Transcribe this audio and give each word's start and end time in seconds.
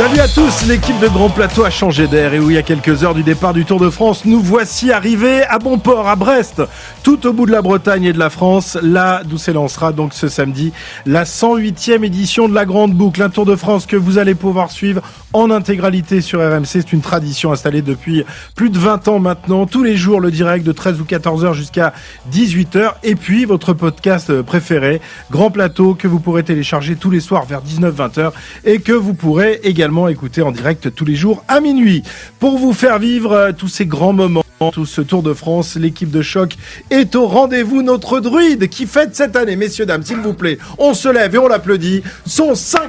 Salut 0.00 0.20
à 0.20 0.28
tous, 0.28 0.66
l'équipe 0.66 0.98
de 0.98 1.08
Grand 1.08 1.28
Plateau 1.28 1.62
a 1.62 1.68
changé 1.68 2.08
d'air. 2.08 2.32
Et 2.32 2.38
oui, 2.38 2.56
à 2.56 2.62
quelques 2.62 3.04
heures 3.04 3.14
du 3.14 3.22
départ 3.22 3.52
du 3.52 3.66
Tour 3.66 3.78
de 3.78 3.90
France, 3.90 4.24
nous 4.24 4.40
voici 4.40 4.90
arrivés 4.92 5.42
à 5.42 5.58
Bonport, 5.58 6.08
à 6.08 6.16
Brest, 6.16 6.62
tout 7.02 7.26
au 7.26 7.34
bout 7.34 7.44
de 7.44 7.52
la 7.52 7.60
Bretagne 7.60 8.04
et 8.04 8.14
de 8.14 8.18
la 8.18 8.30
France, 8.30 8.78
là 8.80 9.20
d'où 9.26 9.36
s'élancera 9.36 9.92
donc 9.92 10.14
ce 10.14 10.28
samedi 10.28 10.72
la 11.04 11.24
108e 11.24 12.02
édition 12.02 12.48
de 12.48 12.54
la 12.54 12.64
Grande 12.64 12.94
Boucle, 12.94 13.20
un 13.20 13.28
Tour 13.28 13.44
de 13.44 13.56
France 13.56 13.84
que 13.84 13.94
vous 13.94 14.16
allez 14.16 14.34
pouvoir 14.34 14.70
suivre 14.70 15.02
en 15.34 15.50
intégralité 15.50 16.22
sur 16.22 16.40
RMC, 16.40 16.64
c'est 16.64 16.92
une 16.94 17.02
tradition 17.02 17.52
installée 17.52 17.82
depuis 17.82 18.24
plus 18.56 18.70
de 18.70 18.78
20 18.78 19.06
ans 19.08 19.18
maintenant, 19.18 19.66
tous 19.66 19.82
les 19.82 19.96
jours 19.96 20.20
le 20.20 20.30
direct 20.30 20.66
de 20.66 20.72
13 20.72 20.98
ou 21.02 21.04
14 21.04 21.44
heures 21.44 21.54
jusqu'à 21.54 21.92
18 22.32 22.76
heures. 22.76 22.96
Et 23.04 23.14
puis 23.14 23.44
votre 23.44 23.74
podcast 23.74 24.40
préféré, 24.42 25.00
Grand 25.30 25.50
Plateau, 25.50 25.94
que 25.94 26.08
vous 26.08 26.20
pourrez 26.20 26.42
télécharger 26.42 26.96
tous 26.96 27.10
les 27.10 27.20
soirs 27.20 27.44
vers 27.44 27.60
19-20 27.62 28.18
heures 28.18 28.32
et 28.64 28.80
que 28.80 28.92
vous 28.92 29.14
pourrez 29.14 29.60
également 29.62 29.89
écouter 30.08 30.42
en 30.42 30.52
direct 30.52 30.94
tous 30.94 31.04
les 31.04 31.14
jours 31.14 31.44
à 31.48 31.60
minuit. 31.60 32.02
Pour 32.38 32.58
vous 32.58 32.72
faire 32.72 32.98
vivre 32.98 33.32
euh, 33.32 33.52
tous 33.52 33.68
ces 33.68 33.86
grands 33.86 34.12
moments, 34.12 34.44
tout 34.68 34.84
ce 34.84 35.00
Tour 35.00 35.22
de 35.22 35.32
France, 35.32 35.76
l'équipe 35.76 36.10
de 36.10 36.20
choc 36.20 36.54
est 36.90 37.14
au 37.16 37.26
rendez-vous. 37.26 37.80
Notre 37.82 38.20
druide 38.20 38.68
qui 38.68 38.84
fête 38.86 39.16
cette 39.16 39.34
année, 39.34 39.56
messieurs, 39.56 39.86
dames, 39.86 40.02
s'il 40.02 40.18
vous 40.18 40.34
plaît, 40.34 40.58
on 40.76 40.92
se 40.92 41.08
lève 41.08 41.34
et 41.34 41.38
on 41.38 41.48
l'applaudit, 41.48 42.02
son 42.26 42.52
50e 42.52 42.84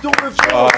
Tour 0.00 0.10
de 0.12 0.42
France. 0.42 0.72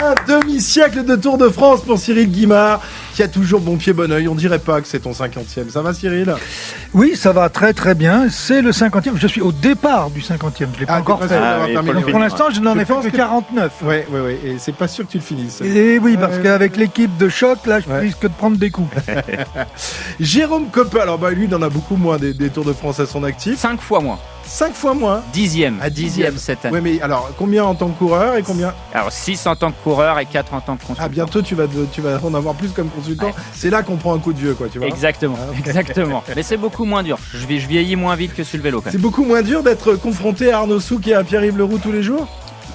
Un 0.00 0.14
demi-siècle 0.28 1.04
de 1.04 1.16
Tour 1.16 1.36
de 1.36 1.48
France 1.48 1.80
pour 1.82 1.98
Cyril 1.98 2.30
Guimard, 2.30 2.80
qui 3.16 3.24
a 3.24 3.28
toujours 3.28 3.60
bon 3.60 3.76
pied, 3.76 3.92
bon 3.92 4.10
oeil. 4.12 4.28
On 4.28 4.36
dirait 4.36 4.60
pas 4.60 4.80
que 4.80 4.86
c'est 4.86 5.00
ton 5.00 5.10
50e. 5.10 5.68
Ça 5.68 5.82
va, 5.82 5.92
Cyril? 5.92 6.32
Oui, 6.94 7.16
ça 7.16 7.32
va 7.32 7.48
très 7.48 7.72
très 7.72 7.96
bien. 7.96 8.28
C'est 8.30 8.62
le 8.62 8.70
50e. 8.70 9.16
Je 9.16 9.26
suis 9.26 9.40
au 9.40 9.50
départ 9.50 10.10
du 10.10 10.20
50e. 10.20 10.68
Je 10.74 10.80
l'ai 10.80 10.86
pas 10.86 10.94
Ah, 10.94 11.00
encore 11.00 11.24
fait. 11.24 11.36
oui, 11.66 11.74
le 11.74 12.00
Pour 12.12 12.20
l'instant, 12.20 12.44
je 12.54 12.60
n'en 12.60 12.78
ai 12.78 12.84
fait 12.84 12.94
que 13.02 13.08
que- 13.08 13.16
49. 13.16 13.72
Oui, 13.82 13.96
oui, 14.12 14.20
oui. 14.24 14.36
Et 14.48 14.56
c'est 14.60 14.74
pas 14.76 14.86
sûr 14.86 15.04
que 15.06 15.10
tu 15.10 15.18
le 15.18 15.24
finisses. 15.24 15.60
Et 15.60 15.98
oui, 15.98 16.16
parce 16.18 16.36
Ouais. 16.36 16.42
qu'avec 16.44 16.76
l'équipe 16.76 17.16
de 17.18 17.28
choc, 17.28 17.47
là, 17.66 17.80
je 17.80 17.88
Ouais. 17.88 18.00
risque 18.00 18.22
de 18.22 18.28
prendre 18.28 18.56
des 18.56 18.70
coups. 18.70 18.88
Jérôme 20.20 20.66
Coppel, 20.70 21.00
alors 21.02 21.18
bah 21.18 21.30
lui, 21.30 21.44
il 21.44 21.54
en 21.54 21.62
a 21.62 21.68
beaucoup 21.68 21.96
moins 21.96 22.16
des, 22.18 22.34
des 22.34 22.50
Tours 22.50 22.64
de 22.64 22.72
France 22.72 23.00
à 23.00 23.06
son 23.06 23.24
actif. 23.24 23.58
5 23.58 23.80
fois 23.80 24.00
moins. 24.00 24.18
Cinq 24.44 24.72
fois 24.72 24.94
moins. 24.94 25.22
Dixième. 25.34 25.78
À 25.82 25.90
dixième 25.90 26.32
dixième. 26.32 26.38
cette 26.38 26.64
année. 26.64 26.74
Ouais, 26.74 26.80
mais 26.80 27.02
alors, 27.02 27.30
combien 27.36 27.64
en 27.64 27.74
tant 27.74 27.88
que 27.88 27.98
coureur 27.98 28.34
et 28.36 28.42
combien 28.42 28.72
Alors 28.94 29.12
6 29.12 29.46
en 29.46 29.54
tant 29.56 29.70
que 29.70 29.76
coureur 29.84 30.18
et 30.18 30.24
4 30.24 30.54
en 30.54 30.60
tant 30.60 30.76
que 30.76 30.80
consultant. 30.82 31.02
Ah, 31.04 31.08
bientôt, 31.10 31.42
tu 31.42 31.54
vas, 31.54 31.66
de- 31.66 31.86
tu 31.92 32.00
vas 32.00 32.18
en 32.24 32.32
avoir 32.32 32.54
plus 32.54 32.70
comme 32.70 32.88
consultant. 32.88 33.26
Ouais. 33.26 33.34
C'est 33.52 33.68
là 33.68 33.82
qu'on 33.82 33.96
prend 33.96 34.14
un 34.14 34.18
coup 34.18 34.32
de 34.32 34.38
vieux, 34.38 34.54
quoi, 34.54 34.68
tu 34.72 34.78
vois. 34.78 34.88
Exactement, 34.88 35.36
Ah, 35.38 35.54
exactement. 35.58 36.24
Mais 36.34 36.42
c'est 36.42 36.56
beaucoup 36.56 36.86
moins 36.86 37.02
dur. 37.02 37.18
Je, 37.34 37.38
je 37.40 37.66
vieillis 37.66 37.96
moins 37.96 38.16
vite 38.16 38.34
que 38.34 38.42
sur 38.42 38.56
le 38.56 38.62
vélo 38.62 38.80
quand 38.80 38.90
C'est 38.90 38.96
beaucoup 39.00 39.24
moins 39.24 39.42
dur 39.42 39.62
d'être 39.62 39.94
confronté 39.96 40.50
à 40.50 40.58
Arnaud 40.60 40.80
Souk 40.80 41.06
et 41.08 41.14
à 41.14 41.22
Pierre-Yves 41.24 41.58
Leroux 41.58 41.78
tous 41.78 41.92
les 41.92 42.02
jours? 42.02 42.26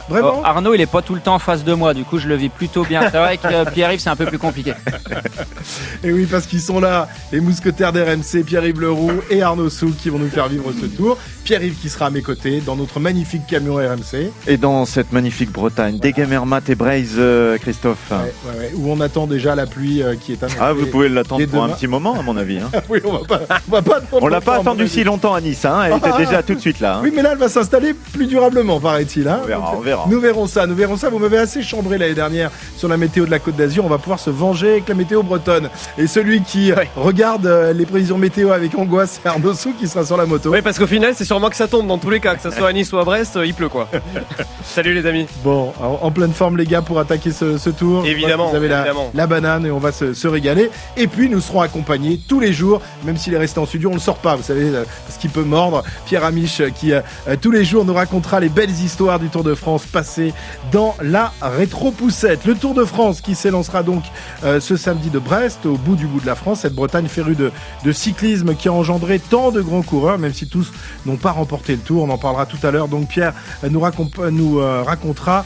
Vraiment 0.10 0.40
Oh, 0.40 0.42
Arnaud, 0.46 0.74
il 0.74 0.82
est 0.82 0.86
pas 0.86 1.02
tout 1.02 1.16
le 1.16 1.22
temps 1.22 1.36
en 1.36 1.40
face 1.40 1.64
de 1.64 1.74
moi, 1.74 1.94
du 1.94 2.04
coup 2.04 2.18
je 2.20 2.28
le 2.28 2.36
vis 2.36 2.50
plutôt 2.50 2.84
bien. 2.84 3.02
C'est 3.12 3.18
vrai 3.18 3.38
que 3.38 3.48
euh, 3.48 3.66
Pierre-Yves, 3.66 4.00
c'est 4.00 4.10
un 4.10 4.16
peu 4.16 4.26
plus 4.26 4.38
compliqué. 4.40 4.74
Et 6.04 6.12
oui, 6.12 6.26
parce 6.30 6.46
qu'ils 6.46 6.60
sont 6.62 6.80
là, 6.80 7.08
les 7.32 7.40
mousquetaires 7.40 7.94
d'RMC, 7.94 8.44
Pierre-Yves 8.46 8.82
Leroux 8.82 9.12
et 9.30 9.42
Arnaud 9.42 9.70
Souk 9.70 9.96
qui 9.98 10.10
vont 10.10 10.20
nous 10.20 10.30
faire 10.30 10.48
vivre 10.50 10.72
ce 10.80 10.86
tour. 10.86 11.18
Pierre-Yves 11.46 11.76
qui 11.80 11.90
sera 11.90 12.08
à 12.08 12.10
mes 12.10 12.22
côtés 12.22 12.62
dans 12.62 12.76
notre 12.76 13.00
magnifique 13.00 13.44
camion 13.48 13.76
RMC. 13.76 14.32
Et 14.48 14.58
dans 14.58 14.86
cette 14.86 15.12
magnifique 15.12 15.52
Bretagne, 15.52 15.98
des 16.00 16.12
Gamermat 16.12 16.62
et 16.68 16.76
Braise, 16.76 17.14
euh, 17.18 17.58
Christophe. 17.58 17.98
Ouais, 18.12 18.18
ouais, 18.18 18.60
ouais, 18.60 18.72
où 18.76 18.92
on 18.92 19.00
attend 19.02 19.28
déjà 19.28 19.56
la 19.56 19.66
pluie 19.66 20.02
euh, 20.04 20.16
qui 20.16 20.34
est 20.34 20.44
annoncée. 20.44 20.58
Ah, 20.62 20.74
vous 20.74 20.86
pouvez 20.88 21.10
l'attendre 21.10 21.46
pour 21.46 21.64
un 21.64 21.70
petit 21.70 21.88
moment, 21.88 22.20
à 22.20 22.22
mon 22.24 22.36
avis. 22.38 22.60
hein. 22.60 22.70
oui, 22.90 23.00
on 23.06 23.14
va 23.18 23.20
pas, 23.28 23.42
on 23.68 23.72
va 23.72 23.82
pas 23.82 23.98
attendre 23.98 24.24
On 24.24 24.28
l'a 24.28 24.42
pas 24.42 24.56
attendu 24.60 24.88
si 24.88 25.04
longtemps 25.04 25.34
à 25.34 25.42
Nice, 25.42 25.66
hein. 25.66 25.82
elle 25.86 25.98
était 25.98 26.18
déjà 26.18 26.44
tout 26.44 26.56
de 26.56 26.60
suite 26.60 26.80
là. 26.80 26.96
hein. 26.98 27.02
Oui, 27.04 27.12
mais 27.16 27.22
là, 27.22 27.30
elle 27.34 27.38
va 27.38 27.50
s'installer 27.50 27.94
plus 27.94 28.26
durablement, 28.28 28.80
paraît-il. 28.80 29.28
hein. 29.28 29.40
On 29.44 29.48
verra, 29.48 29.62
Donc, 29.72 29.76
on 29.78 29.82
verra. 29.82 29.93
Nous 30.08 30.20
verrons 30.20 30.48
ça, 30.48 30.66
nous 30.68 30.76
verrons 30.76 30.98
ça. 30.98 31.10
Vous 31.10 31.20
m'avez 31.20 31.38
assez 31.38 31.62
chambré 31.62 31.98
l'année 31.98 32.14
dernière 32.14 32.52
sur 32.84 32.90
la 32.90 32.98
météo 32.98 33.26
de 33.26 33.32
la 33.32 33.40
Côte 33.40 33.56
d'Azur. 33.56 33.86
On 33.86 33.88
va 33.88 33.98
pouvoir 33.98 34.20
se 34.20 34.30
venger 34.30 34.72
avec 34.72 34.90
la 34.90 34.94
météo 34.94 35.24
bretonne. 35.24 35.70
Et 35.98 36.06
celui 36.06 36.42
qui 36.42 36.74
euh, 36.74 36.76
regarde 36.98 37.46
euh, 37.46 37.72
les 37.72 37.86
prévisions 37.86 38.18
météo 38.18 38.52
avec 38.52 38.78
angoisse, 38.78 39.22
c'est 39.24 39.30
Arnaud 39.30 39.54
Souk 39.54 39.78
qui 39.78 39.88
sera 39.88 40.06
sur 40.06 40.18
la 40.18 40.26
moto. 40.26 40.50
Oui, 40.50 40.62
parce 40.62 40.78
qu'au 40.78 40.86
final, 40.86 41.14
c'est 41.16 41.24
sûrement 41.24 41.50
que 41.50 41.56
ça 41.56 41.70
tombe 41.70 41.88
dans 41.88 41.98
tous 41.98 42.10
les 42.10 42.20
cas, 42.20 42.36
que 42.36 42.42
ça 42.42 42.52
soit 42.52 42.68
à 42.68 42.74
Nice 42.74 42.92
ou 42.92 42.98
à 42.98 43.06
Brest, 43.06 43.38
euh, 43.38 43.46
il 43.46 43.54
pleut 43.54 43.70
quoi. 43.70 43.88
Salut 44.66 44.94
les 44.94 45.06
amis. 45.06 45.28
Bon, 45.46 45.72
en, 45.80 46.12
pleine 46.12 46.34
forme, 46.34 46.58
les 46.58 46.66
gars, 46.66 46.82
pour 46.82 47.00
attaquer 47.00 47.32
ce, 47.32 47.58
ce 47.58 47.70
tour. 47.70 48.06
Évidemment, 48.06 48.50
Vous 48.50 48.58
avez 48.58 48.68
la, 48.68 48.80
évidemment. 48.82 49.12
la 49.14 49.28
banane 49.28 49.66
et 49.66 49.72
on 49.72 49.80
va 49.80 49.94
se, 49.94 50.14
se 50.14 50.28
régaler. 50.28 50.70
Et 50.98 51.08
puis, 51.08 51.30
nous 51.30 51.40
serons 51.40 51.62
accompagnés 51.62 52.20
tous 52.28 52.42
les 52.42 52.52
jours, 52.52 52.82
même 53.06 53.16
s'il 53.16 53.34
est 53.34 53.38
resté 53.38 53.62
en 53.62 53.66
studio, 53.66 53.92
on 53.92 53.94
le 53.94 54.00
sort 54.02 54.18
pas, 54.18 54.36
vous 54.36 54.44
savez, 54.44 54.70
parce 55.08 55.18
qu'il 55.18 55.30
peut 55.30 55.44
mordre. 55.44 55.84
Pierre 56.06 56.26
Amiche, 56.26 56.62
qui 56.76 56.92
euh, 56.92 57.00
tous 57.40 57.52
les 57.52 57.64
jours 57.64 57.86
nous 57.86 57.94
racontera 57.94 58.42
les 58.42 58.50
belles 58.50 58.70
histoires 58.72 59.20
du 59.20 59.30
Tour 59.30 59.46
de 59.46 59.56
France 59.56 59.86
passées 59.86 60.34
dans 60.74 60.96
la 61.02 61.32
rétro-poussette. 61.42 62.44
Le 62.44 62.56
Tour 62.56 62.73
de 62.74 62.86
France 62.86 63.22
qui 63.22 63.36
s'élancera 63.36 63.84
donc 63.84 64.04
euh, 64.44 64.60
ce 64.60 64.76
samedi 64.76 65.10
de 65.10 65.20
Brest, 65.20 65.66
au 65.66 65.78
bout 65.78 65.96
du 65.96 66.08
bout 66.08 66.20
de 66.20 66.26
la 66.26 66.36
France, 66.36 66.62
cette 66.62 66.74
Bretagne 66.74 67.08
férue 67.08 67.36
de, 67.36 67.52
cyclisme 67.92 68.56
qui 68.56 68.68
a 68.68 68.74
engendré 68.74 69.20
tant 69.20 69.52
de 69.52 69.62
grands 69.62 69.82
coureurs, 69.82 70.18
même 70.18 70.34
si 70.34 70.48
tous 70.48 70.72
n'ont 71.06 71.18
pas 71.18 71.32
remporté 71.32 71.74
le 71.74 71.82
Tour. 71.82 72.04
On 72.04 72.10
en 72.10 72.18
parlera 72.18 72.46
tout 72.46 72.58
à 72.64 72.72
l'heure. 72.72 72.88
Donc, 72.88 73.08
Pierre 73.10 73.34
euh, 73.64 73.70
nous, 73.70 74.60
euh, 74.60 74.84
racontera 74.84 75.46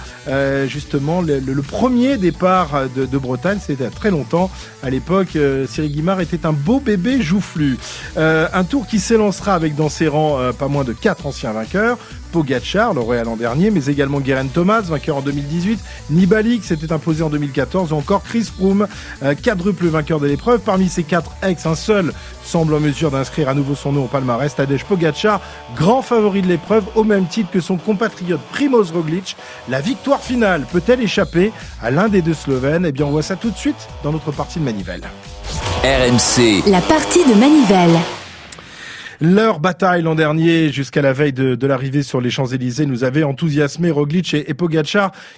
justement 0.67 1.21
le, 1.21 1.61
premier 1.61 2.17
départ 2.17 2.83
de, 2.95 3.17
Bretagne. 3.17 3.59
C'était 3.61 3.89
très 3.89 4.11
longtemps. 4.11 4.49
À 4.83 4.89
l'époque, 4.89 5.38
Cyril 5.67 5.91
Guimard 5.91 6.21
était 6.21 6.45
un 6.45 6.53
beau 6.53 6.79
bébé 6.79 7.21
joufflu. 7.21 7.77
Un 8.15 8.63
tour 8.63 8.88
qui 8.88 8.99
s'élancera 8.99 9.53
avec 9.53 9.75
dans 9.75 9.89
ses 9.89 10.07
rangs 10.07 10.38
pas 10.57 10.67
moins 10.67 10.83
de 10.83 10.94
quatre 10.94 11.25
anciens 11.25 11.51
vainqueurs. 11.51 11.97
Pogacar, 12.38 12.94
lauréat 12.94 13.24
l'an 13.24 13.36
dernier, 13.36 13.72
mais 13.72 13.88
également 13.88 14.20
Guerin 14.20 14.46
Thomas, 14.46 14.81
vainqueur 14.81 15.18
en 15.18 15.22
2018, 15.22 15.80
Nibali 16.12 16.59
qui 16.59 16.68
s'était 16.68 16.92
imposé 16.92 17.24
en 17.24 17.31
2014, 17.31 17.92
ou 17.92 17.96
encore 17.96 18.22
Chris 18.22 18.52
Froome, 18.56 18.86
euh, 19.24 19.34
quadruple 19.34 19.88
vainqueur 19.88 20.20
de 20.20 20.28
l'épreuve. 20.28 20.59
Parmi 20.59 20.88
ces 20.88 21.02
quatre 21.02 21.31
ex, 21.42 21.66
un 21.66 21.74
seul 21.74 22.14
semble 22.44 22.75
en 22.75 22.80
mesure 22.80 23.09
d'inscrire 23.09 23.50
à 23.50 23.56
nouveau 23.56 23.74
son 23.74 23.92
nom 23.92 24.03
au 24.03 24.08
palmarès, 24.08 24.53
Tadej 24.53 24.84
Pogacar, 24.84 25.42
grand 25.75 26.03
favori 26.03 26.44
de 26.44 26.48
l'épreuve, 26.48 26.84
au 26.94 27.03
même 27.03 27.25
titre 27.25 27.50
que 27.50 27.59
son 27.59 27.78
compatriote 27.78 28.42
Primoz 28.52 28.92
Roglic. 28.92 29.36
La 29.68 29.81
victoire 29.81 30.22
finale 30.22 30.68
peut-elle 30.72 31.02
échapper 31.02 31.52
à 31.81 31.90
l'un 31.90 32.08
des 32.08 32.22
deux 32.22 32.36
Slovènes? 32.36 32.86
Eh 32.86 32.92
bien, 32.92 33.08
on 33.08 33.09
voit 33.09 33.24
ça 33.24 33.36
tout 33.36 33.50
de 33.50 33.58
suite 33.58 33.88
dans 34.04 34.12
notre 34.12 34.31
partie 34.31 34.59
de 34.59 34.64
Manivelle. 34.64 35.09
RMC. 35.84 36.69
La 36.69 36.81
partie 36.81 37.25
de 37.25 37.34
Manivelle. 37.34 37.98
Leur 39.19 39.59
bataille 39.59 40.03
l'an 40.03 40.13
dernier, 40.13 40.69
jusqu'à 40.72 41.01
la 41.01 41.11
veille 41.11 41.33
de, 41.33 41.55
de 41.55 41.67
l'arrivée 41.67 42.03
sur 42.03 42.22
les 42.22 42.29
Champs-Élysées, 42.29 42.85
nous 42.85 43.03
avait 43.03 43.23
enthousiasmé 43.23 43.89
Roglic 43.89 44.33
et, 44.35 44.51
et 44.51 44.55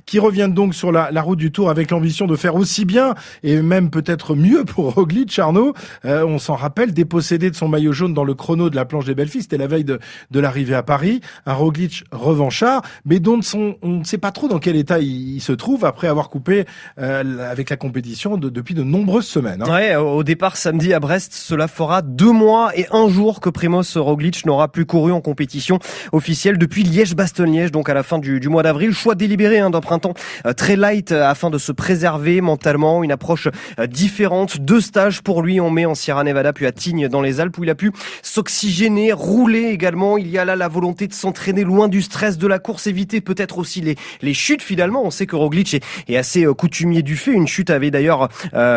qui 0.05 0.19
reviennent 0.19 0.53
donc 0.53 0.75
sur 0.75 0.91
la, 0.91 1.11
la 1.11 1.21
route 1.21 1.39
du 1.39 1.51
Tour 1.51 1.69
avec 1.69 1.91
l'ambition 1.91 2.27
de 2.27 2.35
faire 2.35 2.55
aussi 2.55 2.83
bien 2.83 3.15
et 3.41 3.61
même 3.61 3.89
peut-être 3.89 4.35
mieux 4.35 4.65
pour 4.65 4.93
Roglic. 4.95 5.39
Arnaud, 5.39 5.73
Euh, 6.05 6.25
on 6.25 6.39
s'en 6.39 6.55
rappelle, 6.55 6.93
dépossédé 6.93 7.49
de 7.49 7.55
son 7.55 7.67
maillot 7.69 7.93
jaune 7.93 8.13
dans 8.13 8.23
le 8.25 8.33
chrono 8.33 8.69
de 8.69 8.75
la 8.75 8.83
planche 8.85 9.05
des 9.05 9.15
belles 9.15 9.29
filles, 9.29 9.43
c'était 9.43 9.57
la 9.57 9.67
veille 9.67 9.85
de, 9.85 9.99
de 10.31 10.39
l'arrivée 10.41 10.75
à 10.75 10.83
Paris. 10.83 11.21
Un 11.45 11.53
Roglic 11.53 12.03
revanchard, 12.11 12.81
mais 13.05 13.19
dont 13.19 13.39
on 13.53 13.75
ne 13.87 14.03
sait 14.03 14.17
pas 14.17 14.31
trop 14.31 14.47
dans 14.49 14.59
quel 14.59 14.75
état 14.75 14.99
il, 14.99 15.35
il 15.35 15.41
se 15.41 15.53
trouve 15.53 15.85
après 15.85 16.07
avoir 16.07 16.29
coupé 16.29 16.65
euh, 16.99 17.49
avec 17.49 17.69
la 17.69 17.77
compétition 17.77 18.35
de- 18.37 18.49
depuis 18.49 18.73
de 18.75 18.83
nombreuses 18.83 19.27
semaines. 19.27 19.61
hein. 19.61 19.71
Ouais, 19.71 19.95
au 19.95 20.23
départ 20.23 20.57
samedi 20.57 20.93
à 20.93 20.99
Brest, 20.99 21.31
cela 21.33 21.67
fera 21.69 22.01
deux 22.01 22.31
mois 22.31 22.71
et 22.77 22.85
un 22.91 23.07
jour 23.07 23.39
que 23.39 23.49
Roglic 23.95 24.45
n'aura 24.45 24.67
plus 24.67 24.85
couru 24.85 25.11
en 25.11 25.21
compétition 25.21 25.79
officielle 26.11 26.57
depuis 26.57 26.83
Liège-Bastogne-Liège, 26.83 27.71
donc 27.71 27.89
à 27.89 27.93
la 27.93 28.03
fin 28.03 28.19
du, 28.19 28.39
mois 28.49 28.63
d'avril. 28.63 28.91
Choix 28.93 29.15
délibéré 29.15 29.59
hein, 29.59 29.69
d'un 29.69 29.81
printemps 29.81 30.13
euh, 30.45 30.53
très 30.53 30.75
light 30.75 31.11
euh, 31.11 31.23
afin 31.23 31.49
de 31.49 31.57
se 31.57 31.71
préserver 31.71 32.41
mentalement, 32.41 33.03
une 33.03 33.11
approche 33.11 33.47
euh, 33.79 33.87
différente. 33.87 34.59
Deux 34.59 34.81
stages 34.81 35.21
pour 35.21 35.41
lui, 35.41 35.59
on 35.61 35.69
met 35.69 35.85
en 35.85 35.95
Sierra 35.95 36.23
Nevada 36.23 36.53
puis 36.53 36.65
à 36.65 36.71
Tignes 36.71 37.07
dans 37.07 37.21
les 37.21 37.39
Alpes 37.39 37.57
où 37.57 37.63
il 37.63 37.69
a 37.69 37.75
pu 37.75 37.91
s'oxygéner, 38.21 39.13
rouler 39.13 39.65
également. 39.65 40.17
Il 40.17 40.27
y 40.27 40.37
a 40.37 40.45
là 40.45 40.55
la 40.55 40.67
volonté 40.67 41.07
de 41.07 41.13
s'entraîner 41.13 41.63
loin 41.63 41.87
du 41.87 42.01
stress 42.01 42.37
de 42.37 42.47
la 42.47 42.59
course, 42.59 42.87
éviter 42.87 43.21
peut-être 43.21 43.57
aussi 43.57 43.81
les, 43.81 43.95
les 44.21 44.33
chutes 44.33 44.61
finalement. 44.61 45.03
On 45.03 45.11
sait 45.11 45.25
que 45.25 45.35
Roglic 45.35 45.73
est, 45.75 45.83
est 46.07 46.17
assez 46.17 46.45
coutumier 46.57 47.03
du 47.03 47.15
fait. 47.15 47.31
Une 47.31 47.47
chute 47.47 47.69
avait 47.69 47.91
d'ailleurs 47.91 48.29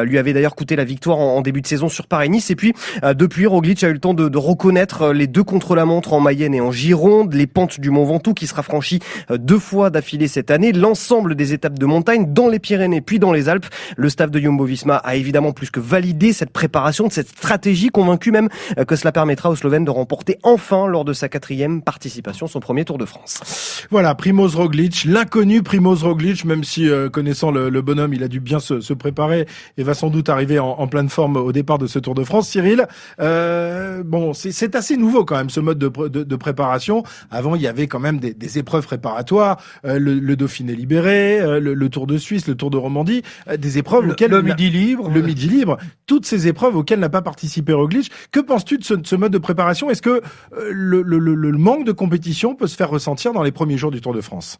lui 0.05 0.19
avait 0.19 0.33
d'ailleurs 0.33 0.55
coûté 0.55 0.77
la 0.77 0.85
victoire 0.85 1.19
en, 1.19 1.41
début 1.43 1.61
de 1.61 1.67
saison 1.67 1.89
sur 1.89 2.07
Paris-Nice. 2.07 2.51
Et 2.51 2.57
puis 2.57 2.73
depuis, 3.03 3.47
Roglic 3.47 3.83
a 3.85 3.89
eu 3.89 3.93
le 3.93 3.99
temps 3.99 4.15
de 4.15 4.39
reconnaître 4.39 4.82
connaître 4.83 5.13
les 5.13 5.29
deux 5.29 5.45
contre-la-montre 5.45 6.13
en 6.13 6.19
Mayenne 6.19 6.57
et 6.57 6.61
en 6.61 6.73
Gironde, 6.73 7.35
les 7.35 7.47
pentes 7.47 7.79
du 7.79 7.91
Mont 7.91 8.03
Ventoux 8.03 8.35
qui 8.35 8.49
sera 8.49 8.65
franchi 8.65 8.99
deux 9.31 9.61
fois 9.61 9.91
d'affilée 9.91 10.27
cette 10.27 10.51
année, 10.51 10.73
l'ensemble 10.73 11.37
des 11.37 11.53
étapes 11.53 11.79
de 11.79 11.87
montagne 11.87 12.33
dans 12.33 12.49
les 12.49 12.59
Pyrénées 12.59 13.01
puis 13.01 13.21
dans 13.21 13.31
les 13.31 13.49
Alpes. 13.49 13.67
Le 13.97 14.09
staff 14.09 14.33
de 14.33 14.41
Jumbo-Visma 14.41 14.97
a 14.97 15.15
évidemment 15.15 15.53
plus 15.53 15.71
que 15.71 15.79
validé 15.79 16.33
cette 16.33 16.51
préparation, 16.51 17.09
cette 17.11 17.29
stratégie, 17.29 17.91
convaincu 17.91 18.33
même 18.33 18.49
que 18.89 18.97
cela 18.97 19.13
permettra 19.13 19.51
aux 19.51 19.55
Slovènes 19.55 19.85
de 19.85 19.91
remporter 19.93 20.39
enfin 20.43 20.89
lors 20.89 21.05
de 21.05 21.13
sa 21.13 21.29
quatrième 21.29 21.81
participation 21.81 22.49
son 22.49 22.59
premier 22.59 22.85
Tour 22.85 22.99
de 22.99 23.05
France. 23.05 23.87
Voilà, 23.93 24.17
Primoz 24.17 24.57
Roglic, 24.57 25.05
l'inconnu 25.05 25.63
Primoz 25.63 26.03
Roglic, 26.03 26.45
même 26.45 26.65
si 26.65 26.89
euh, 26.89 27.09
connaissant 27.09 27.53
le, 27.53 27.71
bonhomme, 27.83 28.15
il 28.15 28.25
a 28.25 28.29
dû 28.29 28.41
bien 28.41 28.59
se, 28.59 28.93
préparer 28.95 29.47
et 29.79 29.85
va 29.85 29.95
sans 29.95 30.11
doute 30.11 30.29
arriver 30.29 30.59
en, 30.59 30.89
pleine 30.89 31.09
forme 31.09 31.37
au 31.37 31.53
départ 31.53 31.79
de 31.79 31.87
ce 31.87 32.01
Tour 32.01 32.17
de 32.17 32.25
France. 32.25 32.49
Cyril, 32.49 32.89
euh, 33.21 34.03
bon, 34.05 34.33
c'est 34.33 34.72
assez 34.77 34.97
nouveau 34.97 35.25
quand 35.25 35.37
même 35.37 35.51
ce 35.51 35.61
mode 35.61 35.79
de, 35.79 36.09
de, 36.09 36.23
de, 36.23 36.37
préparation. 36.37 37.03
Avant, 37.31 37.55
il 37.55 37.63
y 37.63 37.67
avait 37.67 37.87
quand 37.87 38.01
même 38.01 38.19
des, 38.19 38.35
des 38.35 38.59
épreuves 38.59 38.87
préparatoires, 38.87 39.63
euh, 39.85 39.99
le, 39.99 40.15
le, 40.15 40.37
Dauphiné 40.37 40.75
libéré, 40.75 41.41
euh, 41.41 41.61
le, 41.61 41.75
le, 41.75 41.89
Tour 41.89 42.07
de 42.07 42.19
Suisse, 42.19 42.47
le 42.47 42.55
Tour 42.55 42.71
de 42.71 42.77
Romandie, 42.77 43.23
euh, 43.49 43.57
des 43.57 43.79
épreuves 43.79 44.07
le, 44.07 44.13
auxquelles 44.13 44.31
le 44.31 44.43
Midi 44.43 44.71
libre, 44.71 45.11
le 45.11 45.23
Midi 45.23 45.49
libre, 45.49 45.79
toutes 46.07 46.27
ces 46.27 46.49
épreuves 46.49 46.77
auxquelles 46.77 47.01
n'a 47.01 47.09
pas 47.09 47.23
participé 47.23 47.73
Roglic. 47.73 48.11
Que 48.31 48.41
penses-tu 48.41 48.79
de 48.79 48.85
ce, 48.85 48.95
de 48.95 49.07
ce, 49.07 49.17
mode 49.17 49.33
de 49.33 49.39
préparation? 49.39 49.91
Est-ce 49.91 50.03
que 50.03 50.23
le 50.53 51.53
manque 51.59 51.85
de 51.85 51.93
compétition 51.93 52.55
peut 52.55 52.67
se 52.67 52.77
faire 52.77 52.91
ressentir 52.91 53.33
dans 53.33 53.43
les 53.43 53.53
premiers 53.53 53.77
jours 53.77 53.91
du 53.91 54.01
Tour 54.01 54.15
de 54.15 54.21
France? 54.21 54.59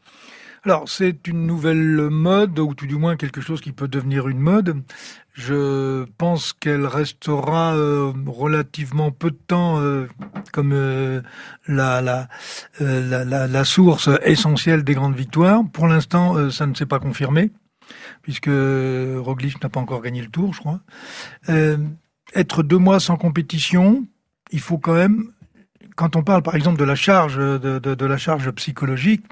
Alors, 0.65 0.89
c'est 0.89 1.27
une 1.27 1.45
nouvelle 1.45 2.09
mode, 2.09 2.61
ou 2.61 2.73
tout 2.73 2.87
du 2.87 2.95
moins 2.95 3.17
quelque 3.17 3.41
chose 3.41 3.61
qui 3.61 3.73
peut 3.73 3.89
devenir 3.89 4.29
une 4.29 4.39
mode. 4.39 4.85
Je 5.35 6.05
pense 6.19 6.53
qu'elle 6.53 6.87
restera 6.87 7.75
euh, 7.75 8.13
relativement 8.27 9.11
peu 9.11 9.33
de 9.33 9.39
temps 9.47 9.81
euh, 9.81 10.07
comme 10.53 10.73
euh, 10.73 11.21
la, 11.67 12.01
la, 12.01 12.29
la, 12.79 13.25
la, 13.25 13.49
la, 13.49 13.65
source 13.65 14.09
essentielle 14.23 14.85
des 14.85 14.95
grandes 14.95 15.17
victoires. 15.17 15.63
Pour 15.73 15.89
l'instant, 15.89 16.51
ça 16.51 16.67
ne 16.67 16.75
s'est 16.75 16.87
pas 16.87 17.01
confirmé, 17.01 17.51
puisque 18.23 18.51
Roglic 18.51 19.61
n'a 19.65 19.69
pas 19.69 19.81
encore 19.81 20.01
gagné 20.01 20.23
le 20.23 20.29
tour, 20.29 20.55
je 20.55 20.61
crois. 20.61 20.81
être 22.37 22.63
deux 22.63 22.79
mois 22.79 23.01
sans 23.01 23.17
compétition, 23.17 24.07
il 24.53 24.61
faut 24.61 24.79
quand 24.79 24.95
même, 24.95 25.33
quand 25.97 26.15
on 26.15 26.23
parle 26.23 26.43
par 26.43 26.55
exemple 26.55 26.79
de 26.79 26.85
la 26.85 26.95
charge, 26.95 27.37
de, 27.37 27.81
de, 27.81 27.95
de 27.97 28.07
la 28.07 28.17
charge 28.17 28.49
psychologique, 28.53 29.25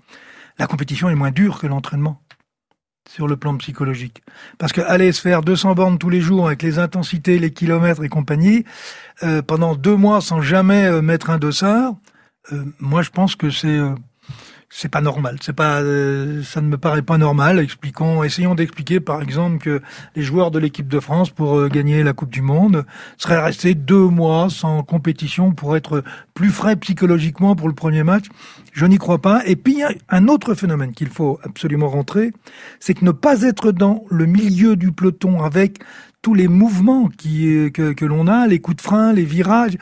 la 0.60 0.66
compétition 0.66 1.08
est 1.08 1.14
moins 1.14 1.30
dure 1.30 1.58
que 1.58 1.66
l'entraînement 1.66 2.20
sur 3.08 3.26
le 3.26 3.36
plan 3.38 3.56
psychologique. 3.56 4.22
Parce 4.58 4.72
que 4.72 4.82
aller 4.82 5.10
se 5.10 5.22
faire 5.22 5.40
200 5.40 5.74
bornes 5.74 5.98
tous 5.98 6.10
les 6.10 6.20
jours 6.20 6.46
avec 6.46 6.62
les 6.62 6.78
intensités, 6.78 7.38
les 7.38 7.50
kilomètres 7.50 8.04
et 8.04 8.10
compagnie, 8.10 8.64
euh, 9.22 9.40
pendant 9.40 9.74
deux 9.74 9.96
mois 9.96 10.20
sans 10.20 10.42
jamais 10.42 10.84
euh, 10.84 11.00
mettre 11.00 11.30
un 11.30 11.38
dossard, 11.38 11.94
euh, 12.52 12.62
moi 12.78 13.00
je 13.00 13.08
pense 13.08 13.36
que 13.36 13.48
c'est 13.50 13.80
c'est 14.72 14.88
pas 14.88 15.00
normal. 15.00 15.36
C'est 15.40 15.52
pas, 15.52 15.80
euh, 15.82 16.44
ça 16.44 16.60
ne 16.60 16.68
me 16.68 16.78
paraît 16.78 17.02
pas 17.02 17.18
normal. 17.18 17.58
Expliquons, 17.58 18.22
essayons 18.22 18.54
d'expliquer 18.54 19.00
par 19.00 19.20
exemple 19.20 19.58
que 19.58 19.82
les 20.14 20.22
joueurs 20.22 20.52
de 20.52 20.60
l'équipe 20.60 20.86
de 20.86 21.00
France 21.00 21.30
pour 21.30 21.58
euh, 21.58 21.68
gagner 21.68 22.04
la 22.04 22.12
Coupe 22.12 22.30
du 22.30 22.40
Monde 22.40 22.86
seraient 23.18 23.42
restés 23.42 23.74
deux 23.74 24.06
mois 24.06 24.48
sans 24.48 24.84
compétition 24.84 25.50
pour 25.50 25.76
être 25.76 26.04
plus 26.34 26.50
frais 26.50 26.76
psychologiquement 26.76 27.56
pour 27.56 27.66
le 27.66 27.74
premier 27.74 28.04
match. 28.04 28.26
Je 28.72 28.86
n'y 28.86 28.98
crois 28.98 29.20
pas. 29.20 29.42
Et 29.44 29.56
puis 29.56 29.72
il 29.72 29.78
y 29.80 29.82
a 29.82 29.92
un 30.08 30.28
autre 30.28 30.54
phénomène 30.54 30.92
qu'il 30.92 31.08
faut 31.08 31.40
absolument 31.42 31.88
rentrer, 31.88 32.32
c'est 32.78 32.94
que 32.94 33.04
ne 33.04 33.10
pas 33.10 33.42
être 33.42 33.72
dans 33.72 34.04
le 34.08 34.26
milieu 34.26 34.76
du 34.76 34.92
peloton 34.92 35.42
avec 35.42 35.80
tous 36.22 36.34
les 36.34 36.48
mouvements 36.48 37.08
qui, 37.08 37.72
que, 37.72 37.92
que 37.92 38.04
l'on 38.04 38.28
a, 38.28 38.46
les 38.46 38.60
coups 38.60 38.76
de 38.76 38.82
frein, 38.82 39.12
les 39.12 39.24
virages. 39.24 39.76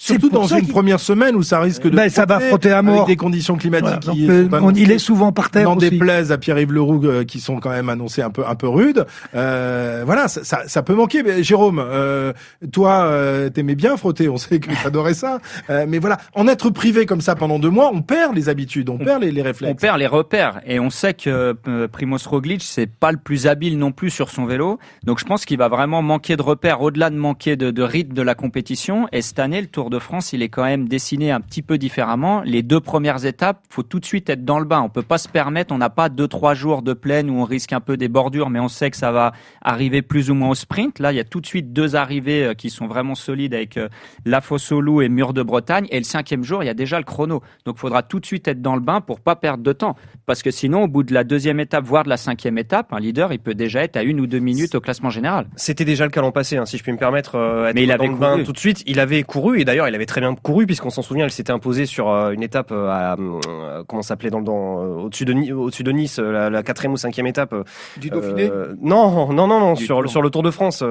Surtout 0.00 0.30
dans 0.30 0.46
une 0.46 0.68
première 0.68 1.00
semaine 1.00 1.34
où 1.34 1.42
ça 1.42 1.58
risque 1.58 1.82
de 1.82 1.90
ben, 1.96 2.08
ça 2.08 2.24
va 2.24 2.38
frotter 2.38 2.70
à 2.70 2.82
mort 2.82 3.02
avec 3.02 3.08
des 3.08 3.16
conditions 3.16 3.56
climatiques 3.56 4.04
voilà, 4.04 4.16
qui 4.16 4.30
euh, 4.30 4.48
on, 4.52 4.72
il 4.72 4.92
est 4.92 4.98
souvent 4.98 5.32
par 5.32 5.50
terre 5.50 5.64
dans 5.64 5.76
aussi. 5.76 5.90
des 5.90 5.98
plaises 5.98 6.30
à 6.30 6.38
Pierre-Yves 6.38 6.72
Leroux 6.72 7.04
euh, 7.04 7.24
qui 7.24 7.40
sont 7.40 7.58
quand 7.58 7.70
même 7.70 7.88
annoncées 7.88 8.22
un 8.22 8.30
peu 8.30 8.46
un 8.46 8.54
peu 8.54 8.68
rudes. 8.68 9.06
Euh, 9.34 10.04
voilà, 10.06 10.28
ça, 10.28 10.44
ça, 10.44 10.62
ça, 10.68 10.82
peut 10.82 10.94
manquer. 10.94 11.24
Mais, 11.24 11.42
Jérôme, 11.42 11.82
euh, 11.84 12.32
toi, 12.70 13.06
euh, 13.06 13.50
t'aimais 13.50 13.74
bien 13.74 13.96
frotter, 13.96 14.28
on 14.28 14.36
sait 14.36 14.60
que 14.60 14.70
t'adorais 14.82 15.14
ça. 15.14 15.40
Euh, 15.68 15.84
mais 15.88 15.98
voilà, 15.98 16.18
en 16.34 16.46
être 16.46 16.70
privé 16.70 17.04
comme 17.04 17.20
ça 17.20 17.34
pendant 17.34 17.58
deux 17.58 17.70
mois, 17.70 17.90
on 17.92 18.02
perd 18.02 18.36
les 18.36 18.48
habitudes, 18.48 18.90
on, 18.90 18.94
on 18.94 18.98
perd 18.98 19.22
les, 19.22 19.32
les, 19.32 19.42
réflexes, 19.42 19.72
on 19.72 19.74
perd 19.74 19.98
les 19.98 20.06
repères. 20.06 20.60
Et 20.64 20.78
on 20.78 20.90
sait 20.90 21.14
que 21.14 21.56
euh, 21.66 21.88
Primoz 21.88 22.24
Roglic 22.26 22.62
c'est 22.62 22.86
pas 22.86 23.10
le 23.10 23.18
plus 23.18 23.48
habile 23.48 23.78
non 23.78 23.90
plus 23.90 24.10
sur 24.10 24.30
son 24.30 24.46
vélo. 24.46 24.78
Donc 25.02 25.18
je 25.18 25.24
pense 25.24 25.44
qu'il 25.44 25.58
va 25.58 25.68
vraiment 25.68 26.02
manquer 26.02 26.36
de 26.36 26.42
repères 26.42 26.82
au-delà 26.82 27.10
de 27.10 27.16
manquer 27.16 27.56
de, 27.56 27.72
de 27.72 27.82
rythme 27.82 28.12
de 28.12 28.22
la 28.22 28.36
compétition. 28.36 29.08
Et 29.10 29.22
cette 29.22 29.40
année, 29.40 29.60
le 29.60 29.66
Tour 29.66 29.87
de 29.90 29.98
France, 29.98 30.32
il 30.32 30.42
est 30.42 30.48
quand 30.48 30.64
même 30.64 30.88
dessiné 30.88 31.30
un 31.30 31.40
petit 31.40 31.62
peu 31.62 31.78
différemment. 31.78 32.42
Les 32.44 32.62
deux 32.62 32.80
premières 32.80 33.24
étapes, 33.24 33.62
faut 33.70 33.82
tout 33.82 34.00
de 34.00 34.04
suite 34.04 34.28
être 34.30 34.44
dans 34.44 34.58
le 34.58 34.64
bain. 34.64 34.80
On 34.80 34.88
peut 34.88 35.02
pas 35.02 35.18
se 35.18 35.28
permettre, 35.28 35.74
on 35.74 35.78
n'a 35.78 35.90
pas 35.90 36.08
deux 36.08 36.28
trois 36.28 36.54
jours 36.54 36.82
de 36.82 36.92
plaine 36.92 37.30
où 37.30 37.34
on 37.34 37.44
risque 37.44 37.72
un 37.72 37.80
peu 37.80 37.96
des 37.96 38.08
bordures, 38.08 38.50
mais 38.50 38.60
on 38.60 38.68
sait 38.68 38.90
que 38.90 38.96
ça 38.96 39.12
va 39.12 39.32
arriver 39.62 40.02
plus 40.02 40.30
ou 40.30 40.34
moins 40.34 40.50
au 40.50 40.54
sprint. 40.54 40.98
Là, 40.98 41.12
il 41.12 41.16
y 41.16 41.20
a 41.20 41.24
tout 41.24 41.40
de 41.40 41.46
suite 41.46 41.72
deux 41.72 41.96
arrivées 41.96 42.44
euh, 42.44 42.54
qui 42.54 42.70
sont 42.70 42.86
vraiment 42.86 43.14
solides 43.14 43.54
avec 43.54 43.76
euh, 43.76 43.88
La 44.24 44.40
Fosse 44.40 44.72
au 44.72 44.80
Loup 44.80 45.02
et 45.02 45.08
Mur 45.08 45.32
de 45.32 45.42
Bretagne. 45.42 45.86
Et 45.90 45.98
le 45.98 46.04
cinquième 46.04 46.44
jour, 46.44 46.62
il 46.62 46.66
y 46.66 46.70
a 46.70 46.74
déjà 46.74 46.98
le 46.98 47.04
chrono. 47.04 47.42
Donc, 47.64 47.76
il 47.76 47.80
faudra 47.80 48.02
tout 48.02 48.20
de 48.20 48.26
suite 48.26 48.48
être 48.48 48.62
dans 48.62 48.74
le 48.74 48.80
bain 48.80 49.00
pour 49.00 49.20
pas 49.20 49.36
perdre 49.36 49.62
de 49.62 49.72
temps. 49.72 49.96
Parce 50.28 50.42
que 50.42 50.50
sinon, 50.50 50.82
au 50.82 50.88
bout 50.88 51.04
de 51.04 51.14
la 51.14 51.24
deuxième 51.24 51.58
étape, 51.58 51.84
voire 51.86 52.04
de 52.04 52.10
la 52.10 52.18
cinquième 52.18 52.58
étape, 52.58 52.92
un 52.92 53.00
leader, 53.00 53.32
il 53.32 53.38
peut 53.38 53.54
déjà 53.54 53.82
être 53.82 53.96
à 53.96 54.02
une 54.02 54.20
ou 54.20 54.26
deux 54.26 54.40
minutes 54.40 54.74
au 54.74 54.80
classement 54.80 55.08
général. 55.08 55.46
C'était 55.56 55.86
déjà 55.86 56.04
le 56.04 56.10
cas 56.10 56.20
l'an 56.20 56.32
passé, 56.32 56.58
hein, 56.58 56.66
si 56.66 56.76
je 56.76 56.82
puis 56.82 56.92
me 56.92 56.98
permettre. 56.98 57.36
Euh, 57.36 57.72
mais 57.74 57.84
il 57.84 57.90
avait 57.90 58.08
couru. 58.08 58.44
tout 58.44 58.52
de 58.52 58.58
suite. 58.58 58.82
Il 58.86 59.00
avait 59.00 59.22
couru 59.22 59.58
et 59.58 59.64
d'ailleurs, 59.64 59.88
il 59.88 59.94
avait 59.94 60.04
très 60.04 60.20
bien 60.20 60.34
couru 60.34 60.66
puisqu'on 60.66 60.90
s'en 60.90 61.00
souvient, 61.00 61.24
elle 61.24 61.30
s'était 61.30 61.50
imposée 61.50 61.86
sur 61.86 62.10
euh, 62.10 62.32
une 62.32 62.42
étape 62.42 62.72
euh, 62.72 62.90
à, 62.90 63.16
euh, 63.18 63.82
comment 63.86 64.02
s'appelait 64.02 64.28
dans, 64.28 64.42
dans 64.42 64.76
au-dessus 64.76 65.24
de 65.24 65.52
au-dessus 65.54 65.82
de 65.82 65.92
Nice, 65.92 66.18
la, 66.18 66.50
la, 66.50 66.62
quatrième 66.62 66.92
ou 66.92 66.98
cinquième 66.98 67.26
étape. 67.26 67.54
Du 67.96 68.10
Dauphiné? 68.10 68.50
Non, 68.82 69.32
non, 69.32 69.46
non, 69.46 69.60
non, 69.60 69.76
sur 69.76 70.02
le 70.02 70.08
sur 70.08 70.20
le 70.20 70.28
Tour 70.28 70.42
de 70.42 70.50
France. 70.50 70.82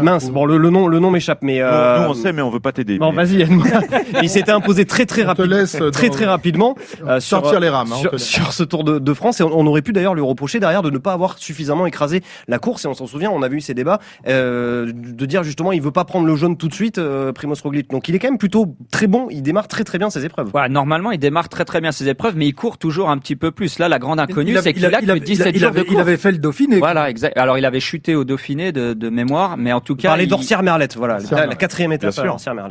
mince, 0.00 0.30
bon 0.30 0.46
le, 0.46 0.56
le 0.56 0.70
nom 0.70 0.88
le 0.88 0.98
nom 1.00 1.10
m'échappe, 1.10 1.40
mais 1.42 1.60
nous, 1.60 2.02
nous, 2.02 2.08
on 2.08 2.14
sait, 2.14 2.32
mais 2.32 2.40
on 2.40 2.48
veut 2.48 2.60
pas 2.60 2.72
t'aider. 2.72 2.98
Bon, 2.98 3.12
vas-y. 3.12 3.46
il 4.22 4.30
s'était 4.30 4.52
imposé 4.52 4.86
très 4.86 5.04
très 5.04 5.22
rapidement, 5.22 5.64
très 5.92 6.08
très 6.08 6.24
rapidement 6.24 6.76
sortir 7.18 7.50
sur, 7.50 7.60
les 7.60 7.68
rames 7.68 7.92
hein, 7.92 8.05
sur, 8.10 8.20
sur, 8.20 8.52
ce 8.52 8.62
Tour 8.62 8.84
de, 8.84 8.98
de, 8.98 9.14
France 9.14 9.40
et 9.40 9.44
on, 9.44 9.66
aurait 9.66 9.82
pu 9.82 9.92
d'ailleurs 9.92 10.14
lui 10.14 10.22
reprocher 10.22 10.60
derrière 10.60 10.82
de 10.82 10.90
ne 10.90 10.98
pas 10.98 11.12
avoir 11.12 11.38
suffisamment 11.38 11.86
écrasé 11.86 12.22
la 12.48 12.58
course 12.58 12.84
et 12.84 12.88
on 12.88 12.94
s'en 12.94 13.06
souvient, 13.06 13.30
on 13.30 13.42
a 13.42 13.48
vu 13.48 13.60
ces 13.60 13.74
débats 13.74 14.00
euh, 14.26 14.92
de 14.92 15.26
dire 15.26 15.42
justement 15.42 15.72
il 15.72 15.80
veut 15.80 15.92
pas 15.92 16.04
prendre 16.04 16.26
le 16.26 16.36
jaune 16.36 16.56
tout 16.56 16.68
de 16.68 16.74
suite, 16.74 16.98
euh, 16.98 17.32
Primoz 17.32 17.60
Roglic. 17.62 17.90
Donc 17.90 18.08
il 18.08 18.14
est 18.14 18.18
quand 18.18 18.28
même 18.28 18.38
plutôt 18.38 18.76
très 18.90 19.06
bon, 19.06 19.28
il 19.30 19.42
démarre 19.42 19.68
très 19.68 19.84
très 19.84 19.98
bien 19.98 20.10
ses 20.10 20.24
épreuves. 20.24 20.48
Voilà, 20.52 20.68
normalement, 20.68 21.10
il 21.10 21.18
démarre 21.18 21.48
très 21.48 21.64
très 21.64 21.80
bien 21.80 21.92
ses 21.92 22.08
épreuves, 22.08 22.36
mais 22.36 22.46
il 22.46 22.54
court 22.54 22.78
toujours 22.78 23.10
un 23.10 23.18
petit 23.18 23.36
peu 23.36 23.50
plus. 23.50 23.78
Là, 23.78 23.88
la 23.88 23.98
grande 23.98 24.20
inconnue, 24.20 24.56
c'est 24.62 24.72
qu'il 24.72 24.84
a, 24.84 24.90
que 25.00 25.18
17 25.18 25.52
il, 25.54 25.60
jours 25.60 25.70
de 25.70 25.80
course. 25.80 25.92
Il 25.92 26.00
avait 26.00 26.16
fait 26.16 26.32
le 26.32 26.38
Dauphiné. 26.38 26.78
Voilà, 26.78 27.10
exact. 27.10 27.36
Alors, 27.36 27.58
il 27.58 27.64
avait 27.64 27.80
chuté 27.80 28.14
au 28.14 28.24
Dauphiné 28.24 28.72
de, 28.72 28.92
de 28.92 29.08
mémoire, 29.08 29.56
mais 29.56 29.72
en 29.72 29.80
tout 29.80 29.96
cas. 29.96 30.16
Il... 30.18 30.28
d'Orsière 30.28 30.62
Merlette, 30.62 30.96
voilà, 30.96 31.18
la, 31.30 31.46
la, 31.46 31.54
quatrième 31.54 31.92
étape. 31.92 32.14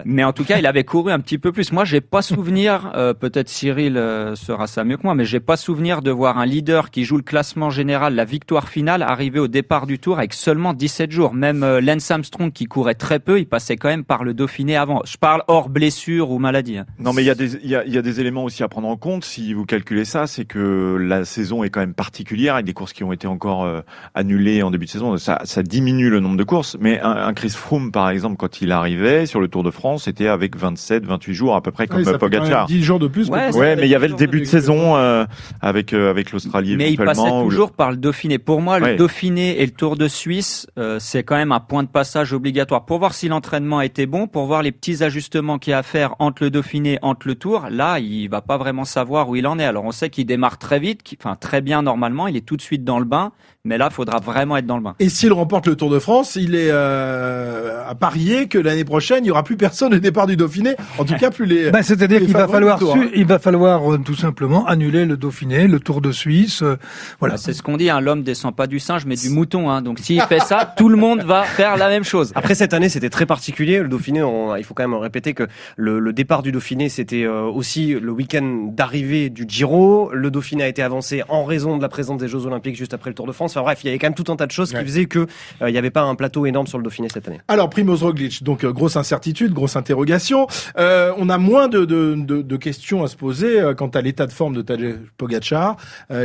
Mais 0.06 0.24
en 0.24 0.34
tout 0.34 0.44
cas, 0.44 0.58
il 0.58 0.66
avait 0.66 0.84
couru 0.84 1.12
un 1.12 1.20
petit 1.20 1.38
peu 1.38 1.52
plus. 1.52 1.72
Moi, 1.72 1.86
j'ai 1.86 2.02
pas 2.02 2.22
souvenir, 2.22 2.92
euh, 2.96 3.14
peut-être 3.14 3.50
Cyril 3.50 3.98
euh, 3.98 4.36
sera 4.36 4.68
ça 4.68 4.84
mieux 4.84 4.98
que 4.98 5.04
moi, 5.04 5.16
mais 5.16 5.25
j'ai 5.26 5.40
pas 5.40 5.58
souvenir 5.58 6.02
de 6.02 6.12
voir 6.12 6.38
un 6.38 6.46
leader 6.46 6.92
qui 6.92 7.04
joue 7.04 7.18
le 7.18 7.24
classement 7.24 7.70
général, 7.70 8.16
la 8.16 8.26
victoire 8.26 8.70
finale, 8.70 9.02
arriver 9.02 9.40
au 9.40 9.48
départ 9.48 9.88
du 9.88 10.00
tour 10.00 10.18
avec 10.18 10.34
seulement 10.34 10.74
17 10.74 11.12
jours. 11.12 11.34
Même 11.34 11.64
euh, 11.64 11.82
Lance 11.82 12.10
Armstrong, 12.12 12.52
qui 12.52 12.66
courait 12.66 12.96
très 12.96 13.20
peu, 13.20 13.40
il 13.40 13.46
passait 13.46 13.76
quand 13.76 13.90
même 13.90 14.04
par 14.04 14.24
le 14.24 14.34
Dauphiné 14.34 14.76
avant. 14.78 15.02
Je 15.06 15.18
parle 15.18 15.44
hors 15.48 15.70
blessure 15.70 16.32
ou 16.32 16.40
maladie. 16.40 16.78
Hein. 16.78 16.86
Non, 17.00 17.14
mais 17.14 17.24
il 17.24 17.26
y 17.26 17.30
a 17.30 17.36
des 17.36 17.56
il 17.56 17.70
y 17.70 17.76
a, 17.76 17.86
y 17.86 17.98
a, 17.98 18.02
des 18.02 18.20
éléments 18.20 18.44
aussi 18.44 18.64
à 18.64 18.68
prendre 18.68 18.88
en 18.88 18.98
compte 18.98 19.24
si 19.26 19.54
vous 19.54 19.66
calculez 19.66 20.06
ça, 20.06 20.28
c'est 20.28 20.46
que 20.46 20.98
la 21.00 21.26
saison 21.26 21.64
est 21.64 21.70
quand 21.70 21.80
même 21.80 21.94
particulière 21.94 22.56
avec 22.56 22.66
des 22.66 22.74
courses 22.74 22.94
qui 22.94 23.04
ont 23.04 23.14
été 23.14 23.28
encore 23.28 23.64
euh, 23.64 23.82
annulées 24.14 24.62
en 24.64 24.72
début 24.72 24.86
de 24.86 24.92
saison. 24.92 25.18
Ça, 25.18 25.42
ça 25.46 25.64
diminue 25.64 26.10
le 26.10 26.20
nombre 26.20 26.38
de 26.38 26.44
courses, 26.44 26.78
mais 26.80 27.00
un, 27.00 27.12
un, 27.12 27.34
Chris 27.34 27.50
Froome 27.50 27.92
par 27.92 28.10
exemple 28.10 28.36
quand 28.38 28.62
il 28.62 28.72
arrivait 28.72 29.26
sur 29.26 29.40
le 29.40 29.48
Tour 29.48 29.64
de 29.64 29.72
France, 29.72 30.04
c'était 30.04 30.28
avec 30.28 30.56
27, 30.56 31.06
28 31.06 31.34
jours 31.34 31.56
à 31.56 31.62
peu 31.62 31.72
près 31.72 31.88
comme 31.88 32.04
oui, 32.06 32.18
Pogacar. 32.20 32.68
10 32.68 32.84
jours 32.84 33.00
de 33.00 33.08
plus. 33.08 33.30
Ouais, 33.30 33.56
ouais 33.56 33.76
mais 33.76 33.84
il 33.84 33.90
y 33.90 33.96
avait 33.96 34.08
le 34.08 34.16
début 34.16 34.42
de 34.42 34.46
saison 34.46 34.96
euh, 34.96 35.15
avec 35.62 35.94
euh, 35.94 36.10
avec 36.10 36.32
l'Australie. 36.32 36.76
Mais 36.76 36.92
il 36.92 36.98
passait 36.98 37.30
toujours 37.30 37.70
le... 37.70 37.74
par 37.74 37.92
le 37.92 37.98
Dauphiné. 37.98 38.38
Pour 38.38 38.62
moi, 38.62 38.80
le 38.80 38.86
ouais. 38.86 38.96
Dauphiné 38.96 39.62
et 39.62 39.66
le 39.66 39.72
Tour 39.72 39.96
de 39.96 40.08
Suisse, 40.08 40.68
euh, 40.78 40.98
c'est 41.00 41.24
quand 41.24 41.36
même 41.36 41.52
un 41.52 41.60
point 41.60 41.84
de 41.84 41.88
passage 41.88 42.34
obligatoire 42.34 42.86
pour 42.86 43.00
voir 43.00 43.14
si 43.14 43.28
l'entraînement 43.28 43.82
était 43.82 44.06
bon, 44.06 44.28
pour 44.28 44.46
voir 44.46 44.62
les 44.62 44.72
petits 44.72 45.04
ajustements 45.04 45.60
qu'il 45.60 45.72
y 45.72 45.74
a 45.74 45.80
à 45.80 45.84
faire 45.84 46.16
entre 46.20 46.44
le 46.44 46.50
Dauphiné, 46.50 47.00
entre 47.02 47.28
le 47.28 47.36
Tour. 47.36 47.68
Là, 47.70 48.00
il 48.00 48.28
va 48.28 48.42
pas 48.42 48.58
vraiment 48.58 48.86
savoir 48.86 49.30
où 49.30 49.36
il 49.36 49.48
en 49.48 49.60
est. 49.60 49.66
Alors 49.66 49.86
on 49.86 49.92
sait 49.92 50.10
qu'il 50.10 50.26
démarre 50.26 50.58
très 50.58 50.80
vite, 50.80 51.02
enfin 51.20 51.36
très 51.36 51.62
bien 51.62 51.82
normalement, 51.82 52.28
il 52.28 52.36
est 52.36 52.46
tout 52.46 52.58
de 52.58 52.62
suite 52.62 52.84
dans 52.84 53.00
le 53.00 53.06
bain, 53.06 53.32
mais 53.66 53.80
là, 53.80 53.88
il 53.92 53.94
faudra 53.94 54.20
vraiment 54.20 54.56
être 54.58 54.68
dans 54.68 54.78
le 54.78 54.84
bain. 54.84 54.96
Et 55.00 55.10
s'il 55.10 55.34
remporte 55.34 55.66
le 55.66 55.76
Tour 55.76 55.90
de 55.90 55.98
France, 55.98 56.36
il 56.36 56.54
est 56.54 56.70
euh, 56.70 57.82
à 57.86 57.96
parier 57.96 58.48
que 58.48 58.60
l'année 58.60 58.86
prochaine, 58.86 59.26
il 59.26 59.28
y 59.28 59.32
aura 59.32 59.44
plus 59.44 59.58
personne 59.58 59.96
au 59.96 59.98
départ 59.98 60.28
du 60.28 60.38
Dauphiné. 60.38 60.76
En 61.00 61.04
tout 61.04 61.16
cas, 61.16 61.32
plus 61.32 61.48
les. 61.48 61.72
Bah, 61.72 61.82
C'est-à-dire 61.82 62.20
qu'il 62.20 62.34
va 62.34 62.48
falloir, 62.48 62.78
tour, 62.78 62.96
hein. 62.96 63.10
il 63.16 63.26
va 63.26 63.40
falloir 63.40 63.94
euh, 63.94 63.98
tout 63.98 64.16
simplement 64.16 64.68
annuler 64.68 65.06
le 65.06 65.18
Dauphiné, 65.18 65.68
le 65.68 65.80
Tour 65.80 66.00
de 66.02 66.12
Suisse. 66.12 66.62
Euh, 66.62 66.78
voilà. 67.20 67.36
Bah, 67.36 67.42
c'est 67.44 67.54
ce 67.54 67.64
qu'on 67.64 67.76
dit. 67.76 67.90
Hein, 67.90 68.02
L'homme 68.02 68.22
descend 68.22 68.56
pas 68.56 68.68
du 68.68 68.80
singe, 68.80 69.06
mais 69.08 69.16
du 69.16 69.30
mouton. 69.30 69.72
Hein. 69.72 69.82
Donc 69.82 69.98
s'il 69.98 70.22
fait 70.22 70.40
ça, 70.40 70.72
tout 70.78 70.88
le 70.88 70.98
monde 70.98 71.24
va 71.24 71.42
faire 71.44 71.76
la 71.76 71.90
même 71.90 72.04
chose. 72.04 72.32
Après 72.36 72.54
cette 72.54 72.74
année, 72.76 72.90
c'était 72.90 73.10
très 73.10 73.26
particulier. 73.26 73.80
Le 73.80 73.88
Dauphiné, 73.88 74.22
on, 74.22 74.56
il 74.56 74.64
faut 74.64 74.76
quand 74.76 74.88
même 74.88 75.00
répéter 75.00 75.34
que 75.34 75.48
le, 75.76 75.98
le 75.98 76.14
départ 76.14 76.44
du 76.44 76.52
Dauphiné, 76.52 76.88
c'était 76.88 77.26
aussi 77.26 77.94
le 77.94 78.12
week-end 78.12 78.70
d'arrivée 78.72 79.32
du 79.32 79.46
Giro. 79.48 80.12
Le 80.14 80.30
Dauphiné 80.30 80.64
a 80.64 80.68
été 80.68 80.84
avancé 80.84 81.24
en 81.30 81.46
raison 81.46 81.78
de 81.78 81.82
la 81.82 81.90
présence 81.90 82.20
des 82.20 82.28
Jeux 82.28 82.46
Olympiques 82.46 82.76
juste 82.76 82.94
après 82.94 83.10
le 83.10 83.16
Tour 83.16 83.26
de 83.26 83.32
France. 83.32 83.55
Enfin 83.56 83.64
bref, 83.64 83.80
il 83.84 83.88
y 83.88 83.90
avait 83.90 84.00
quand 84.00 84.08
même 84.08 84.16
tout 84.16 84.32
un 84.32 84.36
tas 84.36 84.48
de 84.48 84.52
choses 84.52 84.72
qui 84.72 84.84
faisaient 84.84 85.06
que 85.06 85.28
il 85.62 85.72
n'y 85.72 85.78
avait 85.78 85.92
pas 85.92 86.02
un 86.02 86.16
plateau 86.16 86.46
énorme 86.46 86.68
sur 86.68 86.78
le 86.78 86.84
Dauphiné 86.84 87.08
cette 87.12 87.28
année. 87.28 87.40
Alors 87.48 87.70
Primoz 87.70 88.04
Roglic, 88.04 88.44
donc 88.44 88.66
grosse 88.66 88.96
incertitude, 88.98 89.54
grosse 89.54 89.76
interrogation. 89.76 90.48
on 90.78 91.30
a 91.30 91.38
moins 91.38 91.68
de, 91.68 91.86
de, 91.86 92.16
de, 92.16 92.42
de, 92.42 92.58
questions 92.58 93.04
à 93.04 93.08
se 93.08 93.16
poser 93.16 93.62
quant 93.78 93.88
à 93.88 94.02
l'état 94.02 94.28
de 94.28 94.32
forme 94.32 94.56
de 94.56 94.62
Tadej 94.62 94.96
Pogacar, 95.18 95.78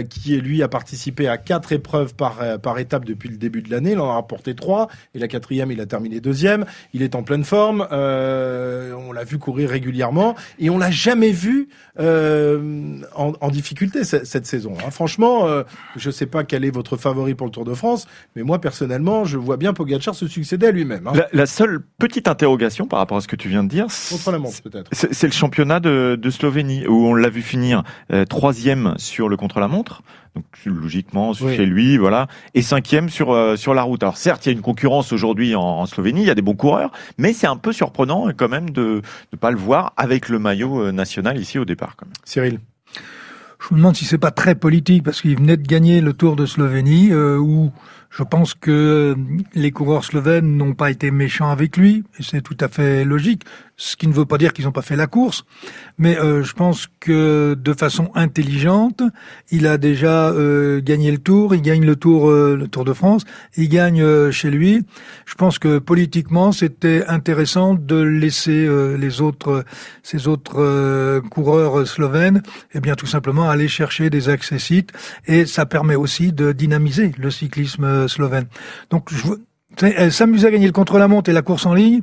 qui 0.08 0.36
lui 0.36 0.62
a 0.62 0.68
participé 0.68 1.28
à 1.28 1.38
quatre 1.38 1.72
épreuves 1.72 2.14
par 2.14 2.38
par 2.60 2.78
étape 2.78 3.04
depuis 3.04 3.28
le 3.28 3.36
début 3.36 3.62
de 3.62 3.70
l'année. 3.70 3.92
Il 3.92 4.00
en 4.00 4.10
a 4.10 4.14
rapporté 4.14 4.54
trois 4.54 4.88
et 5.14 5.18
la 5.18 5.28
quatrième, 5.28 5.70
il 5.70 5.80
a 5.80 5.86
terminé 5.86 6.20
deuxième. 6.20 6.64
Il 6.92 7.02
est 7.02 7.14
en 7.14 7.22
pleine 7.22 7.44
forme. 7.44 7.86
Euh, 7.92 8.92
on 8.94 9.12
l'a 9.12 9.24
vu 9.24 9.38
courir 9.38 9.70
régulièrement 9.70 10.36
et 10.58 10.70
on 10.70 10.78
l'a 10.78 10.90
jamais 10.90 11.30
vu 11.30 11.68
euh, 11.98 12.98
en, 13.14 13.32
en, 13.40 13.48
difficulté 13.50 14.04
cette, 14.04 14.26
cette 14.26 14.46
saison. 14.46 14.74
Hein. 14.78 14.90
Franchement, 14.90 15.46
euh, 15.46 15.62
je 15.96 16.10
sais 16.10 16.26
pas 16.26 16.44
quel 16.44 16.64
est 16.64 16.70
votre 16.70 16.96
favori 16.96 17.19
pour 17.34 17.46
le 17.46 17.52
Tour 17.52 17.64
de 17.64 17.74
France, 17.74 18.06
mais 18.34 18.42
moi 18.42 18.60
personnellement, 18.60 19.24
je 19.24 19.38
vois 19.38 19.56
bien 19.56 19.72
Pogacar 19.72 20.14
se 20.14 20.26
succéder 20.26 20.66
à 20.66 20.70
lui-même. 20.70 21.06
Hein. 21.06 21.12
La, 21.14 21.28
la, 21.32 21.46
seule 21.46 21.80
petite 21.98 22.28
interrogation 22.28 22.86
par 22.86 22.98
rapport 22.98 23.18
à 23.18 23.20
ce 23.20 23.28
que 23.28 23.36
tu 23.36 23.48
viens 23.48 23.62
de 23.62 23.68
dire. 23.68 23.86
C'est 23.90 25.26
le 25.26 25.32
championnat 25.32 25.80
de, 25.80 26.18
de, 26.20 26.30
Slovénie 26.30 26.86
où 26.86 27.06
on 27.06 27.14
l'a 27.14 27.28
vu 27.28 27.42
finir 27.42 27.82
euh, 28.12 28.24
troisième 28.24 28.94
sur 28.98 29.28
le 29.28 29.36
contre-la-montre 29.36 30.02
donc 30.34 30.44
logiquement 30.64 31.32
oui. 31.40 31.56
chez 31.56 31.66
lui, 31.66 31.96
voilà, 31.96 32.28
et 32.54 32.62
cinquième 32.62 33.08
sur 33.08 33.32
euh, 33.32 33.56
sur 33.56 33.74
la 33.74 33.82
route. 33.82 34.02
Alors 34.02 34.16
certes, 34.16 34.46
il 34.46 34.50
y 34.50 34.52
a 34.52 34.56
une 34.56 34.62
concurrence 34.62 35.12
aujourd'hui 35.12 35.54
en, 35.54 35.62
en, 35.62 35.86
Slovénie, 35.86 36.22
il 36.22 36.26
y 36.26 36.30
a 36.30 36.36
des 36.36 36.42
bons 36.42 36.54
coureurs, 36.54 36.92
mais 37.18 37.32
c'est 37.32 37.48
un 37.48 37.56
peu 37.56 37.72
surprenant 37.72 38.28
quand 38.36 38.48
même 38.48 38.70
de 38.70 39.02
ne 39.32 39.38
pas 39.38 39.50
le 39.50 39.56
voir 39.56 39.92
avec 39.96 40.28
le 40.28 40.38
maillot 40.38 40.82
euh, 40.82 40.92
national 40.92 41.38
ici 41.38 41.58
au 41.58 41.64
départ. 41.64 41.96
Quand 41.96 42.06
même. 42.06 42.14
Cyril. 42.24 42.60
Je 43.60 43.74
me 43.74 43.78
demande 43.78 43.96
si 43.96 44.04
c'est 44.04 44.18
pas 44.18 44.30
très 44.30 44.54
politique 44.54 45.04
parce 45.04 45.20
qu'il 45.20 45.36
venait 45.36 45.56
de 45.56 45.66
gagner 45.66 46.00
le 46.00 46.12
Tour 46.14 46.34
de 46.34 46.46
Slovénie 46.46 47.12
euh, 47.12 47.38
où 47.38 47.70
je 48.10 48.22
pense 48.22 48.54
que 48.54 49.16
les 49.54 49.70
coureurs 49.70 50.04
slovènes 50.04 50.56
n'ont 50.56 50.74
pas 50.74 50.90
été 50.90 51.10
méchants 51.10 51.50
avec 51.50 51.76
lui, 51.76 52.02
et 52.18 52.22
c'est 52.22 52.42
tout 52.42 52.56
à 52.58 52.68
fait 52.68 53.04
logique 53.04 53.44
ce 53.80 53.96
qui 53.96 54.08
ne 54.08 54.12
veut 54.12 54.26
pas 54.26 54.36
dire 54.36 54.52
qu'ils 54.52 54.66
n'ont 54.66 54.72
pas 54.72 54.82
fait 54.82 54.94
la 54.94 55.06
course, 55.06 55.44
mais 55.96 56.18
euh, 56.18 56.42
je 56.42 56.52
pense 56.52 56.86
que 57.00 57.54
de 57.58 57.72
façon 57.72 58.10
intelligente, 58.14 59.02
il 59.50 59.66
a 59.66 59.78
déjà 59.78 60.28
euh, 60.28 60.82
gagné 60.82 61.10
le 61.10 61.16
Tour, 61.16 61.54
il 61.54 61.62
gagne 61.62 61.86
le 61.86 61.96
Tour, 61.96 62.28
euh, 62.28 62.56
le 62.56 62.68
Tour 62.68 62.84
de 62.84 62.92
France, 62.92 63.24
il 63.56 63.70
gagne 63.70 64.02
euh, 64.02 64.30
chez 64.30 64.50
lui. 64.50 64.84
Je 65.24 65.34
pense 65.34 65.58
que 65.58 65.78
politiquement, 65.78 66.52
c'était 66.52 67.06
intéressant 67.06 67.72
de 67.72 67.96
laisser 67.96 68.66
euh, 68.66 68.98
les 68.98 69.22
autres, 69.22 69.64
ces 70.02 70.28
autres 70.28 71.20
coureurs 71.30 71.86
slovènes, 71.86 72.42
eh 72.74 72.80
bien 72.80 72.96
tout 72.96 73.06
simplement 73.06 73.48
aller 73.48 73.68
chercher 73.68 74.10
des 74.10 74.28
accessites, 74.28 74.92
et 75.26 75.46
ça 75.46 75.64
permet 75.64 75.96
aussi 75.96 76.34
de 76.34 76.52
dynamiser 76.52 77.12
le 77.16 77.30
cyclisme 77.30 78.08
slovène. 78.08 78.44
Donc, 78.90 79.08
je 79.10 79.22
s'amuser 80.10 80.48
à 80.48 80.50
gagner 80.50 80.66
le 80.66 80.72
contre-la-montre 80.72 81.30
et 81.30 81.32
la 81.32 81.42
course 81.42 81.64
en 81.64 81.72
ligne. 81.72 82.02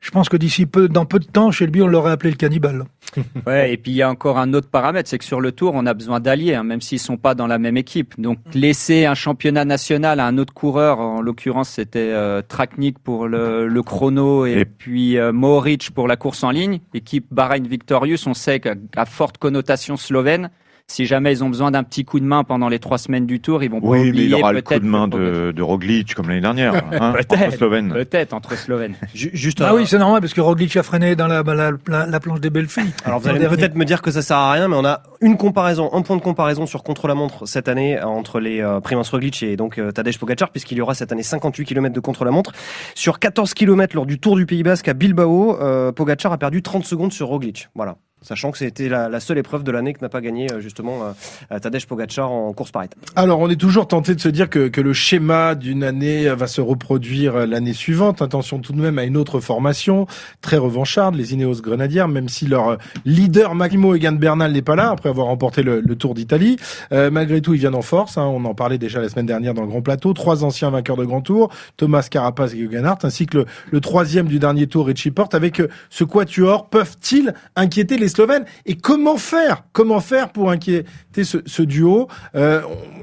Je 0.00 0.10
pense 0.10 0.28
que 0.28 0.36
d'ici 0.36 0.66
peu, 0.66 0.88
dans 0.88 1.04
peu 1.04 1.18
de 1.18 1.26
temps, 1.26 1.50
chez 1.50 1.66
lui, 1.66 1.82
on 1.82 1.86
l'aurait 1.86 2.12
appelé 2.12 2.30
le 2.30 2.36
cannibale. 2.36 2.84
ouais, 3.46 3.72
et 3.72 3.76
puis 3.76 3.92
il 3.92 3.96
y 3.96 4.02
a 4.02 4.10
encore 4.10 4.38
un 4.38 4.52
autre 4.54 4.68
paramètre, 4.68 5.08
c'est 5.08 5.18
que 5.18 5.24
sur 5.24 5.40
le 5.40 5.52
tour, 5.52 5.72
on 5.74 5.86
a 5.86 5.94
besoin 5.94 6.20
d'alliés, 6.20 6.54
hein, 6.54 6.62
même 6.62 6.80
s'ils 6.80 6.98
sont 6.98 7.16
pas 7.16 7.34
dans 7.34 7.46
la 7.46 7.58
même 7.58 7.76
équipe. 7.76 8.20
Donc 8.20 8.38
laisser 8.54 9.06
un 9.06 9.14
championnat 9.14 9.64
national 9.64 10.20
à 10.20 10.26
un 10.26 10.38
autre 10.38 10.52
coureur, 10.52 11.00
en 11.00 11.20
l'occurrence 11.20 11.70
c'était 11.70 12.10
euh, 12.12 12.42
Traknik 12.46 12.98
pour 12.98 13.26
le, 13.26 13.66
le 13.66 13.82
chrono 13.82 14.46
et, 14.46 14.60
et... 14.60 14.64
puis 14.64 15.18
euh, 15.18 15.32
Mohoric 15.32 15.90
pour 15.90 16.06
la 16.06 16.16
course 16.16 16.44
en 16.44 16.50
ligne, 16.50 16.80
équipe 16.94 17.26
Bahrain 17.30 17.60
Victorious, 17.60 18.26
on 18.26 18.34
sait 18.34 18.60
qu'à 18.60 19.04
forte 19.06 19.38
connotation 19.38 19.96
slovène, 19.96 20.50
si 20.90 21.04
jamais 21.04 21.32
ils 21.32 21.44
ont 21.44 21.50
besoin 21.50 21.70
d'un 21.70 21.84
petit 21.84 22.06
coup 22.06 22.18
de 22.18 22.24
main 22.24 22.44
pendant 22.44 22.70
les 22.70 22.78
trois 22.78 22.96
semaines 22.96 23.26
du 23.26 23.40
tour, 23.40 23.62
ils 23.62 23.70
vont 23.70 23.80
pas 23.80 23.88
oui, 23.88 24.08
oublier 24.08 24.12
mais 24.12 24.24
il 24.24 24.34
aura 24.34 24.52
le 24.54 24.62
coup 24.62 24.74
de 24.74 24.84
main 24.86 25.06
de, 25.06 25.52
de 25.54 25.62
Roglic 25.62 26.14
comme 26.14 26.28
l'année 26.28 26.40
dernière, 26.40 26.74
hein, 27.00 27.12
entre 27.20 27.52
Slovènes. 27.52 27.92
Peut-être 27.92 28.32
entre 28.32 28.56
Slovènes. 28.56 28.94
Juste 29.14 29.60
ah 29.60 29.74
oui, 29.74 29.86
c'est 29.86 29.98
normal 29.98 30.22
parce 30.22 30.32
que 30.32 30.40
Roglic 30.40 30.74
a 30.78 30.82
freiné 30.82 31.14
dans 31.14 31.26
la, 31.26 31.42
la, 31.42 31.72
la, 31.86 32.06
la 32.06 32.20
planche 32.20 32.40
des 32.40 32.48
belles 32.48 32.68
filles. 32.68 32.92
Alors 33.04 33.20
vous 33.20 33.28
allez 33.28 33.46
peut-être 33.46 33.74
me 33.74 33.84
dire 33.84 34.00
que 34.00 34.10
ça 34.10 34.22
sert 34.22 34.38
à 34.38 34.52
rien, 34.52 34.68
mais 34.68 34.76
on 34.76 34.84
a 34.84 35.02
une 35.20 35.36
comparaison, 35.36 35.90
un 35.92 36.00
point 36.00 36.16
de 36.16 36.22
comparaison 36.22 36.64
sur 36.64 36.82
contre-la-montre 36.82 37.46
cette 37.46 37.68
année 37.68 38.00
entre 38.02 38.40
les 38.40 38.62
euh, 38.62 38.80
Primoz 38.80 39.10
Roglic 39.10 39.42
et 39.42 39.56
donc 39.56 39.78
euh, 39.78 39.92
Tadej 39.92 40.18
Pogacar, 40.18 40.50
puisqu'il 40.50 40.78
y 40.78 40.80
aura 40.80 40.94
cette 40.94 41.12
année 41.12 41.22
58 41.22 41.66
km 41.66 41.94
de 41.94 42.00
contre-la-montre. 42.00 42.52
Sur 42.94 43.18
14 43.18 43.52
km 43.52 43.94
lors 43.94 44.06
du 44.06 44.18
Tour 44.18 44.36
du 44.36 44.46
Pays 44.46 44.62
Basque 44.62 44.88
à 44.88 44.94
Bilbao, 44.94 45.60
euh, 45.60 45.92
Pogacar 45.92 46.32
a 46.32 46.38
perdu 46.38 46.62
30 46.62 46.84
secondes 46.84 47.12
sur 47.12 47.28
Roglic. 47.28 47.68
Voilà. 47.74 47.96
Sachant 48.22 48.50
que 48.50 48.58
c'était 48.58 48.88
la, 48.88 49.08
la, 49.08 49.20
seule 49.20 49.38
épreuve 49.38 49.62
de 49.62 49.70
l'année 49.70 49.92
que 49.92 50.00
n'a 50.00 50.08
pas 50.08 50.20
gagné 50.20 50.48
justement 50.58 51.14
euh, 51.52 51.58
Tadej 51.58 51.86
Pogacar 51.86 52.30
en 52.30 52.52
course 52.52 52.70
par 52.70 52.82
étapes. 52.82 52.98
Alors 53.16 53.40
on 53.40 53.48
est 53.48 53.56
toujours 53.56 53.86
tenté 53.86 54.14
de 54.14 54.20
se 54.20 54.28
dire 54.28 54.50
que, 54.50 54.68
que 54.68 54.80
le 54.80 54.92
schéma 54.92 55.54
d'une 55.54 55.84
année 55.84 56.28
va 56.28 56.46
se 56.46 56.60
reproduire 56.60 57.46
l'année 57.46 57.72
suivante. 57.72 58.22
Attention 58.22 58.58
tout 58.58 58.72
de 58.72 58.80
même 58.80 58.98
à 58.98 59.04
une 59.04 59.16
autre 59.16 59.40
formation 59.40 60.06
très 60.40 60.56
revancharde, 60.56 61.14
les 61.14 61.34
Ineos 61.34 61.60
Grenadiers, 61.60 62.06
même 62.08 62.28
si 62.28 62.46
leur 62.46 62.78
leader 63.04 63.54
Massimo 63.54 63.94
Egan 63.94 64.12
Bernal 64.12 64.52
n'est 64.52 64.62
pas 64.62 64.76
là 64.76 64.90
après 64.90 65.08
avoir 65.08 65.26
remporté 65.26 65.62
le, 65.62 65.80
le 65.80 65.96
Tour 65.96 66.14
d'Italie. 66.14 66.56
Euh, 66.92 67.10
malgré 67.10 67.40
tout, 67.40 67.54
ils 67.54 67.60
viennent 67.60 67.74
en 67.74 67.82
force. 67.82 68.18
Hein, 68.18 68.24
on 68.24 68.44
en 68.44 68.54
parlait 68.54 68.78
déjà 68.78 69.00
la 69.00 69.08
semaine 69.08 69.26
dernière 69.26 69.54
dans 69.54 69.62
le 69.62 69.68
Grand 69.68 69.82
Plateau. 69.82 70.12
Trois 70.12 70.44
anciens 70.44 70.70
vainqueurs 70.70 70.96
de 70.96 71.04
Grand 71.04 71.20
Tour, 71.20 71.50
Thomas 71.76 72.06
Carapaz 72.10 72.54
et 72.54 72.58
Hugo 72.58 72.78
ainsi 73.02 73.26
que 73.26 73.38
le, 73.38 73.46
le, 73.70 73.80
troisième 73.80 74.26
du 74.26 74.38
dernier 74.38 74.66
Tour, 74.66 74.86
Richie 74.86 75.10
Porte. 75.10 75.34
Avec 75.34 75.62
ce 75.90 76.04
quatuor, 76.04 76.68
peuvent-ils 76.68 77.34
inquiéter 77.56 77.96
les 77.96 78.07
Slovènes 78.08 78.44
Et 78.66 78.76
comment 78.76 79.16
faire 79.16 79.64
Comment 79.72 80.00
faire 80.00 80.30
pour 80.30 80.50
inquiéter 80.50 81.24
ce, 81.24 81.38
ce 81.46 81.62
duo 81.62 82.08
euh, 82.34 82.60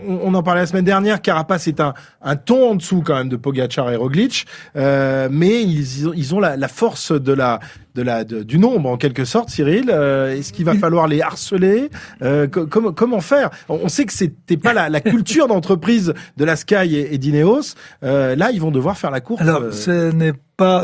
on, 0.08 0.20
on, 0.24 0.34
en 0.34 0.44
parlait 0.44 0.62
la 0.62 0.68
semaine 0.68 0.86
dernière. 0.86 1.22
Carapaz 1.22 1.68
est 1.68 1.80
un, 1.80 1.94
un 2.22 2.36
ton 2.36 2.72
en 2.72 2.76
dessous 2.76 3.02
quand 3.06 3.16
même 3.16 3.30
de 3.30 3.36
Pogacar 3.36 3.92
et 3.92 3.96
Roglic, 3.96 4.46
euh, 4.76 5.28
mais 5.32 5.62
ils, 5.62 6.08
ils 6.16 6.36
ont 6.36 6.40
la, 6.40 6.58
la, 6.58 6.68
force 6.68 7.12
de 7.12 7.34
la 7.34 7.60
de 7.96 8.02
la 8.02 8.24
de, 8.24 8.44
du 8.44 8.58
nombre 8.58 8.90
en 8.90 8.98
quelque 8.98 9.26
sorte. 9.26 9.50
Cyril, 9.50 9.90
euh, 9.90 10.36
est-ce 10.36 10.54
qu'il 10.54 10.66
va 10.66 10.76
falloir 10.76 11.08
les 11.08 11.22
harceler 11.22 11.90
euh, 12.22 12.48
Comment 12.48 12.92
comment 12.92 13.22
faire? 13.22 13.50
On 13.70 13.88
sait 13.88 14.06
que 14.06 14.14
c'était 14.14 14.58
pas 14.58 14.74
la, 14.74 14.90
la 14.90 15.02
culture 15.02 15.48
d'entreprise 15.48 16.14
de 16.38 16.46
la 16.46 16.56
Sky 16.56 16.96
et, 16.96 17.14
et 17.14 17.18
d'Ineos. 17.18 17.76
Euh, 18.04 18.36
là, 18.36 18.52
ils 18.52 18.62
vont 18.62 18.72
devoir 18.72 18.98
faire 18.98 19.12
la 19.12 19.22
course. 19.22 19.42
Alors, 19.42 19.74
ce 19.74 20.12
n'est 20.12 20.34
pas 20.58 20.84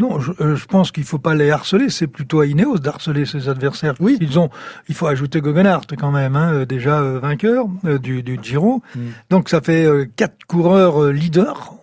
non, 0.00 0.18
je, 0.18 0.32
euh, 0.40 0.56
je 0.56 0.64
pense 0.64 0.92
qu'il 0.92 1.04
faut 1.04 1.18
pas 1.18 1.34
les 1.34 1.50
harceler. 1.50 1.90
C'est 1.90 2.06
plutôt 2.06 2.40
à 2.40 2.46
Ineos 2.46 2.78
d'harceler 2.78 3.26
ses 3.26 3.50
adversaires. 3.50 3.94
Oui. 4.00 4.16
Ils 4.22 4.38
ont, 4.38 4.48
il 4.88 4.94
faut 4.94 5.06
ajouter 5.06 5.42
Guggenhardt 5.42 5.94
quand 5.98 6.10
même, 6.10 6.36
hein, 6.36 6.64
déjà 6.64 7.00
euh, 7.00 7.20
vainqueur 7.20 7.66
euh, 7.84 7.98
du, 7.98 8.22
du, 8.22 8.38
Giro. 8.42 8.82
Mm. 8.96 9.00
Donc 9.28 9.50
ça 9.50 9.60
fait 9.60 9.84
euh, 9.84 10.06
quatre 10.16 10.44
coureurs 10.46 11.02
euh, 11.02 11.12
leaders. 11.12 11.74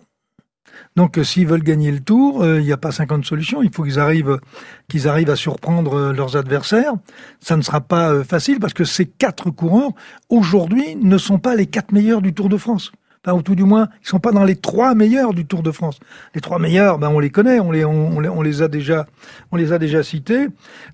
Donc 0.96 1.20
s'ils 1.22 1.46
veulent 1.46 1.62
gagner 1.62 1.92
le 1.92 2.00
Tour, 2.00 2.44
il 2.44 2.64
n'y 2.64 2.72
a 2.72 2.76
pas 2.76 2.90
50 2.90 3.24
solutions. 3.24 3.62
Il 3.62 3.70
faut 3.72 3.84
qu'ils 3.84 4.00
arrivent, 4.00 4.40
qu'ils 4.88 5.06
arrivent 5.06 5.30
à 5.30 5.36
surprendre 5.36 6.10
leurs 6.10 6.36
adversaires. 6.36 6.94
Ça 7.38 7.56
ne 7.56 7.62
sera 7.62 7.80
pas 7.80 8.24
facile 8.24 8.58
parce 8.58 8.72
que 8.72 8.82
ces 8.82 9.06
quatre 9.06 9.50
coureurs 9.50 9.92
aujourd'hui 10.28 10.96
ne 10.96 11.16
sont 11.16 11.38
pas 11.38 11.54
les 11.54 11.66
quatre 11.66 11.92
meilleurs 11.92 12.20
du 12.20 12.34
Tour 12.34 12.48
de 12.48 12.56
France 12.56 12.90
enfin, 13.24 13.36
ou 13.36 13.42
tout 13.42 13.54
du 13.54 13.64
moins, 13.64 13.88
ils 14.02 14.08
sont 14.08 14.18
pas 14.18 14.32
dans 14.32 14.44
les 14.44 14.56
trois 14.56 14.94
meilleurs 14.94 15.34
du 15.34 15.46
Tour 15.46 15.62
de 15.62 15.70
France. 15.70 16.00
Les 16.34 16.40
trois 16.40 16.58
meilleurs, 16.58 16.98
ben 16.98 17.10
on 17.10 17.18
les 17.18 17.30
connaît, 17.30 17.60
on 17.60 17.70
les 17.70 17.84
on, 17.84 18.16
on 18.16 18.42
les 18.42 18.62
a 18.62 18.68
déjà 18.68 19.06
on 19.52 19.56
les 19.56 19.72
a 19.72 19.78
déjà 19.78 20.02
cités. 20.02 20.46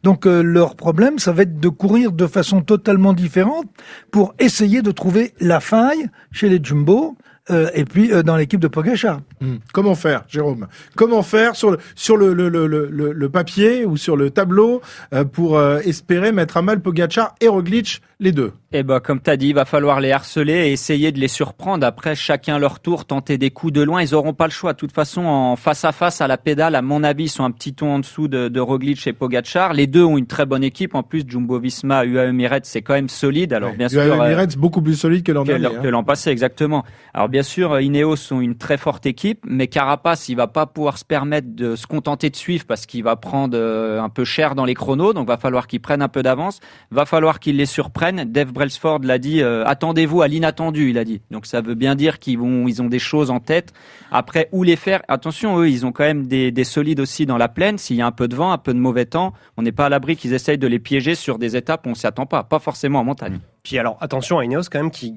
Donc 0.02 0.26
euh, 0.26 0.42
leur 0.42 0.76
problème, 0.76 1.18
ça 1.18 1.32
va 1.32 1.42
être 1.42 1.58
de 1.58 1.68
courir 1.68 2.12
de 2.12 2.26
façon 2.26 2.62
totalement 2.62 3.12
différente 3.12 3.66
pour 4.10 4.34
essayer 4.38 4.82
de 4.82 4.90
trouver 4.90 5.34
la 5.40 5.60
faille 5.60 6.08
chez 6.32 6.48
les 6.48 6.60
jumbo. 6.62 7.16
Euh, 7.50 7.68
et 7.74 7.84
puis 7.84 8.10
euh, 8.10 8.22
dans 8.22 8.36
l'équipe 8.36 8.60
de 8.60 8.68
Pogacar. 8.68 9.20
Mmh. 9.42 9.56
Comment 9.74 9.94
faire, 9.94 10.24
Jérôme? 10.28 10.66
Comment 10.96 11.22
faire 11.22 11.56
sur 11.56 11.70
le 11.72 11.78
sur 11.94 12.16
le, 12.16 12.32
le, 12.32 12.48
le, 12.48 12.66
le, 12.66 13.12
le 13.12 13.28
papier 13.28 13.84
ou 13.84 13.98
sur 13.98 14.16
le 14.16 14.30
tableau 14.30 14.80
euh, 15.12 15.24
pour 15.24 15.60
espérer 15.60 16.32
mettre 16.32 16.56
à 16.56 16.62
mal 16.62 16.80
Pogacar 16.80 17.34
et 17.42 17.48
Roglic 17.48 18.00
les 18.18 18.32
deux? 18.32 18.52
Eh 18.72 18.82
ben, 18.82 18.98
comme 18.98 19.20
tu 19.20 19.30
as 19.30 19.36
dit, 19.36 19.48
il 19.48 19.54
va 19.54 19.66
falloir 19.66 20.00
les 20.00 20.10
harceler 20.10 20.68
et 20.68 20.72
essayer 20.72 21.12
de 21.12 21.20
les 21.20 21.28
surprendre. 21.28 21.86
Après, 21.86 22.14
chacun 22.16 22.58
leur 22.58 22.80
tour, 22.80 23.04
tenter 23.04 23.38
des 23.38 23.50
coups 23.50 23.72
de 23.72 23.82
loin. 23.82 24.02
Ils 24.02 24.14
auront 24.14 24.32
pas 24.32 24.46
le 24.46 24.52
choix. 24.52 24.72
De 24.72 24.78
toute 24.78 24.92
façon, 24.92 25.24
en 25.26 25.54
face 25.54 25.84
à 25.84 25.92
face 25.92 26.20
à 26.20 26.26
la 26.26 26.38
pédale, 26.38 26.74
à 26.74 26.82
mon 26.82 27.04
avis, 27.04 27.24
ils 27.24 27.28
sont 27.28 27.44
un 27.44 27.52
petit 27.52 27.74
ton 27.74 27.94
en 27.94 27.98
dessous 28.00 28.26
de, 28.26 28.48
de 28.48 28.60
Roglic 28.60 29.06
et 29.06 29.12
Pogacar. 29.12 29.74
Les 29.74 29.86
deux 29.86 30.02
ont 30.02 30.16
une 30.16 30.26
très 30.26 30.46
bonne 30.46 30.64
équipe. 30.64 30.94
En 30.94 31.02
plus, 31.04 31.24
Jumbo-Visma, 31.28 32.04
UAE 32.04 32.30
Emirates, 32.30 32.64
c'est 32.64 32.82
quand 32.82 32.94
même 32.94 33.08
solide. 33.08 33.52
Alors, 33.52 33.70
ouais, 33.70 33.76
bien 33.76 33.86
UAE 33.88 34.04
sûr, 34.06 34.24
Emirates, 34.24 34.56
beaucoup 34.56 34.82
plus 34.82 34.96
solide 34.96 35.22
que 35.22 35.30
l'an 35.32 35.44
dernier. 35.44 35.68
Que 35.80 35.88
l'an 35.88 36.02
passé, 36.02 36.30
exactement. 36.30 36.84
Alors, 37.12 37.28
bien 37.34 37.42
sûr, 37.42 37.80
Ineos 37.80 38.14
sont 38.14 38.40
une 38.40 38.54
très 38.54 38.76
forte 38.76 39.06
équipe, 39.06 39.40
mais 39.44 39.66
Carapace, 39.66 40.28
il 40.28 40.36
va 40.36 40.46
pas 40.46 40.66
pouvoir 40.66 40.98
se 40.98 41.04
permettre 41.04 41.48
de 41.50 41.74
se 41.74 41.84
contenter 41.84 42.30
de 42.30 42.36
suivre 42.36 42.64
parce 42.64 42.86
qu'il 42.86 43.02
va 43.02 43.16
prendre 43.16 43.58
euh, 43.58 44.00
un 44.00 44.08
peu 44.08 44.24
cher 44.24 44.54
dans 44.54 44.64
les 44.64 44.74
chronos, 44.74 45.12
donc 45.14 45.26
va 45.26 45.36
falloir 45.36 45.66
qu'il 45.66 45.80
prenne 45.80 46.00
un 46.00 46.06
peu 46.06 46.22
d'avance, 46.22 46.60
va 46.92 47.06
falloir 47.06 47.40
qu'il 47.40 47.56
les 47.56 47.66
surprenne. 47.66 48.22
Dave 48.22 48.52
Brailsford 48.52 49.00
l'a 49.02 49.18
dit, 49.18 49.42
euh, 49.42 49.64
attendez-vous 49.66 50.22
à 50.22 50.28
l'inattendu, 50.28 50.90
il 50.90 50.96
a 50.96 51.04
dit. 51.04 51.22
Donc 51.32 51.46
ça 51.46 51.60
veut 51.60 51.74
bien 51.74 51.96
dire 51.96 52.20
qu'ils 52.20 52.38
ont 52.38 52.86
des 52.86 53.00
choses 53.00 53.32
en 53.32 53.40
tête. 53.40 53.72
Après, 54.12 54.48
où 54.52 54.62
les 54.62 54.76
faire? 54.76 55.02
Attention, 55.08 55.58
eux, 55.58 55.68
ils 55.68 55.84
ont 55.84 55.90
quand 55.90 56.04
même 56.04 56.28
des, 56.28 56.52
des 56.52 56.62
solides 56.62 57.00
aussi 57.00 57.26
dans 57.26 57.36
la 57.36 57.48
plaine. 57.48 57.78
S'il 57.78 57.96
y 57.96 58.02
a 58.02 58.06
un 58.06 58.12
peu 58.12 58.28
de 58.28 58.36
vent, 58.36 58.52
un 58.52 58.58
peu 58.58 58.72
de 58.72 58.78
mauvais 58.78 59.06
temps, 59.06 59.32
on 59.56 59.62
n'est 59.62 59.72
pas 59.72 59.86
à 59.86 59.88
l'abri 59.88 60.14
qu'ils 60.14 60.34
essayent 60.34 60.56
de 60.56 60.68
les 60.68 60.78
piéger 60.78 61.16
sur 61.16 61.40
des 61.40 61.56
étapes 61.56 61.84
où 61.84 61.90
on 61.90 61.94
s'y 61.96 62.06
attend 62.06 62.26
pas, 62.26 62.44
pas 62.44 62.60
forcément 62.60 63.00
en 63.00 63.04
montagne. 63.04 63.40
Puis 63.64 63.78
alors 63.78 63.96
attention 64.02 64.38
à 64.38 64.44
Ineos 64.44 64.64
quand 64.70 64.78
même 64.78 64.90
qui 64.90 65.14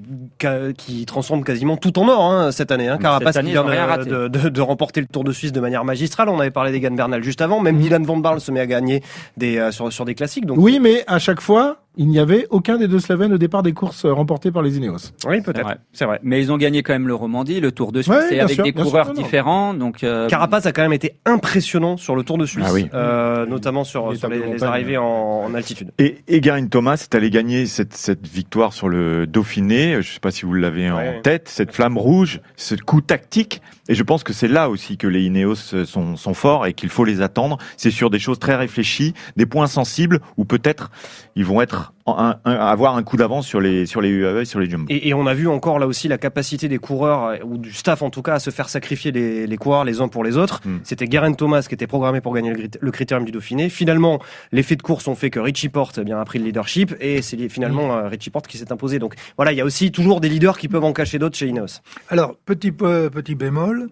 qui 0.78 1.06
transforme 1.06 1.44
quasiment 1.44 1.76
tout 1.76 2.00
en 2.00 2.08
or 2.08 2.22
hein, 2.32 2.52
cette 2.54 2.72
année. 2.72 2.88
Hein. 2.88 2.98
Carapace 2.98 3.36
année, 3.36 3.48
qui 3.50 3.52
vient 3.52 3.64
de, 3.66 3.70
raté. 3.70 4.10
de, 4.10 4.28
de, 4.30 4.48
de 4.50 4.62
remporter 4.62 5.02
le 5.02 5.08
Tour 5.08 5.26
de 5.26 5.34
Suisse 5.34 5.52
de 5.52 5.60
manière 5.60 5.84
magistrale. 5.84 6.30
On 6.30 6.40
avait 6.40 6.50
parlé 6.50 6.72
d'Egan 6.72 6.96
Bernal 6.96 7.22
juste 7.24 7.42
avant. 7.42 7.60
Même 7.60 7.78
Dylan 7.78 8.06
Van 8.06 8.16
Barle 8.16 8.40
se 8.40 8.50
met 8.52 8.62
à 8.62 8.66
gagner 8.66 9.04
des 9.36 9.58
euh, 9.58 9.72
sur 9.72 9.92
sur 9.92 10.06
des 10.06 10.16
classiques. 10.16 10.46
Donc 10.46 10.58
Oui, 10.60 10.80
mais 10.80 11.04
à 11.08 11.20
chaque 11.20 11.42
fois, 11.42 11.82
il 11.98 12.08
n'y 12.08 12.20
avait 12.20 12.48
aucun 12.52 12.78
des 12.78 12.88
deux 12.88 13.00
Slovènes 13.00 13.34
au 13.34 13.38
départ 13.38 13.64
des 13.64 13.74
courses 13.74 14.06
euh, 14.06 14.14
remportées 14.14 14.52
par 14.52 14.62
les 14.62 14.78
Ineos. 14.78 15.12
oui 15.28 15.42
peut-être. 15.42 15.76
C'est 15.94 16.06
vrai. 16.06 16.20
Mais 16.24 16.40
ils 16.42 16.52
ont 16.52 16.58
gagné 16.58 16.84
quand 16.84 16.94
même 16.94 17.08
le 17.08 17.16
Romandie, 17.16 17.60
le 17.60 17.72
Tour 17.72 17.92
de 17.92 18.02
Suisse, 18.02 18.16
Ouais, 18.16 18.36
et 18.36 18.40
avec 18.40 18.56
sûr, 18.56 18.64
des 18.64 18.72
sûr, 18.72 18.82
coureurs 18.84 19.14
différents. 19.14 19.74
Donc, 19.74 20.04
euh, 20.04 20.28
Carapace 20.28 20.66
a 20.66 20.72
quand 20.72 20.84
même 20.84 20.94
été 20.94 21.16
impressionnant 21.26 21.98
sur 21.98 22.16
le 22.16 22.24
Tour 22.24 22.38
de 22.38 22.46
Suisse, 22.46 22.66
Ah 22.68 22.74
oui. 22.74 22.88
euh, 22.94 23.46
notamment 23.46 23.84
sur, 23.84 24.12
Les 24.12 24.18
sur 24.18 24.30
arrivées 24.68 24.98
en, 24.98 25.04
en 25.46 25.54
altitude. 25.54 25.92
Et 26.00 26.20
Egarin 26.28 26.68
Thomas 26.68 26.94
est 27.10 27.16
allé 27.16 27.30
gagner 27.30 27.66
cette, 27.66 27.94
cette 27.94 28.28
victoire 28.28 28.74
sur 28.74 28.90
le 28.90 29.26
Dauphiné. 29.28 29.94
Je 29.94 29.98
ne 29.98 30.02
sais 30.04 30.20
pas 30.20 30.32
si 30.32 30.46
vous 30.46 30.54
l'avez 30.54 30.78
Ouais. 30.92 31.18
en 31.18 31.22
tête, 31.22 31.50
cette 31.50 31.74
flamme 31.74 31.98
rouge, 31.98 32.40
ce 32.56 32.76
coup 32.76 33.02
tactique. 33.02 33.62
Et 33.90 33.96
je 33.96 34.04
pense 34.04 34.24
que 34.24 34.32
c'est 34.34 34.48
là 34.48 34.70
aussi 34.70 34.98
que 34.98 35.08
les 35.08 35.24
Ineos 35.24 35.56
sont, 35.56 36.16
sont 36.16 36.34
forts 36.34 36.66
et 36.68 36.74
qu'il 36.74 36.90
faut 36.90 37.04
les 37.06 37.22
attendre. 37.22 37.58
C'est 37.78 37.92
sur 37.92 38.10
des 38.10 38.20
choses 38.20 38.38
très 38.40 38.56
réfléchies, 38.56 39.14
des 39.38 39.46
points 39.46 39.68
sensibles 39.68 40.20
où 40.38 40.46
peut-être 40.46 40.92
ils 41.36 41.46
vont 41.46 41.62
être 41.62 41.87
en- 42.06 42.18
un- 42.18 42.40
un- 42.46 42.54
avoir 42.56 42.96
un 42.96 43.04
coup 43.04 43.18
d'avance 43.18 43.46
sur 43.48 43.60
les 43.62 43.86
sur 43.86 44.02
les 44.02 44.10
UAE 44.10 44.42
et 44.42 44.46
sur 44.46 44.60
les 44.60 44.70
Jumbo. 44.70 44.86
Et, 44.90 45.10
et 45.10 45.14
on 45.14 45.26
a 45.28 45.34
vu 45.34 45.48
encore 45.48 45.80
là 45.80 45.88
aussi 45.88 46.08
la 46.08 46.18
capacité 46.18 46.68
des 46.68 46.78
coureurs 46.78 47.26
euh, 47.26 47.38
ou 47.44 47.58
du 47.58 47.74
staff 47.74 48.02
en 48.02 48.10
tout 48.10 48.22
cas 48.22 48.36
à 48.36 48.40
se 48.40 48.50
faire 48.50 48.70
sacrifier 48.70 49.12
les, 49.12 49.48
les 49.48 49.58
coureurs 49.58 49.84
les 49.84 50.02
uns 50.02 50.08
pour 50.08 50.24
les 50.24 50.38
autres. 50.38 50.62
Mm. 50.66 50.78
C'était 50.84 51.08
Garen 51.08 51.36
Thomas 51.36 51.66
qui 51.68 51.74
était 51.74 51.88
programmé 51.88 52.22
pour 52.22 52.34
gagner 52.34 52.54
le, 52.54 52.92
critérium 52.92 53.26
du 53.26 53.32
Dauphiné. 53.32 53.70
Finalement, 53.70 54.20
les 54.52 54.64
faits 54.64 54.78
de 54.80 54.84
course 54.84 55.08
ont 55.08 55.16
fait 55.16 55.30
que 55.30 55.40
Richie 55.40 55.70
Porte 55.70 55.98
eh 56.02 56.04
bien 56.04 56.20
a 56.20 56.26
pris 56.26 56.40
le 56.40 56.46
leadership 56.46 56.96
et 57.00 57.22
c'est 57.22 57.50
finalement 57.50 57.98
euh, 57.98 58.08
Richie 58.08 58.30
Porte 58.30 58.48
qui 58.48 58.58
s'est 58.58 58.72
imposé. 58.72 59.00
Donc 59.00 59.16
voilà, 59.36 59.52
il 59.52 59.58
y 59.58 59.62
a 59.62 59.66
aussi 59.66 59.92
toujours 59.92 60.22
des 60.22 60.30
leaders 60.30 60.58
qui 60.58 60.68
peuvent 60.68 60.84
en 60.84 60.94
cacher 60.94 61.20
d'autres 61.20 61.38
chez 61.38 61.48
Ineos. 61.48 61.82
Alors, 62.10 62.36
petit, 62.46 62.72
peu- 62.72 63.10
petit 63.10 63.36
bémol, 63.36 63.90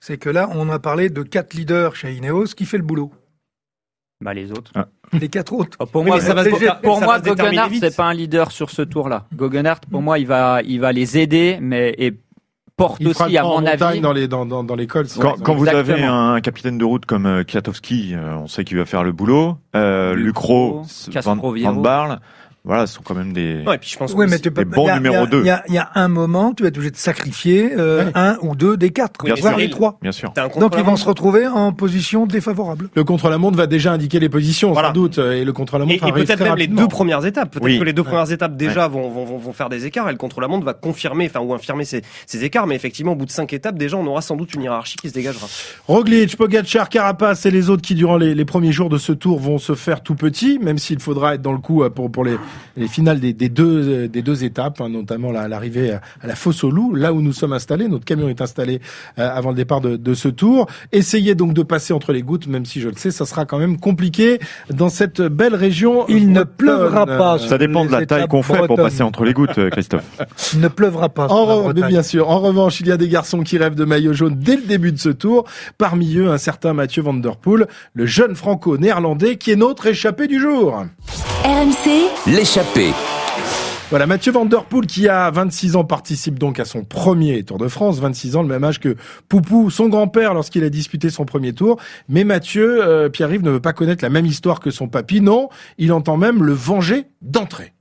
c'est 0.00 0.18
que 0.18 0.28
là, 0.30 0.50
on 0.54 0.68
a 0.70 0.78
parlé 0.78 1.08
de 1.08 1.22
quatre 1.22 1.54
leaders 1.54 1.96
chez 1.96 2.12
Ineos 2.12 2.44
qui 2.56 2.66
fait 2.66 2.76
le 2.76 2.82
boulot. 2.84 3.10
Bah, 4.24 4.32
les 4.34 4.50
autres. 4.50 4.72
Les 5.12 5.28
quatre 5.28 5.52
autres. 5.52 5.76
Pour 5.86 6.02
Oui, 6.02 6.08
moi, 6.08 6.20
ça 6.20 6.32
va 6.34 6.42
se- 6.44 6.48
pour, 6.48 6.58
ça 6.58 6.80
pour 6.82 7.00
moi, 7.02 7.18
c'est 7.22 7.94
pas 7.96 8.04
un 8.06 8.14
leader 8.14 8.50
sur 8.50 8.70
ce 8.70 8.82
tour-là. 8.82 9.26
Guggenhardt, 9.34 9.82
pour 9.90 10.00
moi, 10.02 10.18
il 10.18 10.26
va, 10.26 10.60
il 10.64 10.80
va 10.80 10.92
les 10.92 11.18
aider, 11.18 11.58
mais 11.60 11.94
et 11.98 12.14
porte 12.76 12.96
Il 13.00 13.08
aussi, 13.08 13.36
à 13.36 13.42
mon 13.44 13.64
avis. 13.66 14.00
dans 14.00 14.12
les 14.12 14.26
dans 14.26 14.46
dans, 14.46 14.64
dans 14.64 14.74
les 14.74 14.86
cols. 14.86 15.06
Quand, 15.20 15.34
quand 15.40 15.54
vous 15.54 15.68
avez 15.68 16.02
un 16.02 16.40
capitaine 16.40 16.78
de 16.78 16.84
route 16.84 17.04
comme 17.06 17.26
euh, 17.26 17.44
Kwiatkowski, 17.44 18.14
euh, 18.14 18.36
on 18.38 18.48
sait 18.48 18.64
qu'il 18.64 18.78
va 18.78 18.86
faire 18.86 19.04
le 19.04 19.12
boulot. 19.12 19.58
Euh, 19.76 20.14
Lucro. 20.14 20.82
Van, 21.22 21.36
Van 21.36 21.74
Barle, 21.74 22.20
voilà, 22.66 22.86
ce 22.86 22.94
sont 22.94 23.02
quand 23.04 23.14
même 23.14 23.32
des. 23.34 23.62
Ouais, 23.66 23.74
et 23.74 23.78
puis 23.78 23.90
je 23.90 23.98
pense 23.98 24.14
Oui, 24.14 24.24
que 24.24 24.30
mais 24.30 24.36
tu 24.38 24.44
des 24.44 24.50
pas- 24.50 24.64
bons 24.64 24.84
il 24.84 24.86
y 24.86 24.90
a- 24.90 24.94
numéro 24.96 25.14
il 25.16 25.18
y 25.18 25.22
a- 25.22 25.26
deux. 25.26 25.40
Il 25.40 25.46
y 25.46 25.50
a, 25.50 25.64
il 25.68 25.74
y 25.74 25.78
a 25.78 25.90
un 25.96 26.08
moment, 26.08 26.54
tu 26.54 26.62
vas 26.62 26.70
être 26.70 26.76
obligé 26.78 26.90
de 26.90 26.96
sacrifier 26.96 27.72
euh, 27.76 28.06
Ouais. 28.06 28.12
un 28.14 28.36
ou 28.40 28.56
deux 28.56 28.76
des 28.78 28.90
quatre, 28.90 29.22
Oui, 29.22 29.32
voire 29.40 29.56
mais 29.56 29.64
les 29.64 29.70
trois. 29.70 29.98
Bien 30.00 30.12
sûr. 30.12 30.32
t'as 30.34 30.44
un 30.46 30.48
Donc 30.60 30.74
ils 30.78 30.82
vont 30.84 30.96
se 30.96 31.04
retrouver 31.04 31.46
en 31.46 31.72
position 31.72 32.24
défavorable. 32.26 32.88
Le 32.94 33.04
contre-la-montre 33.04 33.56
va 33.58 33.66
déjà 33.66 33.92
indiquer 33.92 34.18
les 34.18 34.28
positions, 34.30 34.72
Voilà. 34.72 34.88
sans 34.88 34.94
doute, 34.94 35.18
euh, 35.18 35.32
et 35.32 35.44
le 35.44 35.52
contre-la-montre 35.52 36.04
Et, 36.04 36.08
et 36.08 36.12
peut-être 36.12 36.42
même 36.42 36.56
les 36.56 36.66
deux 36.66 36.88
premières 36.88 37.24
étapes. 37.26 37.50
Peut-être 37.50 37.64
Oui. 37.64 37.78
que 37.78 37.84
les 37.84 37.92
deux 37.92 38.02
premières 38.02 38.30
étapes 38.32 38.56
déjà 38.56 38.88
vont, 38.88 39.10
vont, 39.10 39.24
vont, 39.26 39.36
vont 39.38 39.52
faire 39.52 39.68
des 39.68 39.84
écarts 39.84 40.08
et 40.08 40.12
le 40.12 40.18
contre-la-montre 40.18 40.64
va 40.64 40.72
confirmer, 40.74 41.26
enfin 41.26 41.40
ou 41.44 41.52
infirmer 41.52 41.84
ces, 41.84 42.00
ces 42.26 42.44
écarts. 42.44 42.66
Mais 42.66 42.76
effectivement, 42.76 43.12
au 43.12 43.16
bout 43.16 43.26
de 43.26 43.30
cinq 43.30 43.52
étapes, 43.52 43.76
déjà, 43.76 43.96
on 43.98 44.06
aura 44.06 44.22
sans 44.22 44.36
doute 44.36 44.54
une 44.54 44.62
hiérarchie 44.62 44.96
qui 44.96 45.10
se 45.10 45.14
dégagera. 45.14 45.46
Roglic, 45.86 46.36
Pogacar, 46.36 46.88
Carapace 46.88 47.44
et 47.44 47.50
les 47.50 47.68
autres 47.68 47.82
qui, 47.82 47.94
durant 47.94 48.16
les, 48.16 48.34
les 48.34 48.44
premiers 48.46 48.72
jours 48.72 48.88
de 48.88 48.96
ce 48.98 49.12
tour, 49.12 49.38
vont 49.38 49.58
se 49.58 49.74
faire 49.74 50.02
tout 50.02 50.14
petits, 50.14 50.58
même 50.62 50.78
s'il 50.78 50.98
faudra 51.00 51.34
être 51.34 51.42
dans 51.42 51.52
le 51.52 51.58
coup 51.58 51.82
euh, 51.82 51.90
pour, 51.90 52.10
pour 52.10 52.24
les, 52.24 52.36
les 52.76 52.88
finales 52.88 53.20
des, 53.20 53.32
des 53.32 53.48
deux, 53.48 54.08
des 54.08 54.22
deux 54.22 54.44
étapes, 54.44 54.80
hein, 54.80 54.88
notamment 54.88 55.30
la- 55.32 55.48
l'arrivée 55.48 55.92
à, 55.92 56.00
à 56.22 56.26
la 56.26 56.34
fosse 56.34 56.64
au 56.64 56.70
loup, 56.70 56.94
là 56.94 57.12
où 57.12 57.20
nous 57.20 57.32
sommes 57.32 57.52
installés. 57.52 57.88
Notre 57.88 58.04
camion 58.04 58.28
est 58.28 58.40
installé 58.40 58.80
euh, 59.18 59.30
avant 59.34 59.50
le 59.50 59.56
départ 59.56 59.80
de, 59.80 59.96
de 59.96 60.14
ce 60.14 60.28
tour. 60.28 60.66
Essayez 60.92 61.34
donc 61.34 61.54
de 61.54 61.62
passer 61.62 61.92
entre 61.92 62.12
les 62.12 62.22
gouttes, 62.22 62.46
même 62.46 62.64
si 62.64 62.80
je 62.80 62.88
le 62.88 62.96
sais, 62.96 63.10
ça 63.10 63.26
sera 63.26 63.44
quand 63.44 63.58
même 63.58 63.78
compliqué 63.78 64.38
dans 64.70 64.88
cette 64.88 65.20
belle 65.22 65.54
région. 65.54 66.06
Il 66.08 66.32
ne 66.32 66.42
pleuvra 66.42 67.06
pas. 67.06 67.34
Euh, 67.34 67.38
Ça 67.38 67.58
dépend 67.58 67.84
de 67.84 67.90
la 67.92 68.06
taille 68.06 68.26
qu'on 68.28 68.42
fait 68.42 68.66
pour 68.66 68.76
passer 68.76 69.02
entre 69.02 69.24
les 69.24 69.32
gouttes, 69.32 69.58
euh, 69.58 69.70
Christophe. 69.70 70.04
Il 70.54 70.60
ne 70.60 70.68
pleuvra 70.68 71.08
pas. 71.08 71.26
En 71.28 71.70
bien 71.88 72.02
sûr. 72.02 72.28
En 72.30 72.40
revanche, 72.40 72.80
il 72.80 72.86
y 72.88 72.92
a 72.92 72.96
des 72.96 73.08
garçons 73.08 73.42
qui 73.42 73.58
rêvent 73.58 73.74
de 73.74 73.84
maillot 73.84 74.12
jaune 74.12 74.36
dès 74.36 74.56
le 74.56 74.62
début 74.62 74.92
de 74.92 74.98
ce 74.98 75.08
tour. 75.10 75.44
Parmi 75.78 76.16
eux, 76.16 76.30
un 76.30 76.38
certain 76.38 76.72
Mathieu 76.72 77.02
Van 77.02 77.14
Der 77.14 77.36
Poel, 77.36 77.66
le 77.94 78.06
jeune 78.06 78.34
franco-néerlandais 78.34 79.36
qui 79.36 79.50
est 79.52 79.56
notre 79.56 79.86
échappé 79.86 80.26
du 80.26 80.40
jour. 80.40 80.84
RMC, 81.44 82.08
Voilà, 83.90 84.06
Mathieu 84.06 84.32
Van 84.32 84.44
Der 84.44 84.64
qui 84.86 85.08
a 85.08 85.30
26 85.30 85.76
ans 85.76 85.84
participe 85.84 86.38
donc 86.38 86.60
à 86.60 86.64
son 86.64 86.84
premier 86.84 87.42
Tour 87.42 87.58
de 87.58 87.68
France, 87.68 88.00
26 88.00 88.36
ans, 88.36 88.42
le 88.42 88.48
même 88.48 88.64
âge 88.64 88.80
que 88.80 88.96
Poupou, 89.28 89.70
son 89.70 89.88
grand-père 89.88 90.34
lorsqu'il 90.34 90.64
a 90.64 90.68
disputé 90.68 91.10
son 91.10 91.24
premier 91.24 91.52
tour. 91.52 91.78
Mais 92.08 92.24
Mathieu, 92.24 92.84
euh, 92.84 93.08
Pierre-Yves 93.08 93.42
ne 93.42 93.50
veut 93.50 93.60
pas 93.60 93.72
connaître 93.72 94.02
la 94.02 94.10
même 94.10 94.26
histoire 94.26 94.60
que 94.60 94.70
son 94.70 94.88
papy, 94.88 95.20
non, 95.20 95.48
il 95.78 95.92
entend 95.92 96.16
même 96.16 96.42
le 96.42 96.52
venger 96.52 97.04
d'entrée. 97.22 97.73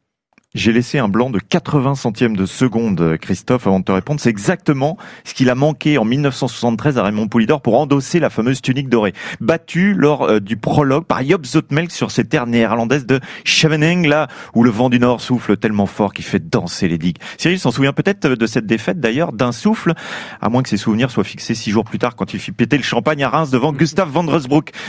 J'ai 0.55 0.71
laissé 0.71 0.99
un 0.99 1.07
blanc 1.07 1.31
de 1.31 1.39
80 1.39 1.95
centièmes 1.95 2.37
de 2.37 2.45
seconde, 2.45 3.17
Christophe, 3.19 3.65
avant 3.65 3.79
de 3.79 3.85
te 3.85 3.91
répondre. 3.91 4.19
C'est 4.19 4.29
exactement 4.29 4.99
ce 5.23 5.33
qu'il 5.33 5.49
a 5.49 5.55
manqué 5.55 5.97
en 5.97 6.05
1973 6.05 6.99
à 6.99 7.03
Raymond 7.03 7.27
Poulidor 7.27 7.59
pour 7.59 7.79
endosser 7.79 8.19
la 8.19 8.29
fameuse 8.29 8.61
tunique 8.61 8.87
dorée. 8.87 9.13
Battu 9.41 9.95
lors 9.95 10.29
euh, 10.29 10.39
du 10.39 10.55
prologue 10.55 11.05
par 11.05 11.25
Job 11.25 11.43
Zoutmelk 11.43 11.89
sur 11.89 12.11
ces 12.11 12.25
terres 12.25 12.45
néerlandaises 12.45 13.07
de 13.07 13.19
Scheveningen, 13.43 14.07
là 14.07 14.27
où 14.53 14.63
le 14.63 14.69
vent 14.69 14.91
du 14.91 14.99
nord 14.99 15.21
souffle 15.21 15.57
tellement 15.57 15.87
fort 15.87 16.13
qu'il 16.13 16.23
fait 16.23 16.47
danser 16.51 16.87
les 16.87 16.99
digues. 16.99 17.17
Cyril 17.39 17.57
s'en 17.57 17.71
souvient 17.71 17.91
peut-être 17.91 18.27
de 18.27 18.45
cette 18.45 18.67
défaite 18.67 18.99
d'ailleurs, 18.99 19.33
d'un 19.33 19.53
souffle, 19.53 19.95
à 20.39 20.49
moins 20.49 20.61
que 20.61 20.69
ses 20.69 20.77
souvenirs 20.77 21.09
soient 21.09 21.23
fixés 21.23 21.55
six 21.55 21.71
jours 21.71 21.83
plus 21.83 21.97
tard 21.97 22.15
quand 22.15 22.31
il 22.35 22.39
fit 22.39 22.51
péter 22.51 22.77
le 22.77 22.83
champagne 22.83 23.23
à 23.23 23.29
Reims 23.29 23.49
devant 23.49 23.73
Gustav 23.73 24.07
van. 24.07 24.23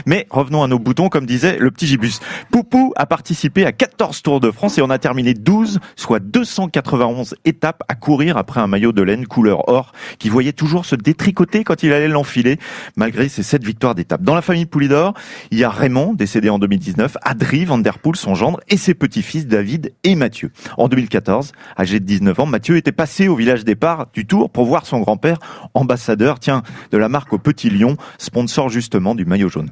Mais 0.04 0.26
revenons 0.28 0.62
à 0.62 0.68
nos 0.68 0.78
boutons, 0.78 1.08
comme 1.08 1.24
disait 1.24 1.56
le 1.58 1.70
petit 1.70 1.86
Gibus. 1.86 2.20
Poupou 2.50 2.92
a 2.96 3.06
participé 3.06 3.64
à 3.64 3.72
14 3.72 4.20
Tours 4.20 4.40
de 4.40 4.50
France 4.50 4.76
et 4.76 4.82
on 4.82 4.90
a 4.90 4.98
terminé 4.98 5.32
12, 5.32 5.53
soit 5.96 6.20
291 6.20 7.34
étapes 7.44 7.82
à 7.88 7.94
courir 7.94 8.36
après 8.36 8.60
un 8.60 8.66
maillot 8.66 8.92
de 8.92 9.02
laine 9.02 9.26
couleur 9.26 9.68
or 9.68 9.92
qui 10.18 10.28
voyait 10.28 10.52
toujours 10.52 10.84
se 10.84 10.96
détricoter 10.96 11.64
quand 11.64 11.82
il 11.82 11.92
allait 11.92 12.08
l'enfiler, 12.08 12.58
malgré 12.96 13.28
ses 13.28 13.42
7 13.42 13.64
victoires 13.64 13.94
d'étape. 13.94 14.22
Dans 14.22 14.34
la 14.34 14.42
famille 14.42 14.66
Poulidor, 14.66 15.14
il 15.50 15.58
y 15.58 15.64
a 15.64 15.70
Raymond, 15.70 16.14
décédé 16.14 16.50
en 16.50 16.58
2019, 16.58 17.16
Adri 17.22 17.64
Van 17.64 17.78
Der 17.78 17.98
Poel, 17.98 18.16
son 18.16 18.34
gendre, 18.34 18.60
et 18.68 18.76
ses 18.76 18.94
petits-fils 18.94 19.46
David 19.46 19.92
et 20.04 20.14
Mathieu. 20.14 20.50
En 20.78 20.88
2014, 20.88 21.52
âgé 21.78 22.00
de 22.00 22.04
19 22.04 22.40
ans, 22.40 22.46
Mathieu 22.46 22.76
était 22.76 22.92
passé 22.92 23.28
au 23.28 23.36
village 23.36 23.64
départ 23.64 24.08
du 24.12 24.26
Tour 24.26 24.50
pour 24.50 24.64
voir 24.64 24.86
son 24.86 25.00
grand-père, 25.00 25.38
ambassadeur, 25.74 26.38
tiens, 26.40 26.62
de 26.90 26.98
la 26.98 27.08
marque 27.08 27.32
au 27.32 27.38
Petit 27.38 27.70
Lion, 27.70 27.96
sponsor 28.18 28.68
justement 28.68 29.14
du 29.14 29.24
maillot 29.24 29.48
jaune. 29.48 29.70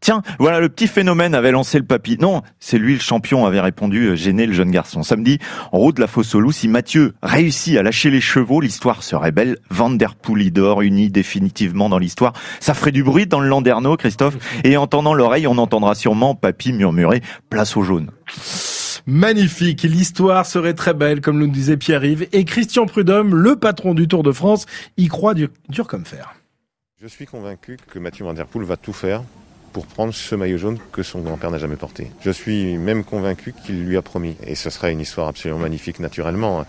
Tiens, 0.00 0.22
voilà, 0.38 0.60
le 0.60 0.70
petit 0.70 0.86
phénomène 0.86 1.34
avait 1.34 1.50
lancé 1.50 1.78
le 1.78 1.84
papy. 1.84 2.16
Non, 2.18 2.42
c'est 2.58 2.78
lui 2.78 2.94
le 2.94 3.00
champion, 3.00 3.44
avait 3.44 3.60
répondu, 3.60 4.06
euh, 4.06 4.16
gêné 4.16 4.46
le 4.46 4.54
jeune 4.54 4.70
garçon. 4.70 5.02
Samedi, 5.02 5.38
en 5.72 5.78
route 5.78 5.96
de 5.96 6.00
la 6.00 6.06
fosse 6.06 6.34
au 6.34 6.40
loup, 6.40 6.52
si 6.52 6.68
Mathieu 6.68 7.14
réussit 7.22 7.76
à 7.76 7.82
lâcher 7.82 8.10
les 8.10 8.22
chevaux, 8.22 8.60
l'histoire 8.62 9.02
serait 9.02 9.32
belle. 9.32 9.58
Van 9.68 9.90
der 9.90 10.14
uni 10.80 11.10
définitivement 11.10 11.88
dans 11.88 11.98
l'histoire. 11.98 12.32
Ça 12.60 12.72
ferait 12.72 12.92
du 12.92 13.02
bruit 13.02 13.26
dans 13.26 13.40
le 13.40 13.48
Landerneau, 13.48 13.96
Christophe. 13.96 14.36
Et 14.64 14.76
en 14.76 14.86
tendant 14.86 15.12
l'oreille, 15.12 15.46
on 15.46 15.58
entendra 15.58 15.94
sûrement 15.94 16.34
papy 16.34 16.72
murmurer, 16.72 17.20
place 17.50 17.76
au 17.76 17.82
jaune. 17.82 18.10
Magnifique, 19.06 19.82
l'histoire 19.82 20.46
serait 20.46 20.74
très 20.74 20.94
belle, 20.94 21.20
comme 21.20 21.38
nous 21.38 21.46
disait 21.46 21.76
Pierre-Yves. 21.76 22.28
Et 22.32 22.44
Christian 22.44 22.86
Prudhomme, 22.86 23.34
le 23.34 23.56
patron 23.56 23.94
du 23.94 24.08
Tour 24.08 24.22
de 24.22 24.32
France, 24.32 24.66
y 24.96 25.08
croit 25.08 25.34
dur, 25.34 25.48
dur 25.68 25.86
comme 25.86 26.04
fer. 26.04 26.34
Je 27.02 27.06
suis 27.06 27.26
convaincu 27.26 27.76
que 27.90 27.98
Mathieu 27.98 28.24
Van 28.24 28.34
Der 28.34 28.46
Poel 28.46 28.64
va 28.64 28.76
tout 28.76 28.92
faire 28.92 29.22
pour 29.72 29.86
prendre 29.86 30.12
ce 30.12 30.34
maillot 30.34 30.58
jaune 30.58 30.78
que 30.92 31.02
son 31.02 31.20
grand-père 31.20 31.50
n'a 31.50 31.58
jamais 31.58 31.76
porté. 31.76 32.10
Je 32.20 32.30
suis 32.30 32.76
même 32.78 33.04
convaincu 33.04 33.52
qu'il 33.52 33.84
lui 33.84 33.96
a 33.96 34.02
promis. 34.02 34.36
Et 34.46 34.54
ce 34.54 34.70
sera 34.70 34.90
une 34.90 35.00
histoire 35.00 35.28
absolument 35.28 35.60
magnifique 35.60 36.00
naturellement. 36.00 36.64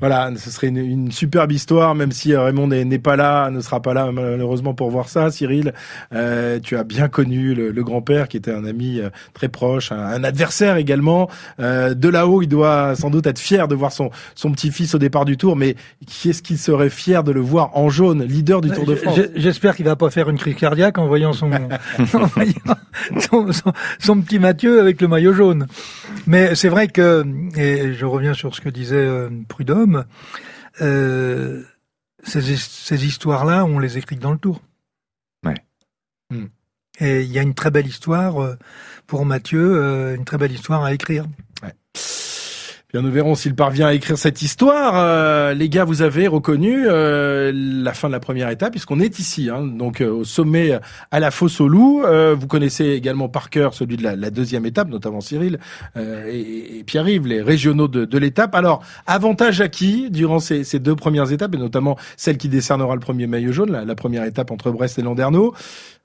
Voilà, 0.00 0.30
ce 0.36 0.50
serait 0.50 0.68
une, 0.68 0.76
une, 0.76 1.12
superbe 1.12 1.52
histoire, 1.52 1.94
même 1.94 2.12
si 2.12 2.36
Raymond 2.36 2.68
n'est 2.68 2.98
pas 2.98 3.16
là, 3.16 3.50
ne 3.50 3.60
sera 3.60 3.80
pas 3.80 3.94
là 3.94 4.10
malheureusement 4.12 4.74
pour 4.74 4.90
voir 4.90 5.08
ça. 5.08 5.30
Cyril, 5.30 5.72
euh, 6.12 6.60
tu 6.60 6.76
as 6.76 6.84
bien 6.84 7.08
connu 7.08 7.54
le, 7.54 7.70
le 7.70 7.84
grand-père 7.84 8.28
qui 8.28 8.36
était 8.36 8.52
un 8.52 8.64
ami 8.64 9.00
euh, 9.00 9.10
très 9.34 9.48
proche, 9.48 9.90
un, 9.90 9.98
un 9.98 10.24
adversaire 10.24 10.76
également. 10.76 11.28
Euh, 11.60 11.94
de 11.94 12.08
là-haut, 12.08 12.42
il 12.42 12.48
doit 12.48 12.94
sans 12.94 13.10
doute 13.10 13.26
être 13.26 13.38
fier 13.38 13.68
de 13.68 13.74
voir 13.74 13.92
son, 13.92 14.10
son 14.34 14.52
petit-fils 14.52 14.94
au 14.94 14.98
départ 14.98 15.24
du 15.24 15.36
Tour, 15.36 15.56
mais 15.56 15.76
qui 16.06 16.30
est-ce 16.30 16.42
qu'il 16.42 16.58
serait 16.58 16.90
fier 16.90 17.24
de 17.24 17.32
le 17.32 17.40
voir 17.40 17.76
en 17.76 17.88
jaune, 17.88 18.22
leader 18.24 18.60
du 18.60 18.70
Tour 18.70 18.86
de 18.86 18.94
France 18.94 19.18
J'espère 19.34 19.74
qu'il 19.74 19.84
va 19.84 19.96
pas 19.96 20.10
faire 20.10 20.28
une 20.28 20.38
crise 20.38 20.56
cardiaque 20.56 20.98
en 20.98 21.06
voyant 21.06 21.32
son, 21.32 21.50
son, 22.06 22.28
son, 23.52 23.72
son, 23.98 24.20
petit 24.20 24.38
Mathieu 24.38 24.80
avec 24.80 25.00
le 25.00 25.08
maillot 25.08 25.32
jaune. 25.32 25.66
Mais 26.26 26.54
c'est 26.54 26.68
vrai 26.68 26.88
que, 26.88 27.24
et 27.56 27.94
je 27.94 28.04
reviens 28.04 28.34
sur 28.34 28.54
ce 28.54 28.60
que 28.60 28.68
disait 28.68 28.96
euh, 28.96 29.27
Prudhomme, 29.48 30.04
euh, 30.80 31.62
ces, 32.24 32.56
ces 32.56 33.06
histoires-là, 33.06 33.64
on 33.64 33.78
les 33.78 33.98
écrit 33.98 34.16
dans 34.16 34.32
le 34.32 34.38
Tour. 34.38 34.62
Ouais. 35.44 35.54
Hmm. 36.30 36.46
Et 37.00 37.22
il 37.22 37.30
y 37.30 37.38
a 37.38 37.42
une 37.42 37.54
très 37.54 37.70
belle 37.70 37.86
histoire 37.86 38.42
euh, 38.42 38.56
pour 39.06 39.24
Mathieu, 39.24 39.82
euh, 39.82 40.16
une 40.16 40.24
très 40.24 40.38
belle 40.38 40.52
histoire 40.52 40.82
à 40.84 40.92
écrire. 40.92 41.26
Bien, 42.90 43.02
nous 43.02 43.10
verrons 43.10 43.34
s'il 43.34 43.54
parvient 43.54 43.88
à 43.88 43.92
écrire 43.92 44.16
cette 44.16 44.40
histoire. 44.40 44.94
Euh, 44.96 45.52
les 45.52 45.68
gars, 45.68 45.84
vous 45.84 46.00
avez 46.00 46.26
reconnu 46.26 46.86
euh, 46.86 47.52
la 47.54 47.92
fin 47.92 48.08
de 48.08 48.14
la 48.14 48.18
première 48.18 48.48
étape, 48.48 48.70
puisqu'on 48.70 48.98
est 48.98 49.18
ici, 49.18 49.50
hein, 49.50 49.66
donc 49.66 50.00
euh, 50.00 50.08
au 50.08 50.24
sommet 50.24 50.80
à 51.10 51.20
la 51.20 51.30
fosse 51.30 51.60
au 51.60 51.68
loup. 51.68 52.02
vous 52.34 52.46
connaissez 52.46 52.86
également 52.92 53.28
par 53.28 53.50
cœur 53.50 53.74
celui 53.74 53.98
de 53.98 54.02
la, 54.02 54.16
la 54.16 54.30
deuxième 54.30 54.64
étape, 54.64 54.88
notamment 54.88 55.20
Cyril 55.20 55.58
et, 55.96 56.78
et 56.78 56.84
Pierre-Yves, 56.84 57.26
les 57.26 57.42
régionaux 57.42 57.88
de, 57.88 58.06
de 58.06 58.18
l'étape. 58.18 58.54
Alors, 58.54 58.82
avantage 59.06 59.60
à 59.60 59.68
qui 59.68 60.10
durant 60.10 60.38
ces, 60.38 60.64
ces, 60.64 60.78
deux 60.78 60.96
premières 60.96 61.30
étapes, 61.30 61.54
et 61.54 61.58
notamment 61.58 61.98
celle 62.16 62.38
qui 62.38 62.48
décernera 62.48 62.94
le 62.94 63.00
premier 63.02 63.26
maillot 63.26 63.52
jaune, 63.52 63.70
la, 63.70 63.84
la 63.84 63.94
première 63.96 64.24
étape 64.24 64.50
entre 64.50 64.70
Brest 64.70 64.98
et 64.98 65.02
Landerneau 65.02 65.52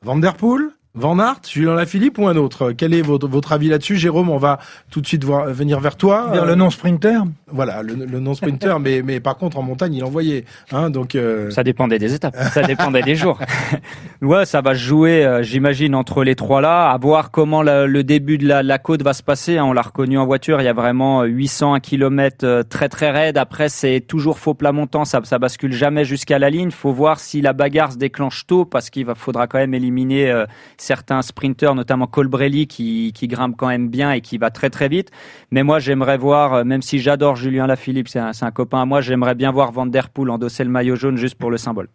Van 0.01 0.17
Der 0.17 0.33
Poel 0.33 0.63
Van 0.95 1.17
Aert, 1.17 1.41
Julien 1.49 1.73
Lafilippe 1.73 2.19
ou 2.19 2.27
un 2.27 2.35
autre? 2.35 2.71
Quel 2.71 2.93
est 2.93 3.01
votre, 3.01 3.27
votre 3.27 3.51
avis 3.51 3.67
là-dessus? 3.67 3.95
Jérôme, 3.95 4.29
on 4.29 4.37
va 4.37 4.59
tout 4.91 5.01
de 5.01 5.07
suite 5.07 5.23
voir, 5.23 5.47
venir 5.47 5.79
vers 5.79 5.95
toi. 5.95 6.29
Vers 6.31 6.45
le 6.45 6.53
non-sprinter? 6.53 7.23
Voilà, 7.47 7.81
le, 7.81 7.95
le 7.95 8.19
non-sprinter, 8.19 8.79
mais, 8.79 9.01
mais 9.01 9.19
par 9.19 9.37
contre 9.37 9.57
en 9.57 9.63
montagne, 9.63 9.95
il 9.95 10.03
envoyait. 10.03 10.45
Hein, 10.71 10.91
donc, 10.91 11.15
euh... 11.15 11.49
Ça 11.49 11.63
dépendait 11.63 11.97
des 11.97 12.13
étapes, 12.13 12.35
ça 12.35 12.61
dépendait 12.61 13.01
des 13.01 13.15
jours. 13.15 13.39
ouais, 14.21 14.45
ça 14.45 14.61
va 14.61 14.75
se 14.75 14.81
jouer, 14.81 15.25
euh, 15.25 15.41
j'imagine, 15.41 15.95
entre 15.95 16.23
les 16.23 16.35
trois 16.35 16.61
là, 16.61 16.91
à 16.91 16.97
voir 16.99 17.31
comment 17.31 17.63
la, 17.63 17.87
le 17.87 18.03
début 18.03 18.37
de 18.37 18.47
la, 18.47 18.61
la, 18.61 18.77
côte 18.77 19.01
va 19.01 19.13
se 19.13 19.23
passer. 19.23 19.57
Hein. 19.57 19.65
On 19.65 19.73
l'a 19.73 19.81
reconnu 19.81 20.19
en 20.19 20.27
voiture, 20.27 20.61
il 20.61 20.65
y 20.65 20.67
a 20.67 20.73
vraiment 20.73 21.23
800 21.23 21.79
km 21.79 22.37
euh, 22.43 22.61
très 22.61 22.87
très 22.87 23.09
raide. 23.09 23.39
Après, 23.39 23.67
c'est 23.67 23.99
toujours 23.99 24.37
faux 24.37 24.53
plat 24.53 24.71
montant, 24.71 25.05
ça, 25.05 25.21
ça 25.23 25.39
bascule 25.39 25.73
jamais 25.73 26.05
jusqu'à 26.05 26.37
la 26.37 26.51
ligne. 26.51 26.69
faut 26.69 26.93
voir 26.93 27.19
si 27.19 27.41
la 27.41 27.53
bagarre 27.53 27.93
se 27.93 27.97
déclenche 27.97 28.45
tôt, 28.45 28.63
parce 28.63 28.91
qu'il 28.91 29.07
faudra 29.15 29.47
quand 29.47 29.57
même 29.57 29.73
éliminer 29.73 30.29
euh, 30.29 30.45
certains 30.83 31.21
sprinteurs, 31.21 31.75
notamment 31.75 32.07
Colbrelli, 32.07 32.67
qui, 32.67 33.11
qui 33.13 33.27
grimpe 33.27 33.55
quand 33.57 33.67
même 33.67 33.89
bien 33.89 34.11
et 34.11 34.21
qui 34.21 34.37
va 34.37 34.51
très 34.51 34.69
très 34.69 34.89
vite. 34.89 35.09
Mais 35.51 35.63
moi, 35.63 35.79
j'aimerais 35.79 36.17
voir, 36.17 36.65
même 36.65 36.81
si 36.81 36.99
j'adore 36.99 37.35
Julien 37.35 37.67
Lafilippe, 37.67 38.07
c'est 38.07 38.19
un, 38.19 38.31
un, 38.39 38.51
copain 38.51 38.81
à 38.81 38.85
moi, 38.85 39.01
j'aimerais 39.01 39.35
bien 39.35 39.51
voir 39.51 39.71
Van 39.71 39.85
Der 39.85 40.09
Poel 40.09 40.29
endosser 40.29 40.63
le 40.63 40.69
maillot 40.69 40.95
jaune 40.95 41.17
juste 41.17 41.35
pour 41.35 41.51
le 41.51 41.57
symbole. 41.57 41.87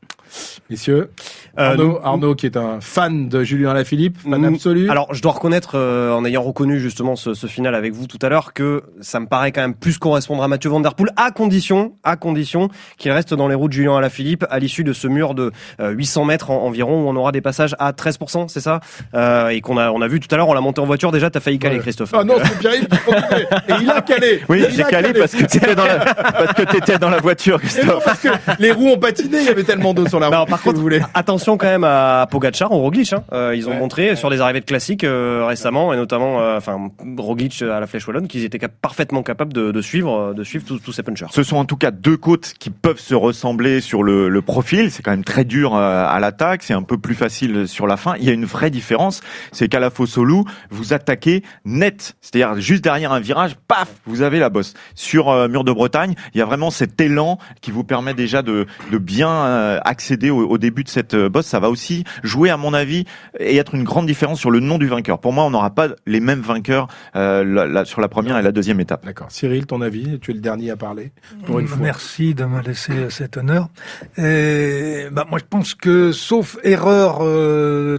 Messieurs, 0.71 1.11
Arnaud, 1.57 1.97
euh, 1.97 2.01
Arnaud 2.03 2.35
qui 2.35 2.47
est 2.47 2.57
un 2.57 2.81
fan 2.81 3.29
de 3.29 3.43
Julien 3.43 3.73
Lafilippe, 3.73 4.19
fan 4.19 4.45
absolu. 4.45 4.91
Alors, 4.91 5.15
je 5.15 5.23
dois 5.23 5.33
reconnaître, 5.33 5.73
euh, 5.75 6.13
en 6.13 6.25
ayant 6.25 6.43
reconnu 6.43 6.79
justement 6.79 7.17
ce, 7.17 7.35
ce, 7.35 7.47
final 7.47 7.75
avec 7.75 7.93
vous 7.95 8.07
tout 8.07 8.19
à 8.21 8.29
l'heure, 8.29 8.53
que 8.53 8.83
ça 9.01 9.21
me 9.21 9.27
paraît 9.27 9.53
quand 9.53 9.63
même 9.63 9.75
plus 9.75 9.99
correspondre 9.99 10.43
à 10.43 10.49
Mathieu 10.49 10.69
Van 10.71 10.81
Der 10.81 10.95
Poel, 10.95 11.11
à 11.17 11.31
condition, 11.31 11.95
à 12.05 12.17
condition 12.17 12.69
qu'il 12.99 13.13
reste 13.13 13.33
dans 13.33 13.49
les 13.49 13.55
roues 13.55 13.69
de 13.69 13.73
Julien 13.73 13.97
Alaphilippe 13.97 14.45
à 14.51 14.59
l'issue 14.59 14.85
de 14.85 14.93
ce 14.93 15.09
mur 15.09 15.35
de 15.35 15.51
euh, 15.81 15.91
800 15.91 16.25
mètres 16.27 16.51
en, 16.51 16.65
environ 16.65 17.05
où 17.05 17.09
on 17.09 17.17
aura 17.17 17.33
des 17.33 17.41
passages 17.41 17.75
à 17.79 17.93
13%, 17.93 18.49
c'est 18.49 18.61
ça? 18.61 18.78
Euh, 19.15 19.49
Et 19.49 19.61
qu'on 19.61 19.77
a, 19.77 19.91
on 19.91 20.01
a 20.01 20.09
vu 20.09 20.21
tout 20.21 20.33
à 20.35 20.37
l'heure, 20.39 20.49
on 20.49 20.55
l'a 20.55 20.61
monté 20.61 20.81
en 20.81 20.87
voiture 20.87 21.13
déjà, 21.13 21.31
t'as 21.31 21.41
failli 21.41 21.59
caler, 21.59 21.77
ouais. 21.77 21.83
Christophe. 21.83 22.11
Ah 22.13 22.25
non, 22.25 22.35
c'est 22.43 22.59
Pierre 22.59 22.75
Et 22.75 23.83
il 23.83 23.91
a 23.91 24.01
calé. 24.01 24.43
Oui, 24.49 24.65
j'ai 24.71 24.83
calé, 24.85 25.09
calé, 25.09 25.13
parce 25.19 25.33
que 25.33 25.45
t'étais 25.45 25.75
dans 25.75 25.85
la, 25.85 25.97
parce 26.15 26.53
que 26.55 26.63
t'étais 26.63 26.99
dans 26.99 27.11
la 27.11 27.19
voiture, 27.19 27.61
Christophe. 27.61 27.87
Non, 27.87 28.01
parce 28.05 28.21
que 28.21 28.29
les 28.59 28.73
roues 28.73 28.89
ont 28.91 28.99
patiné, 28.99 29.39
il 29.41 29.45
y 29.47 29.49
avait 29.49 29.65
tellement 29.65 29.95
d'eau 29.95 30.07
sur 30.09 30.21
la 30.21 30.29
route. 30.29 30.37
Non, 30.37 30.47
par 30.47 30.63
contre, 30.63 30.77
vous 30.77 30.83
voulez. 30.83 31.01
attention 31.15 31.57
quand 31.57 31.67
même 31.67 31.85
à 31.85 32.27
Pogacar, 32.31 32.73
au 32.73 32.79
Roglic. 32.79 33.13
Hein. 33.13 33.23
Euh, 33.33 33.55
ils 33.57 33.69
ont 33.69 33.73
ouais, 33.73 33.79
montré 33.79 34.11
ouais. 34.11 34.17
sur 34.17 34.31
des 34.31 34.41
arrivées 34.41 34.61
de 34.61 34.65
classiques 34.67 35.05
euh, 35.05 35.45
récemment, 35.47 35.93
et 35.93 35.97
notamment, 35.97 36.41
euh, 36.41 36.57
enfin, 36.57 36.91
Roglic 37.17 37.63
à 37.63 37.81
la 37.81 37.87
Flèche 37.87 38.07
Wallonne, 38.07 38.29
qu'ils 38.29 38.45
étaient 38.45 38.59
cap 38.59 38.73
parfaitement 38.81 39.23
capables 39.23 39.53
de, 39.53 39.73
de 39.73 39.81
suivre, 39.83 40.35
de 40.35 40.45
suivre 40.45 40.65
tous, 40.67 40.79
tous 40.79 40.93
ces 40.93 41.03
punchers. 41.03 41.27
Ce 41.31 41.43
sont 41.43 41.57
en 41.57 41.65
tout 41.65 41.77
cas 41.77 41.91
deux 41.91 42.17
côtes 42.17 42.55
qui 42.59 42.71
peuvent 42.71 42.99
se 43.01 43.15
ressembler 43.15 43.81
sur 43.81 44.03
le, 44.03 44.29
le 44.29 44.43
profil. 44.43 44.91
C'est 44.91 45.03
quand 45.03 45.11
même 45.11 45.25
très 45.25 45.45
dur 45.45 45.75
à 45.75 46.19
l'attaque, 46.21 46.63
c'est 46.63 46.75
un 46.75 46.83
peu 46.83 46.99
plus 46.99 47.15
facile 47.15 47.69
sur 47.69 47.87
la 47.87 47.97
fin. 47.97 48.15
Il 48.19 48.25
y 48.25 48.31
a 48.31 48.33
une 48.33 48.45
vraie 48.45 48.68
différence, 48.71 49.21
c'est 49.53 49.69
qu'à 49.69 49.81
la 49.81 49.91
fosse 49.91 50.19
au 50.19 50.25
loup, 50.25 50.45
vous 50.71 50.93
attaquez 50.93 51.43
net, 51.65 52.17
c'est-à-dire 52.21 52.61
juste 52.61 52.85
derrière 52.85 53.13
un 53.13 53.21
virage, 53.21 53.57
paf, 53.67 53.89
vous 54.07 54.23
avez 54.23 54.39
la 54.39 54.51
bosse. 54.51 54.75
Sur 54.95 55.29
euh, 55.29 55.49
Mur 55.49 55.65
de 55.65 55.73
Bretagne, 55.73 56.15
il 56.35 56.39
y 56.39 56.43
a 56.43 56.47
vraiment 56.47 56.71
cet 56.71 57.01
élan 57.01 57.39
qui 57.61 57.71
vous 57.71 57.85
permet 57.85 58.15
déjà 58.15 58.43
de, 58.43 58.67
de 58.91 58.99
bien 58.99 59.31
euh, 59.31 59.81
accéder 59.85 60.31
au, 60.31 60.49
au, 60.49 60.59
début 60.59 60.85
de 60.85 60.89
cette 60.89 61.15
euh, 61.15 61.29
bosse. 61.29 61.47
Ça 61.47 61.61
va 61.61 61.71
aussi 61.71 62.05
jouer, 62.23 62.51
à 62.51 62.57
mon 62.57 62.75
avis, 62.75 63.05
et 63.39 63.57
être 63.57 63.75
une 63.75 63.85
grande 63.85 64.07
différence 64.07 64.41
sur 64.41 64.51
le 64.51 64.61
nom 64.61 64.79
du 64.79 64.87
vainqueur. 64.87 65.19
Pour 65.19 65.33
moi, 65.33 65.45
on 65.45 65.51
n'aura 65.51 65.71
pas 65.71 65.89
les 66.07 66.21
mêmes 66.21 66.41
vainqueurs 66.41 66.89
euh, 67.17 67.45
la, 67.45 67.67
la, 67.67 67.85
sur 67.85 68.01
la 68.01 68.09
première 68.09 68.39
et 68.39 68.43
la 68.43 68.53
deuxième 68.53 68.81
étape. 68.81 69.05
D'accord. 69.05 69.29
Cyril, 69.31 69.67
ton 69.67 69.81
avis 69.81 70.19
Tu 70.21 70.31
es 70.31 70.35
le 70.35 70.41
dernier 70.41 70.71
à 70.71 70.77
parler. 70.77 71.13
Pour 71.47 71.59
une 71.59 71.67
fois. 71.67 71.79
Merci 71.81 72.35
de 72.35 72.45
me 72.45 72.63
laisser 72.63 73.11
cet 73.11 73.37
honneur. 73.37 73.69
Et, 74.17 75.07
bah, 75.13 75.27
moi, 75.29 75.39
je 75.39 75.45
pense 75.49 75.75
que, 75.75 76.13
sauf 76.13 76.59
erreur 76.63 77.19
euh, 77.23 77.99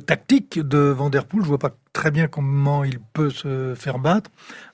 tactique 0.59 0.67
de 0.67 0.77
Van 0.89 1.09
Der 1.09 1.25
Poel, 1.25 1.43
je 1.43 1.47
vois 1.47 1.57
pas 1.57 1.71
très 1.93 2.11
bien 2.11 2.27
comment 2.27 2.83
il 2.83 2.99
peut 2.99 3.29
se 3.29 3.73
faire 3.75 3.99
battre. 3.99 4.29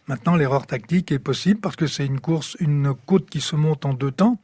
Maintenant, 0.08 0.36
l'erreur 0.36 0.68
tactique 0.68 1.12
est 1.12 1.20
possible 1.20 1.60
parce 1.60 1.76
que 1.76 1.88
c'est 1.88 2.06
une 2.06 2.20
course, 2.20 2.56
une 2.60 2.94
côte 3.08 3.28
qui 3.28 3.42
se 3.42 3.56
monte 3.56 3.86
en 3.86 3.94
deux 3.94 4.12
temps. 4.12 4.38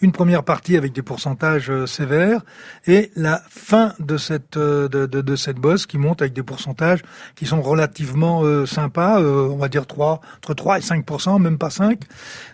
Une 0.00 0.12
première 0.12 0.44
partie 0.44 0.76
avec 0.76 0.92
des 0.92 1.02
pourcentages 1.02 1.70
euh, 1.70 1.86
sévères 1.86 2.42
et 2.86 3.10
la 3.16 3.42
fin 3.48 3.94
de 3.98 4.16
cette 4.16 4.56
euh, 4.56 4.86
de, 4.88 5.06
de, 5.06 5.20
de, 5.20 5.36
cette 5.36 5.56
bosse 5.56 5.86
qui 5.86 5.98
monte 5.98 6.22
avec 6.22 6.34
des 6.34 6.44
pourcentages 6.44 7.00
qui 7.34 7.46
sont 7.46 7.60
relativement 7.60 8.44
euh, 8.44 8.64
sympas, 8.64 9.20
euh, 9.20 9.48
on 9.48 9.56
va 9.56 9.68
dire 9.68 9.88
3, 9.88 10.20
entre 10.36 10.54
3 10.54 10.78
et 10.78 10.82
5% 10.82 11.42
même 11.42 11.58
pas 11.58 11.70
5. 11.70 11.98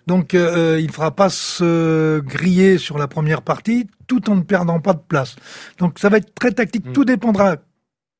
Donc, 0.06 0.32
euh, 0.32 0.78
il 0.80 0.86
ne 0.86 0.92
fera 0.92 1.10
pas 1.10 1.28
se 1.28 2.20
griller 2.20 2.78
sur 2.78 2.96
la 2.96 3.08
première 3.08 3.42
partie 3.42 3.88
tout 4.06 4.30
en 4.30 4.36
ne 4.36 4.42
perdant 4.42 4.80
pas 4.80 4.94
de 4.94 5.02
place. 5.06 5.36
Donc, 5.78 5.98
ça 5.98 6.08
va 6.08 6.18
être 6.18 6.34
très 6.34 6.52
tactique. 6.52 6.86
Mmh. 6.86 6.92
Tout 6.92 7.04
dépendra 7.04 7.56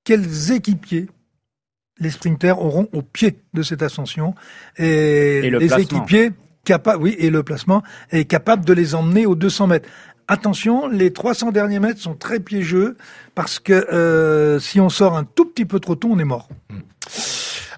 quels 0.05 0.53
équipiers 0.53 1.09
les 1.99 2.11
sprinters 2.11 2.61
auront 2.61 2.89
au 2.93 3.03
pied 3.03 3.39
de 3.55 3.63
cette 3.63 3.83
ascension 3.83 4.35
et, 4.77 5.39
et 5.39 5.51
les 5.51 5.67
placement. 5.67 5.79
équipiers 5.79 6.33
capables, 6.65 7.03
oui, 7.03 7.15
et 7.19 7.31
le 7.31 7.43
placement 7.43 7.83
est 8.11 8.25
capable 8.25 8.65
de 8.65 8.73
les 8.73 8.95
emmener 8.95 9.27
aux 9.27 9.35
200 9.35 9.69
mètres. 9.69 9.89
Attention, 10.27 10.89
les 10.89 11.13
300 11.13 11.53
derniers 11.53 11.81
mètres 11.81 12.01
sont 12.01 12.15
très 12.15 12.41
piégeux 12.41 12.97
parce 13.35 13.59
que 13.59 13.73
euh, 13.73 14.59
si 14.59 14.81
on 14.81 14.89
sort 14.89 15.17
un 15.17 15.25
tout 15.25 15.45
petit 15.45 15.67
peu 15.67 15.81
trop 15.81 15.97
tôt, 15.97 16.09
on 16.11 16.19
est 16.19 16.25
mort. 16.25 16.49
Mmh. 16.71 16.77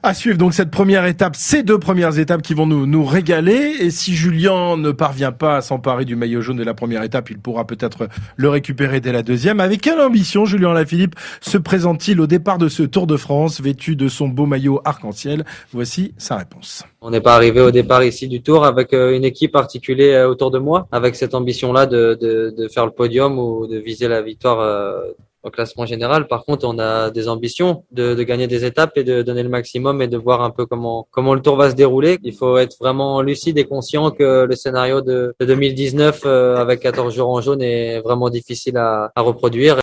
À 0.07 0.15
suivre 0.15 0.39
donc 0.39 0.55
cette 0.55 0.71
première 0.71 1.05
étape, 1.05 1.35
ces 1.35 1.65
deux 1.65 1.81
premières 1.81 2.17
étapes 2.21 2.41
qui 2.41 2.55
vont 2.55 2.65
nous, 2.65 2.87
nous 2.87 3.05
régaler. 3.05 3.75
Et 3.81 3.91
si 3.91 4.15
Julien 4.15 4.77
ne 4.77 4.93
parvient 4.93 5.33
pas 5.33 5.57
à 5.57 5.63
s'emparer 5.63 6.05
du 6.05 6.15
maillot 6.15 6.43
jaune 6.43 6.59
de 6.59 6.63
la 6.63 6.75
première 6.75 7.03
étape, 7.03 7.29
il 7.31 7.41
pourra 7.41 7.67
peut-être 7.67 8.07
le 8.37 8.49
récupérer 8.49 9.01
dès 9.01 9.11
la 9.11 9.25
deuxième. 9.25 9.59
Avec 9.59 9.81
quelle 9.81 9.99
ambition 9.99 10.45
Julien 10.45 10.73
Lafilippe 10.75 11.17
se 11.41 11.59
présente-t-il 11.59 12.21
au 12.21 12.29
départ 12.29 12.59
de 12.59 12.69
ce 12.69 12.85
Tour 12.85 13.09
de 13.09 13.17
France, 13.17 13.61
vêtu 13.61 13.97
de 13.97 14.07
son 14.07 14.29
beau 14.29 14.47
maillot 14.47 14.81
arc-en-ciel? 14.85 15.45
Voici 15.73 16.15
sa 16.19 16.37
réponse. 16.37 16.85
On 17.01 17.11
n'est 17.11 17.21
pas 17.21 17.35
arrivé 17.35 17.61
au 17.61 17.73
départ 17.73 18.05
ici 18.05 18.29
du 18.29 18.43
Tour 18.43 18.65
avec 18.65 18.93
une 18.93 19.25
équipe 19.25 19.57
articulée 19.57 20.23
autour 20.23 20.53
de 20.53 20.61
moi, 20.61 20.87
avec 20.93 21.17
cette 21.17 21.35
ambition-là 21.35 21.87
de, 21.87 22.69
faire 22.73 22.87
le 22.87 22.93
podium 22.93 23.41
ou 23.41 23.67
de 23.67 23.79
viser 23.79 24.07
la 24.07 24.23
victoire 24.23 25.03
au 25.47 25.51
classement 25.51 25.87
général. 25.87 26.27
Par 26.27 26.45
contre, 26.45 26.67
on 26.67 26.79
a 26.79 27.11
des 27.11 27.29
ambitions 27.29 27.85
de, 27.93 28.23
gagner 28.23 28.49
des 28.49 28.65
étapes 28.65 28.97
et 28.97 29.05
de 29.05 29.23
donner 29.23 29.43
le 29.43 29.49
maximum 29.49 30.03
et 30.03 30.09
de 30.09 30.19
voir 30.19 30.43
un 30.43 30.51
peu 30.51 30.67
comment 30.67 31.07
comment 31.11 31.35
le 31.35 31.41
tour 31.41 31.57
va 31.57 31.71
se 31.71 31.77
dérouler. 31.77 32.19
Il 32.25 32.35
faut 32.35 32.59
être 32.59 32.77
vraiment 32.81 33.23
lucide 33.23 33.57
et 33.59 33.65
conscient 33.65 34.11
que 34.11 34.45
le 34.45 34.57
scénario 34.57 35.01
de, 35.01 35.35
de 35.39 35.47
2019 35.47 36.23
euh, 36.25 36.57
avec 36.57 36.81
14 36.81 37.15
jours 37.15 37.31
en 37.31 37.41
jaune 37.41 37.63
est 37.63 38.01
vraiment 38.01 38.29
difficile 38.29 38.77
à 38.77 39.13
reproduire. 39.17 39.77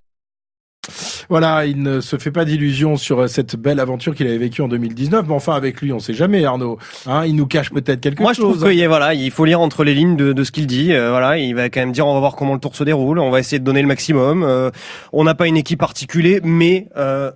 Voilà, 1.33 1.65
il 1.65 1.81
ne 1.81 1.99
se 1.99 2.17
fait 2.19 2.29
pas 2.29 2.45
d'illusions 2.45 2.95
sur 2.95 3.27
cette 3.27 3.55
belle 3.55 3.79
aventure 3.79 4.13
qu'il 4.13 4.27
avait 4.27 4.37
vécue 4.37 4.61
en 4.61 4.67
2019. 4.67 5.25
Mais 5.27 5.33
enfin, 5.33 5.55
avec 5.55 5.81
lui, 5.81 5.91
on 5.91 5.97
sait 5.97 6.13
jamais, 6.13 6.45
Arnaud. 6.45 6.77
Hein, 7.07 7.25
il 7.25 7.35
nous 7.35 7.47
cache 7.47 7.71
peut-être 7.71 8.01
quelque 8.01 8.21
Moi, 8.21 8.33
chose. 8.33 8.43
Moi, 8.45 8.53
je 8.53 8.59
trouve 8.59 8.71
qu'il 8.71 8.87
voilà, 8.87 9.15
il 9.15 9.31
faut 9.31 9.43
lire 9.43 9.59
entre 9.59 9.83
les 9.83 9.95
lignes 9.95 10.15
de, 10.15 10.31
de 10.31 10.43
ce 10.43 10.51
qu'il 10.51 10.67
dit. 10.67 10.93
Euh, 10.93 11.09
voilà, 11.09 11.39
il 11.39 11.55
va 11.55 11.71
quand 11.71 11.79
même 11.79 11.91
dire, 11.91 12.05
on 12.05 12.13
va 12.13 12.19
voir 12.19 12.35
comment 12.35 12.53
le 12.53 12.59
tour 12.59 12.75
se 12.75 12.83
déroule. 12.83 13.17
On 13.17 13.31
va 13.31 13.39
essayer 13.39 13.57
de 13.57 13.63
donner 13.63 13.81
le 13.81 13.87
maximum. 13.87 14.43
Euh, 14.43 14.69
on 15.11 15.23
n'a 15.23 15.33
pas 15.33 15.47
une 15.47 15.57
équipe 15.57 15.81
articulée, 15.81 16.39
mais 16.43 16.87
euh, 16.97 17.31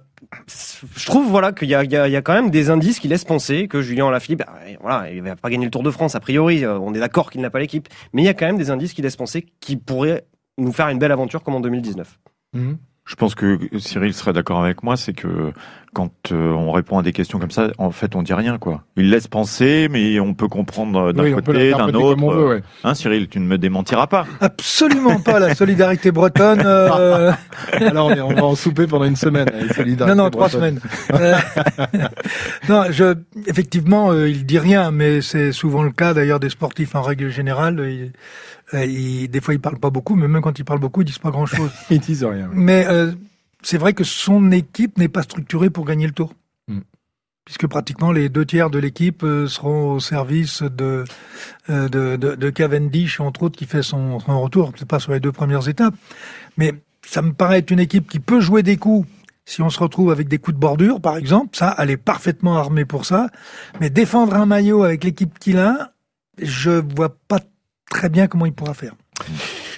je 0.95 1.05
trouve 1.07 1.27
voilà 1.27 1.51
qu'il 1.51 1.67
y 1.69 1.73
a, 1.73 1.83
il 1.83 1.91
y, 1.91 1.95
a, 1.95 2.07
il 2.07 2.11
y 2.11 2.15
a 2.15 2.21
quand 2.21 2.33
même 2.35 2.51
des 2.51 2.69
indices 2.69 2.99
qui 2.99 3.07
laissent 3.07 3.25
penser 3.25 3.67
que 3.67 3.81
Julien 3.81 4.09
Alaphilippe, 4.09 4.43
bah, 4.45 4.53
voilà, 4.79 5.09
il 5.11 5.23
va 5.23 5.35
pas 5.35 5.49
gagner 5.49 5.65
le 5.65 5.71
Tour 5.71 5.81
de 5.81 5.89
France 5.89 6.13
a 6.13 6.19
priori. 6.19 6.63
euh, 6.63 6.77
On 6.77 6.93
est 6.93 6.99
d'accord 6.99 7.31
qu'il 7.31 7.41
n'a 7.41 7.49
pas 7.49 7.57
l'équipe, 7.59 7.87
mais 8.13 8.21
il 8.21 8.25
y 8.25 8.29
a 8.29 8.35
quand 8.35 8.45
même 8.45 8.57
des 8.59 8.69
indices 8.69 8.93
qui 8.93 9.01
laissent 9.01 9.15
penser 9.15 9.47
qu'il 9.59 9.79
pourrait 9.79 10.25
nous 10.59 10.71
faire 10.71 10.89
une 10.89 10.99
belle 10.99 11.11
aventure 11.11 11.41
comme 11.41 11.55
en 11.55 11.61
2019. 11.61 12.19
Mhm. 12.53 12.77
Je 13.07 13.15
pense 13.15 13.35
que 13.35 13.57
Cyril 13.79 14.13
serait 14.13 14.33
d'accord 14.33 14.61
avec 14.61 14.83
moi, 14.83 14.97
c'est 14.97 15.13
que 15.13 15.53
quand 15.97 16.31
euh, 16.31 16.51
on 16.51 16.71
répond 16.71 16.99
à 16.99 17.01
des 17.01 17.11
questions 17.11 17.39
comme 17.39 17.49
ça, 17.49 17.69
en 17.79 17.89
fait, 17.89 18.15
on 18.15 18.21
dit 18.21 18.35
rien, 18.35 18.59
quoi. 18.59 18.83
Il 18.97 19.09
laisse 19.09 19.27
penser, 19.27 19.87
mais 19.89 20.19
on 20.19 20.35
peut 20.35 20.47
comprendre 20.47 21.11
d'un 21.11 21.23
Oui, 21.23 21.33
on 21.33 21.37
peut 21.37 21.53
côté, 21.53 21.71
d'un 21.71 21.87
autre. 21.87 22.13
comme 22.13 22.23
on 22.23 22.29
veut, 22.31 22.47
ouais. 22.49 22.61
Hein, 22.83 22.93
Cyril, 22.93 23.27
tu 23.27 23.39
ne 23.39 23.45
me 23.45 23.57
démentiras 23.57 24.05
pas. 24.05 24.27
Absolument 24.39 25.19
pas 25.19 25.39
la 25.39 25.55
solidarité 25.55 26.11
bretonne. 26.11 26.61
euh, 26.63 27.31
Alors, 27.73 28.11
on, 28.15 28.33
va 28.35 28.43
en 28.43 28.53
souper 28.55 28.85
pendant 28.85 29.05
une 29.05 29.15
semaine. 29.15 29.49
non, 29.99 30.13
non, 30.13 30.29
trois 30.29 30.49
semaines. 30.49 30.79
Euh, 31.13 31.35
non, 32.69 32.83
je, 32.91 33.15
effectivement, 33.47 34.11
euh, 34.11 34.29
il 34.29 34.45
dit 34.45 34.59
rien, 34.59 34.91
mais 34.91 35.21
c'est 35.23 35.51
souvent 35.51 35.81
le 35.81 35.91
cas 35.91 36.13
d'ailleurs 36.13 36.39
des 36.39 36.49
sportifs 36.49 36.93
en 36.93 37.01
règle 37.01 37.29
générale. 37.31 37.79
Ils- 37.89 38.11
ils- 38.73 39.29
des 39.29 39.41
fois, 39.41 39.55
ils 39.55 39.59
parlent 39.59 39.79
pas 39.79 39.89
beaucoup, 39.89 40.15
mais 40.15 40.27
même 40.27 40.43
quand 40.43 40.59
ils 40.59 40.65
parlent 40.65 40.79
beaucoup, 40.79 41.01
ils 41.01 41.05
disent 41.05 41.17
pas 41.17 41.31
grand-chose. 41.31 41.71
Ils 41.89 41.99
disent 41.99 42.23
rien. 42.23 42.49
Mais 42.53 42.85
euh, 42.87 43.13
c'est 43.63 43.77
vrai 43.77 43.93
que 43.93 44.03
son 44.03 44.51
équipe 44.51 44.97
n'est 44.97 45.07
pas 45.07 45.23
structurée 45.23 45.69
pour 45.69 45.85
gagner 45.85 46.07
le 46.07 46.13
tour. 46.13 46.33
Mm. 46.67 46.79
Puisque 47.45 47.67
pratiquement 47.67 48.11
les 48.11 48.29
deux 48.29 48.45
tiers 48.45 48.69
de 48.69 48.79
l'équipe 48.79 49.23
euh, 49.23 49.47
seront 49.47 49.93
au 49.93 49.99
service 49.99 50.63
de, 50.63 51.05
euh, 51.69 51.87
de, 51.87 52.15
de, 52.17 52.35
de 52.35 52.49
Cavendish, 52.49 53.19
entre 53.19 53.43
autres, 53.43 53.57
qui 53.57 53.65
fait 53.65 53.83
son, 53.83 54.19
son 54.19 54.41
retour, 54.41 54.73
peut-être 54.73 54.87
pas 54.87 54.99
sur 54.99 55.13
les 55.13 55.19
deux 55.19 55.31
premières 55.31 55.67
étapes. 55.69 55.95
Mais 56.57 56.73
ça 57.05 57.21
me 57.21 57.33
paraît 57.33 57.59
être 57.59 57.71
une 57.71 57.79
équipe 57.79 58.09
qui 58.09 58.19
peut 58.19 58.41
jouer 58.41 58.63
des 58.63 58.77
coups 58.77 59.07
si 59.47 59.61
on 59.61 59.69
se 59.69 59.79
retrouve 59.79 60.11
avec 60.11 60.27
des 60.27 60.39
coups 60.39 60.55
de 60.55 60.59
bordure, 60.59 60.99
par 60.99 61.15
exemple. 61.15 61.55
Ça, 61.55 61.73
elle 61.77 61.89
est 61.89 61.97
parfaitement 61.97 62.57
armée 62.57 62.83
pour 62.83 63.05
ça. 63.05 63.29
Mais 63.79 63.89
défendre 63.89 64.35
un 64.35 64.45
maillot 64.45 64.83
avec 64.83 65.05
l'équipe 65.05 65.39
qu'il 65.39 65.57
a, 65.57 65.93
je 66.37 66.83
vois 66.95 67.15
pas 67.29 67.39
très 67.89 68.09
bien 68.09 68.27
comment 68.27 68.45
il 68.45 68.51
pourra 68.51 68.73
faire. 68.73 68.93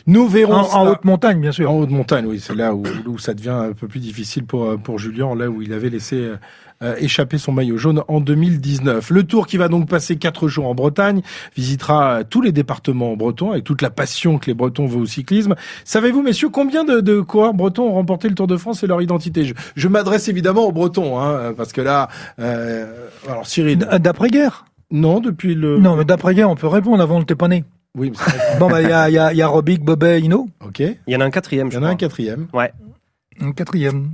Nous 0.07 0.27
verrons 0.27 0.53
En, 0.53 0.81
en 0.81 0.87
haute 0.89 1.05
montagne, 1.05 1.39
bien 1.39 1.51
sûr. 1.51 1.71
En 1.71 1.79
haute 1.79 1.89
montagne, 1.91 2.25
oui, 2.25 2.39
c'est 2.39 2.55
là 2.55 2.73
où, 2.73 2.83
où 3.07 3.17
ça 3.17 3.33
devient 3.33 3.49
un 3.49 3.73
peu 3.73 3.87
plus 3.87 3.99
difficile 3.99 4.45
pour, 4.45 4.65
euh, 4.65 4.77
pour 4.77 4.99
Julien, 4.99 5.35
là 5.35 5.49
où 5.49 5.61
il 5.61 5.73
avait 5.73 5.89
laissé 5.89 6.15
euh, 6.15 6.35
euh, 6.81 6.95
échapper 6.97 7.37
son 7.37 7.51
maillot 7.51 7.75
jaune 7.77 8.03
en 8.07 8.21
2019. 8.21 9.09
Le 9.09 9.23
tour 9.23 9.47
qui 9.47 9.57
va 9.57 9.67
donc 9.67 9.89
passer 9.89 10.15
quatre 10.15 10.47
jours 10.47 10.65
en 10.65 10.75
Bretagne 10.75 11.21
visitera 11.57 12.19
euh, 12.19 12.23
tous 12.27 12.41
les 12.41 12.53
départements 12.53 13.17
bretons 13.17 13.51
avec 13.51 13.65
toute 13.65 13.81
la 13.81 13.89
passion 13.89 14.37
que 14.37 14.45
les 14.45 14.53
Bretons 14.53 14.85
vont 14.85 15.01
au 15.01 15.05
cyclisme. 15.05 15.55
Savez-vous, 15.83 16.21
messieurs, 16.21 16.47
combien 16.47 16.85
de, 16.85 17.01
de 17.01 17.19
coureurs 17.19 17.53
bretons 17.53 17.89
ont 17.89 17.95
remporté 17.95 18.29
le 18.29 18.35
Tour 18.35 18.47
de 18.47 18.55
France 18.55 18.81
et 18.81 18.87
leur 18.87 19.01
identité? 19.01 19.43
Je, 19.43 19.53
je 19.75 19.87
m'adresse 19.89 20.29
évidemment 20.29 20.67
aux 20.67 20.71
Bretons, 20.71 21.19
hein, 21.19 21.53
parce 21.57 21.73
que 21.73 21.81
là, 21.81 22.07
euh, 22.39 23.09
alors 23.27 23.45
Cyril, 23.45 23.79
D'après-guerre? 23.99 24.63
Non, 24.89 25.19
depuis 25.19 25.55
le... 25.55 25.79
Non, 25.79 25.97
mais 25.97 26.05
d'après-guerre, 26.05 26.49
on 26.49 26.55
peut 26.55 26.67
répondre 26.67 27.03
avant 27.03 27.19
le 27.19 27.25
t'es 27.25 27.35
pas 27.35 27.49
né. 27.49 27.65
Oui. 27.97 28.11
Bon, 28.59 28.69
bah, 28.69 28.81
il 28.81 28.89
y 28.89 28.91
a, 28.91 29.09
il 29.09 29.13
y, 29.13 29.17
a, 29.17 29.31
il 29.33 29.37
y 29.37 29.41
a 29.41 29.47
Robic, 29.47 29.81
Bobet, 29.83 30.21
Hino. 30.21 30.47
ok. 30.61 30.79
Il 30.79 30.97
Il 31.07 31.13
y 31.13 31.15
en 31.15 31.21
a 31.21 31.25
un 31.25 31.31
quatrième, 31.31 31.71
je 31.71 31.77
y 31.77 31.79
en 31.79 31.83
a 31.83 31.89
un 31.89 31.95
quatrième, 31.95 32.47
Un 33.41 33.51
quatrième. 33.51 34.11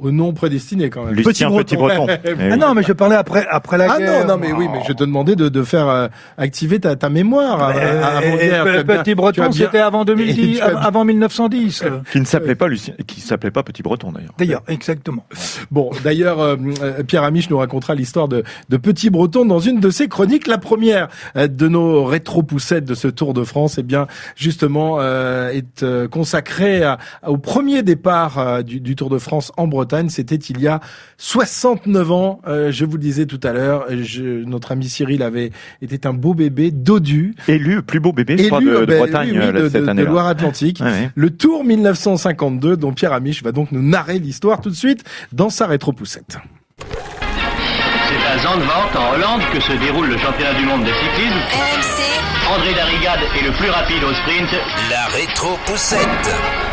Au 0.00 0.10
nom 0.10 0.32
prédestiné 0.32 0.90
quand 0.90 1.04
même. 1.04 1.14
Lucien 1.14 1.50
Petit 1.50 1.76
Breton. 1.76 2.06
Eh 2.24 2.52
Ah 2.52 2.56
non, 2.56 2.74
mais 2.74 2.82
je 2.82 2.92
parlais 2.92 3.16
après, 3.16 3.46
après 3.50 3.78
la 3.78 3.92
Ah 3.92 3.98
guerre. 3.98 4.26
non, 4.26 4.34
non, 4.34 4.40
mais 4.40 4.52
oui, 4.52 4.66
mais 4.72 4.80
je 4.86 4.92
te 4.92 5.04
demandais 5.04 5.36
de, 5.36 5.48
de 5.48 5.62
faire 5.62 5.88
euh, 5.88 6.08
activer 6.38 6.80
ta, 6.80 6.96
ta 6.96 7.08
mémoire 7.08 7.68
euh, 7.68 7.72
Euh, 7.76 8.02
avant 8.04 8.20
et- 8.38 8.44
et 8.46 8.82
bien- 8.84 8.84
Petit 9.02 9.14
Breton, 9.14 9.42
bien- 9.42 9.52
c'était 9.52 9.78
avant 9.78 10.02
et 10.02 10.06
2010, 10.06 10.56
tu 10.56 10.60
as 10.62 10.68
bien- 10.70 10.78
avant 10.78 11.04
1910. 11.04 11.82
euh, 11.84 12.00
Qui 12.12 12.20
ne 12.20 12.24
s'appelait 12.24 12.54
pas 12.54 12.68
Lucien, 12.68 12.94
qui 13.06 13.20
s'appelait 13.20 13.50
pas 13.50 13.62
Petit 13.62 13.82
Breton 13.82 14.12
d'ailleurs. 14.12 14.32
D'ailleurs, 14.38 14.62
exactement. 14.68 15.24
Bon, 15.70 15.90
d'ailleurs, 16.04 16.40
euh, 16.40 16.56
euh, 16.82 17.02
Pierre 17.02 17.24
Amiche 17.24 17.50
nous 17.50 17.58
racontera 17.58 17.94
l'histoire 17.94 18.28
de, 18.28 18.42
de 18.68 18.76
Petit 18.76 19.10
Breton 19.10 19.44
dans 19.44 19.58
une 19.60 19.80
de 19.80 19.90
ses 19.90 20.08
chroniques. 20.08 20.46
La 20.46 20.58
première 20.58 21.08
euh, 21.36 21.46
de 21.48 21.68
nos 21.68 22.04
rétro-poussettes 22.04 22.84
de 22.84 22.94
ce 22.94 23.08
Tour 23.08 23.34
de 23.34 23.44
France, 23.44 23.76
eh 23.78 23.82
bien, 23.82 24.06
justement, 24.36 24.96
euh, 25.00 25.50
est 25.50 25.82
euh, 25.82 26.08
consacrée 26.08 26.82
à- 26.82 26.98
au 27.26 27.36
premier 27.38 27.82
départ 27.82 28.38
euh, 28.38 28.62
du, 28.62 28.80
du 28.80 28.96
Tour 28.96 29.10
de 29.10 29.18
France 29.18 29.52
en 29.56 29.66
Bretagne. 29.66 29.89
C'était 30.08 30.36
il 30.36 30.60
y 30.60 30.68
a 30.68 30.80
69 31.18 32.10
ans. 32.12 32.40
Euh, 32.46 32.70
je 32.72 32.84
vous 32.84 32.92
le 32.96 33.02
disais 33.02 33.26
tout 33.26 33.40
à 33.42 33.52
l'heure, 33.52 33.86
je- 33.90 34.44
notre 34.44 34.72
ami 34.72 34.88
Cyril 34.88 35.22
avait 35.22 35.50
était 35.82 36.06
un 36.06 36.12
beau 36.12 36.34
bébé, 36.34 36.70
dodu, 36.70 37.34
Élu 37.48 37.82
plus 37.82 38.00
beau 38.00 38.12
bébé, 38.12 38.36
je 38.38 38.46
crois, 38.46 38.60
élu 38.60 38.70
de, 38.70 38.76
de 38.80 38.84
ben, 38.86 38.98
Bretagne 38.98 39.30
oui, 39.32 39.38
oui, 39.38 39.44
euh, 39.44 39.52
de, 39.64 39.68
cette 39.68 39.84
de 39.84 39.88
année-là. 39.88 40.10
Loire-Atlantique. 40.10 40.80
Ouais, 40.80 40.86
ouais. 40.90 41.10
Le 41.14 41.30
Tour 41.30 41.64
1952, 41.64 42.76
dont 42.76 42.92
Pierre 42.92 43.12
Amiche 43.12 43.42
va 43.42 43.52
donc 43.52 43.72
nous 43.72 43.82
narrer 43.82 44.18
l'histoire 44.18 44.60
tout 44.60 44.70
de 44.70 44.74
suite 44.76 45.04
dans 45.32 45.50
sa 45.50 45.66
rétro-poussette. 45.66 46.38
C'est 46.78 48.26
à 48.26 48.38
Zandvoort, 48.38 48.90
en 48.96 49.14
Hollande, 49.14 49.42
que 49.52 49.60
se 49.60 49.72
déroule 49.72 50.08
le 50.08 50.18
championnat 50.18 50.54
du 50.54 50.64
monde 50.66 50.82
de 50.82 50.92
cyclisme. 50.92 51.36
RMC, 51.52 52.56
André 52.56 52.74
Darrigade 52.74 53.20
est 53.40 53.44
le 53.46 53.52
plus 53.52 53.70
rapide 53.70 54.02
au 54.02 54.12
sprint. 54.14 54.50
la 54.90 55.06
rétro-poussette. 55.16 56.69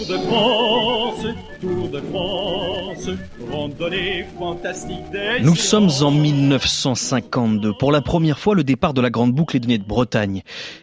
Tour 0.00 0.16
de 0.16 0.22
France, 0.22 1.26
Tour 1.60 1.88
de 1.90 2.00
France, 2.00 3.10
randonnée 3.52 4.24
fantastique 4.38 5.10
des 5.12 5.42
Nous 5.42 5.56
sommes 5.56 5.90
en 6.00 6.10
1952. 6.10 7.74
Pour 7.78 7.92
la 7.92 8.00
première 8.00 8.38
fois, 8.38 8.54
le 8.54 8.64
départ 8.64 8.94
de 8.94 9.02
la 9.02 9.10
Grande 9.10 9.32
Boucle 9.32 9.56
est 9.56 9.60
donné 9.60 9.76
de 9.76 9.84
Bretagne. 9.84 10.42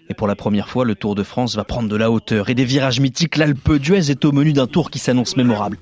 Et 0.10 0.14
pour 0.14 0.28
la 0.28 0.36
première 0.36 0.70
fois, 0.70 0.86
le 0.86 0.94
Tour 0.94 1.16
de 1.16 1.24
France 1.24 1.56
va 1.56 1.64
prendre 1.64 1.90
de 1.90 1.96
la 1.96 2.12
hauteur. 2.12 2.50
Et 2.50 2.54
des 2.54 2.64
virages 2.64 3.00
mythiques, 3.00 3.38
l'Alpe 3.38 3.78
d'Huez 3.78 4.12
est 4.12 4.24
au 4.24 4.32
menu 4.32 4.54
d'un 4.54 4.68
tour 4.68 4.92
qui 4.92 5.00
s'annonce 5.00 5.36
mémorable. 5.36 5.80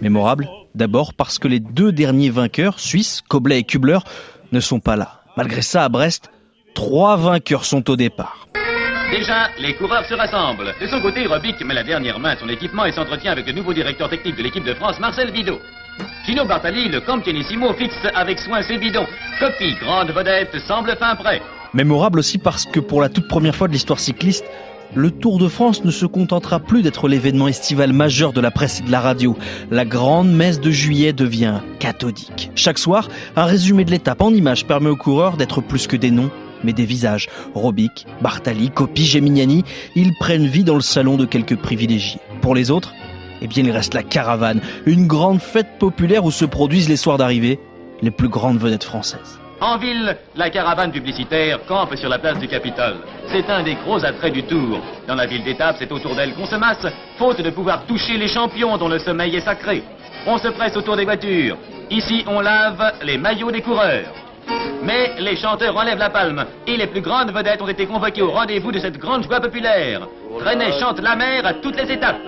Mémorable, 0.00 0.48
d'abord 0.74 1.12
parce 1.12 1.38
que 1.38 1.48
les 1.48 1.60
deux 1.60 1.92
derniers 1.92 2.30
vainqueurs, 2.30 2.80
Suisses, 2.80 3.22
Koblet 3.28 3.58
et 3.58 3.64
Kubler, 3.64 3.98
ne 4.52 4.60
sont 4.60 4.80
pas 4.80 4.96
là. 4.96 5.20
Malgré 5.36 5.60
ça, 5.60 5.84
à 5.84 5.90
Brest, 5.90 6.30
trois 6.74 7.18
vainqueurs 7.18 7.66
sont 7.66 7.90
au 7.90 7.96
départ. 7.96 8.48
Déjà, 9.10 9.50
les 9.58 9.74
coureurs 9.74 10.04
se 10.04 10.14
rassemblent. 10.14 10.74
De 10.80 10.86
son 10.88 11.00
côté, 11.00 11.26
Robic 11.26 11.64
met 11.64 11.74
la 11.74 11.84
dernière 11.84 12.18
main 12.18 12.30
à 12.30 12.36
son 12.36 12.48
équipement 12.48 12.84
et 12.84 12.92
s'entretient 12.92 13.32
avec 13.32 13.46
le 13.46 13.52
nouveau 13.52 13.72
directeur 13.72 14.08
technique 14.08 14.36
de 14.36 14.42
l'équipe 14.42 14.64
de 14.64 14.74
France, 14.74 14.98
Marcel 14.98 15.30
Bidot. 15.30 15.60
Gino 16.26 16.44
Bartali, 16.44 16.88
le 16.88 17.00
campionissimo, 17.00 17.72
fixe 17.74 17.94
avec 18.14 18.40
soin 18.40 18.62
ses 18.62 18.78
bidons. 18.78 19.06
Copie, 19.38 19.74
grande 19.80 20.10
vedette, 20.10 20.58
semble 20.66 20.96
fin 20.96 21.14
prêt. 21.14 21.40
Mémorable 21.72 22.18
aussi 22.18 22.38
parce 22.38 22.66
que 22.66 22.80
pour 22.80 23.00
la 23.00 23.08
toute 23.08 23.28
première 23.28 23.54
fois 23.54 23.68
de 23.68 23.72
l'histoire 23.72 24.00
cycliste, 24.00 24.44
le 24.94 25.10
Tour 25.10 25.38
de 25.38 25.48
France 25.48 25.84
ne 25.84 25.90
se 25.90 26.06
contentera 26.06 26.58
plus 26.58 26.82
d'être 26.82 27.08
l'événement 27.08 27.48
estival 27.48 27.92
majeur 27.92 28.32
de 28.32 28.40
la 28.40 28.50
presse 28.50 28.80
et 28.80 28.82
de 28.82 28.90
la 28.90 29.00
radio. 29.00 29.36
La 29.70 29.84
grande 29.84 30.32
messe 30.32 30.60
de 30.60 30.70
juillet 30.70 31.12
devient 31.12 31.60
cathodique. 31.78 32.50
Chaque 32.54 32.78
soir, 32.78 33.08
un 33.36 33.44
résumé 33.44 33.84
de 33.84 33.90
l'étape 33.90 34.20
en 34.20 34.30
images 34.30 34.66
permet 34.66 34.90
aux 34.90 34.96
coureurs 34.96 35.36
d'être 35.36 35.60
plus 35.60 35.86
que 35.86 35.96
des 35.96 36.10
noms, 36.10 36.30
mais 36.66 36.74
des 36.74 36.84
visages. 36.84 37.28
Robic, 37.54 38.06
Bartali, 38.20 38.70
Coppi, 38.70 39.04
Gemignani, 39.04 39.64
ils 39.94 40.12
prennent 40.20 40.46
vie 40.46 40.64
dans 40.64 40.74
le 40.74 40.80
salon 40.82 41.16
de 41.16 41.24
quelques 41.24 41.56
privilégiés. 41.56 42.20
Pour 42.42 42.54
les 42.54 42.70
autres, 42.70 42.92
eh 43.40 43.46
bien 43.46 43.64
il 43.64 43.70
reste 43.70 43.94
la 43.94 44.02
caravane, 44.02 44.60
une 44.84 45.06
grande 45.06 45.40
fête 45.40 45.78
populaire 45.78 46.24
où 46.24 46.30
se 46.30 46.44
produisent 46.44 46.88
les 46.88 46.96
soirs 46.96 47.18
d'arrivée 47.18 47.58
les 48.02 48.10
plus 48.10 48.28
grandes 48.28 48.58
vedettes 48.58 48.84
françaises. 48.84 49.38
En 49.60 49.78
ville, 49.78 50.18
la 50.34 50.50
caravane 50.50 50.92
publicitaire 50.92 51.60
campe 51.66 51.96
sur 51.96 52.10
la 52.10 52.18
place 52.18 52.38
du 52.38 52.46
Capitole. 52.46 52.96
C'est 53.32 53.48
un 53.48 53.62
des 53.62 53.74
gros 53.76 54.04
attraits 54.04 54.34
du 54.34 54.42
Tour. 54.42 54.80
Dans 55.08 55.14
la 55.14 55.26
ville 55.26 55.44
d'étape, 55.44 55.76
c'est 55.78 55.90
autour 55.90 56.14
d'elle 56.14 56.34
qu'on 56.34 56.44
se 56.44 56.56
masse, 56.56 56.86
faute 57.16 57.40
de 57.40 57.50
pouvoir 57.50 57.86
toucher 57.86 58.18
les 58.18 58.28
champions 58.28 58.76
dont 58.76 58.88
le 58.88 58.98
sommeil 58.98 59.34
est 59.34 59.40
sacré. 59.40 59.82
On 60.26 60.36
se 60.36 60.48
presse 60.48 60.76
autour 60.76 60.96
des 60.96 61.06
voitures. 61.06 61.56
Ici, 61.90 62.22
on 62.26 62.40
lave 62.40 62.92
les 63.02 63.16
maillots 63.16 63.50
des 63.50 63.62
coureurs. 63.62 64.25
Mais 64.82 65.20
les 65.20 65.36
chanteurs 65.36 65.76
enlèvent 65.76 65.98
la 65.98 66.10
palme 66.10 66.46
et 66.66 66.76
les 66.76 66.86
plus 66.86 67.00
grandes 67.00 67.32
vedettes 67.32 67.60
ont 67.60 67.68
été 67.68 67.86
convoquées 67.86 68.22
au 68.22 68.30
rendez-vous 68.30 68.72
de 68.72 68.78
cette 68.78 68.98
grande 68.98 69.24
joie 69.24 69.40
populaire. 69.40 70.06
Trenet 70.38 70.78
chante 70.78 71.00
la 71.00 71.16
mer 71.16 71.44
à 71.44 71.54
toutes 71.54 71.76
les 71.76 71.92
étapes. 71.92 72.20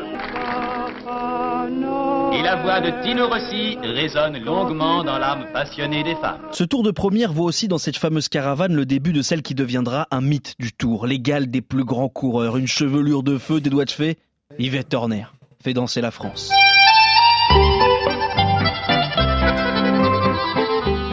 Et 2.33 2.43
la 2.43 2.57
voix 2.57 2.81
de 2.81 2.91
Tino 3.03 3.29
Rossi 3.29 3.79
résonne 3.83 4.39
longuement 4.45 5.03
dans 5.03 5.19
l'âme 5.19 5.47
passionnée 5.53 6.03
des 6.03 6.15
femmes. 6.17 6.41
Ce 6.53 6.65
tour 6.65 6.83
de 6.83 6.91
première 6.91 7.33
voit 7.33 7.47
aussi 7.47 7.69
dans 7.69 7.79
cette 7.79 7.97
fameuse 7.97 8.29
caravane 8.29 8.75
le 8.75 8.85
début 8.85 9.13
de 9.13 9.23
celle 9.23 9.43
qui 9.43 9.55
deviendra 9.55 10.07
un 10.11 10.21
mythe 10.21 10.55
du 10.59 10.73
tour, 10.73 11.07
l'égal 11.07 11.51
des 11.51 11.63
plus 11.63 11.85
grands 11.85 12.09
coureurs, 12.09 12.57
une 12.57 12.67
chevelure 12.67 13.23
de 13.23 13.39
feu, 13.39 13.61
des 13.61 13.71
doigts 13.71 13.87
de 13.87 13.91
fée. 13.91 14.19
Yvette 14.59 14.93
Horner 14.95 15.25
fait 15.63 15.75
danser 15.75 16.01
la 16.01 16.11
France. 16.11 16.51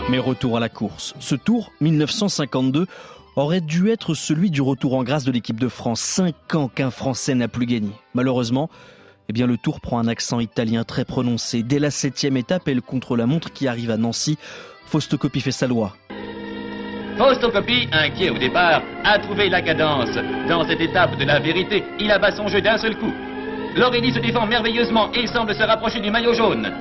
Mais 0.08 0.20
retour 0.20 0.56
à 0.58 0.60
la 0.60 0.70
course. 0.70 1.16
Ce 1.20 1.34
tour, 1.34 1.72
1952, 1.82 2.86
aurait 3.36 3.62
dû 3.62 3.90
être 3.90 4.14
celui 4.14 4.52
du 4.52 4.62
retour 4.62 4.94
en 4.94 5.04
grâce 5.04 5.24
de 5.24 5.32
l'équipe 5.32 5.60
de 5.60 5.68
France. 5.68 6.00
Cinq 6.00 6.54
ans 6.54 6.68
qu'un 6.68 6.92
Français 6.92 7.34
n'a 7.34 7.48
plus 7.48 7.66
gagné. 7.66 7.90
Malheureusement, 8.14 8.70
eh 9.30 9.34
bien, 9.34 9.48
le 9.48 9.58
tour 9.58 9.82
prend 9.82 9.98
un 9.98 10.08
accent 10.08 10.40
italien 10.40 10.84
très 10.84 11.06
prononcé. 11.06 11.64
Dès 11.64 11.80
la 11.80 11.90
septième 11.90 12.38
étape 12.38 12.68
et 12.68 12.76
le 12.76 12.82
contre-la-montre 12.82 13.52
qui 13.52 13.68
arrive 13.68 13.90
à 13.90 13.98
Nancy, 13.98 14.38
Fausto 14.86 15.18
Coppi 15.18 15.42
fait 15.42 15.52
sa 15.52 15.66
loi. 15.66 15.96
Fausto 17.18 17.50
Coppi, 17.50 17.88
inquiet 17.92 18.30
au 18.30 18.38
départ, 18.38 18.84
a 19.04 19.18
trouvé 19.18 19.50
la 19.50 19.64
cadence. 19.64 20.16
Dans 20.48 20.68
cette 20.68 20.82
étape 20.82 21.18
de 21.18 21.26
la 21.26 21.40
vérité, 21.40 21.84
il 22.00 22.12
abat 22.12 22.32
son 22.32 22.48
jeu 22.48 22.62
d'un 22.62 22.78
seul 22.78 22.96
coup. 22.98 23.12
Lorédi 23.76 24.14
se 24.14 24.20
défend 24.20 24.48
merveilleusement 24.48 25.12
et 25.12 25.28
semble 25.28 25.54
se 25.54 25.62
rapprocher 25.62 26.00
du 26.00 26.10
maillot 26.10 26.34
jaune. 26.34 26.72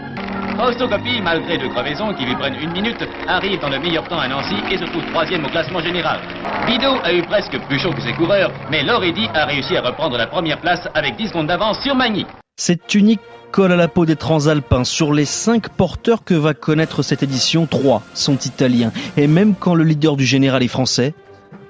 Fausto 0.56 0.86
Coppi, 0.86 1.20
malgré 1.20 1.58
deux 1.58 1.68
crevaisons 1.68 2.14
qui 2.14 2.24
lui 2.24 2.36
prennent 2.36 2.54
une 2.54 2.70
minute, 2.70 3.04
arrive 3.26 3.60
dans 3.60 3.68
le 3.68 3.80
meilleur 3.80 4.06
temps 4.06 4.20
à 4.20 4.28
Nancy 4.28 4.54
et 4.70 4.78
se 4.78 4.84
trouve 4.84 5.04
troisième 5.06 5.44
au 5.44 5.48
classement 5.48 5.80
général. 5.80 6.20
Bido 6.68 6.94
a 7.02 7.12
eu 7.12 7.22
presque 7.22 7.58
plus 7.66 7.80
chaud 7.80 7.92
que 7.92 8.00
ses 8.00 8.12
coureurs, 8.12 8.52
mais 8.70 8.84
Lorédi 8.84 9.26
a 9.34 9.44
réussi 9.44 9.76
à 9.76 9.82
reprendre 9.82 10.16
la 10.16 10.28
première 10.28 10.60
place 10.60 10.86
avec 10.94 11.16
10 11.16 11.30
secondes 11.30 11.48
d'avance 11.48 11.82
sur 11.82 11.96
Magny. 11.96 12.26
Cette 12.56 12.94
unique 12.94 13.20
colle 13.50 13.72
à 13.72 13.76
la 13.76 13.88
peau 13.88 14.06
des 14.06 14.14
transalpins. 14.14 14.84
Sur 14.84 15.12
les 15.12 15.24
cinq 15.24 15.70
porteurs 15.70 16.22
que 16.22 16.34
va 16.34 16.54
connaître 16.54 17.02
cette 17.02 17.24
édition, 17.24 17.66
trois 17.66 18.02
sont 18.14 18.38
italiens. 18.38 18.92
Et 19.16 19.26
même 19.26 19.56
quand 19.58 19.74
le 19.74 19.82
leader 19.82 20.14
du 20.14 20.24
général 20.24 20.62
est 20.62 20.68
français, 20.68 21.12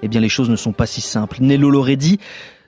eh 0.02 0.08
bien 0.08 0.20
les 0.20 0.28
choses 0.28 0.50
ne 0.50 0.56
sont 0.56 0.72
pas 0.72 0.84
si 0.84 1.00
simples. 1.00 1.38
Nello 1.40 1.70
Loreddi 1.70 2.20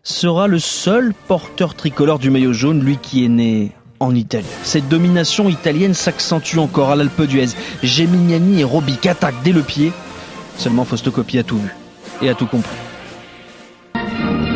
sera 0.07 0.47
le 0.47 0.61
seul 0.61 1.13
porteur 1.27 1.75
tricolore 1.75 2.21
du 2.21 2.31
maillot 2.31 2.53
jaune, 2.53 2.81
lui 2.81 2.97
qui 2.97 3.25
est 3.25 3.29
né 3.29 3.73
en 3.99 4.15
Italie. 4.15 4.47
Cette 4.63 4.89
domination 4.89 5.49
italienne 5.49 5.95
s'accentue 5.95 6.59
encore 6.59 6.91
à 6.91 6.97
l'Alpe 6.97 7.23
d'Huez. 7.23 7.49
Gemignani 7.83 8.61
et 8.61 8.65
Robic 8.65 9.05
attaquent 9.07 9.43
dès 9.43 9.51
le 9.53 9.63
pied. 9.63 9.93
Seulement 10.57 10.85
Fausto 10.85 11.11
Coppi 11.11 11.39
a 11.39 11.43
tout 11.43 11.59
vu 11.59 11.75
et 12.23 12.29
a 12.29 12.35
tout 12.35 12.47
compris. 12.47 12.77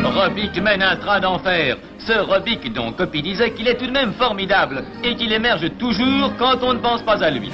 Robic 0.05 0.57
mène 0.63 0.83
un 0.83 0.97
train 0.97 1.19
d'enfer. 1.19 1.77
Ce 1.99 2.13
Robic 2.13 2.73
dont 2.73 2.93
Coppi 2.93 3.21
disait 3.21 3.53
qu'il 3.53 3.67
est 3.67 3.77
tout 3.77 3.87
de 3.87 3.93
même 3.93 4.13
formidable 4.13 4.85
et 5.03 5.17
qu'il 5.17 5.33
émerge 5.33 5.69
toujours 5.79 6.33
quand 6.39 6.63
on 6.63 6.75
ne 6.75 6.79
pense 6.79 7.03
pas 7.03 7.25
à 7.25 7.31
lui. 7.31 7.51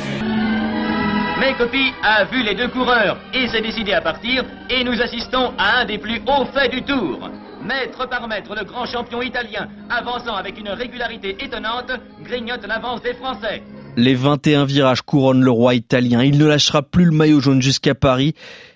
Mais 1.41 1.55
Coppi 1.55 1.93
a 2.03 2.25
vu 2.25 2.43
les 2.43 2.55
deux 2.55 2.69
coureurs 2.69 3.17
et 3.33 3.49
s'est 3.49 3.63
décidé 3.63 3.95
à 3.95 4.03
partir 4.03 4.45
et 4.69 4.85
nous 4.85 5.01
assistons 5.01 5.55
à 5.57 5.81
un 5.81 5.87
des 5.87 5.97
plus 5.97 6.21
hauts 6.27 6.45
faits 6.53 6.73
du 6.73 6.83
tour. 6.83 7.31
Mètre 7.65 8.09
par 8.09 8.29
mètre, 8.29 8.55
le 8.55 8.65
grand 8.65 8.87
champion 8.87 9.23
italien, 9.23 9.69
avançant 9.91 10.35
avec 10.35 10.59
une 10.59 10.69
régularité 10.69 11.37
étonnante, 11.43 11.91
grignote 12.23 12.67
l'avance 12.67 13.03
des 13.03 13.15
Français. 13.15 13.63
Les 13.97 14.15
21 14.15 14.67
virages 14.67 15.03
couronnent 15.03 15.43
le 15.43 15.51
roi 15.51 15.75
italien. 15.75 16.23
Il 16.23 16.37
ne 16.37 16.45
lâchera 16.45 16.83
plus 16.83 17.07
le 17.07 17.13
maillot 17.13 17.41
jaune 17.41 17.63
jusqu'à 17.63 17.95
Paris 17.95 18.35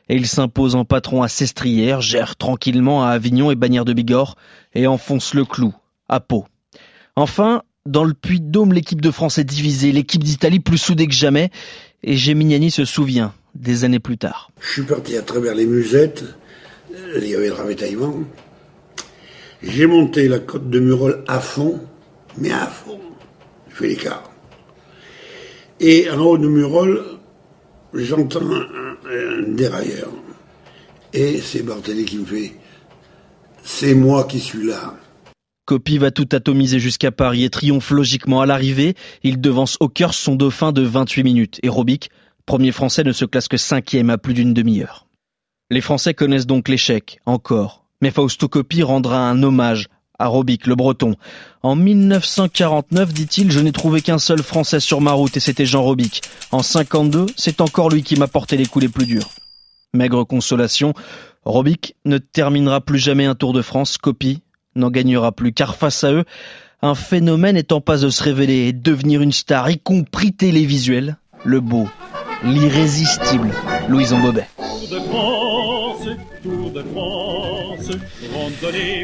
et 0.09 0.17
il 0.17 0.27
s'impose 0.27 0.75
en 0.75 0.85
patron 0.85 1.23
à 1.23 1.29
Sestrières, 1.29 2.01
gère 2.01 2.37
tranquillement 2.37 3.05
à 3.05 3.11
Avignon 3.11 3.51
et 3.51 3.55
Bagnères 3.55 3.85
de 3.85 3.93
Bigorre 3.93 4.37
et 4.75 4.87
enfonce 4.87 5.35
le 5.35 5.45
clou 5.45 5.75
à 6.09 6.21
Pau. 6.21 6.47
Enfin, 7.17 7.63
dans 7.87 8.05
le 8.05 8.15
Puy-de-Dôme, 8.15 8.73
l'équipe 8.73 9.01
de 9.01 9.11
France 9.11 9.39
est 9.39 9.45
divisée, 9.45 9.93
l'équipe 9.93 10.25
d'Italie 10.25 10.61
plus 10.61 10.79
soudée 10.79 11.07
que 11.07 11.15
jamais 11.15 11.51
et 12.03 12.17
Gemignani 12.17 12.71
se 12.71 12.85
souvient 12.85 13.35
des 13.55 13.85
années 13.85 14.01
plus 14.01 14.17
tard. 14.17 14.51
Je 14.61 14.71
suis 14.71 14.83
parti 14.83 15.17
à 15.17 15.23
travers 15.23 15.55
les 15.55 15.67
musettes, 15.67 16.25
il 17.17 17.29
y 17.29 17.35
avait 17.35 17.49
le 17.49 17.55
ravitaillement. 17.55 18.15
J'ai 19.63 19.87
monté 19.87 20.29
la 20.29 20.39
côte 20.39 20.71
de 20.71 20.81
Murol 20.81 21.23
à 21.29 21.39
fond, 21.41 21.81
mais 22.39 22.51
à 22.51 22.67
fond. 22.67 22.99
J'ai 23.69 23.75
fait 23.75 23.89
l'écart. 23.89 24.31
Et 25.81 26.11
en 26.11 26.19
haut 26.21 26.39
de 26.39 26.49
Murol, 26.49 27.03
j'entends 27.93 28.41
un, 28.41 29.43
dérailleur. 29.49 30.11
Et 31.13 31.41
c'est 31.41 31.63
Barthélémy 31.63 32.05
qui 32.05 32.19
me 32.19 32.25
fait 32.25 32.53
C'est 33.63 33.95
moi 33.95 34.25
qui 34.25 34.41
suis 34.41 34.67
là. 34.67 34.95
Copy 35.67 35.99
va 35.99 36.11
tout 36.11 36.29
atomiser 36.33 36.81
jusqu'à 36.81 37.13
Paris 37.13 37.45
et 37.45 37.51
triomphe 37.51 37.91
logiquement 37.91 38.41
à 38.41 38.47
l'arrivée. 38.47 38.95
Il 39.23 39.41
devance 39.41 39.77
Hawkers 39.81 40.15
son 40.15 40.37
dauphin 40.37 40.73
de 40.73 40.83
28 40.83 41.23
minutes. 41.23 41.61
Et 41.63 41.69
Robic, 41.69 42.11
premier 42.47 42.73
français, 42.73 43.05
ne 43.05 43.13
se 43.13 43.25
classe 43.25 43.49
que 43.49 43.57
cinquième 43.57 44.11
à 44.11 44.19
plus 44.19 44.35
d'une 44.35 44.55
demi-heure. 44.55 45.07
Les 45.71 45.81
Français 45.81 46.15
connaissent 46.15 46.47
donc 46.47 46.69
l'échec, 46.69 47.21
encore. 47.27 47.85
Mais 48.01 48.11
Fausto 48.11 48.49
Coppi 48.49 48.83
rendra 48.83 49.29
un 49.29 49.43
hommage 49.43 49.89
à 50.19 50.27
Robic, 50.27 50.67
le 50.67 50.75
breton. 50.75 51.17
En 51.63 51.75
1949, 51.75 53.13
dit-il, 53.13 53.51
je 53.51 53.61
n'ai 53.61 53.73
trouvé 53.73 54.03
qu'un 54.03 54.19
seul 54.19 54.43
Français 54.43 54.81
sur 54.81 55.01
ma 55.01 55.13
route 55.13 55.37
et 55.37 55.41
c'était 55.41 55.67
Jean 55.67 55.83
Robic. 55.83 56.23
En 56.53 56.63
52, 56.63 57.27
c'est 57.37 57.61
encore 57.61 57.89
lui 57.91 58.03
qui 58.03 58.17
m'a 58.17 58.29
porté 58.29 58.57
les 58.57 58.67
coups 58.67 58.85
les 58.85 58.89
plus 58.91 59.07
durs. 59.07 59.31
Maigre 59.95 60.25
consolation, 60.25 60.95
Robic 61.45 61.97
ne 62.05 62.19
terminera 62.19 62.81
plus 62.81 62.99
jamais 62.99 63.25
un 63.25 63.35
Tour 63.35 63.53
de 63.53 63.63
France, 63.63 63.99
Coppi 63.99 64.43
n'en 64.77 64.91
gagnera 64.91 65.33
plus, 65.33 65.53
car 65.53 65.75
face 65.75 66.05
à 66.05 66.13
eux, 66.13 66.25
un 66.83 66.95
phénomène 66.95 67.57
est 67.57 67.73
en 67.73 67.81
passe 67.81 68.03
de 68.03 68.11
se 68.11 68.23
révéler 68.23 68.69
et 68.69 68.73
de 68.73 68.81
devenir 68.81 69.21
une 69.21 69.33
star, 69.33 69.71
y 69.71 69.79
compris 69.79 70.33
télévisuelle, 70.33 71.17
le 71.45 71.61
beau, 71.61 71.89
l'irrésistible 72.45 73.51
Louison 73.89 74.21
Bobet. 74.21 74.47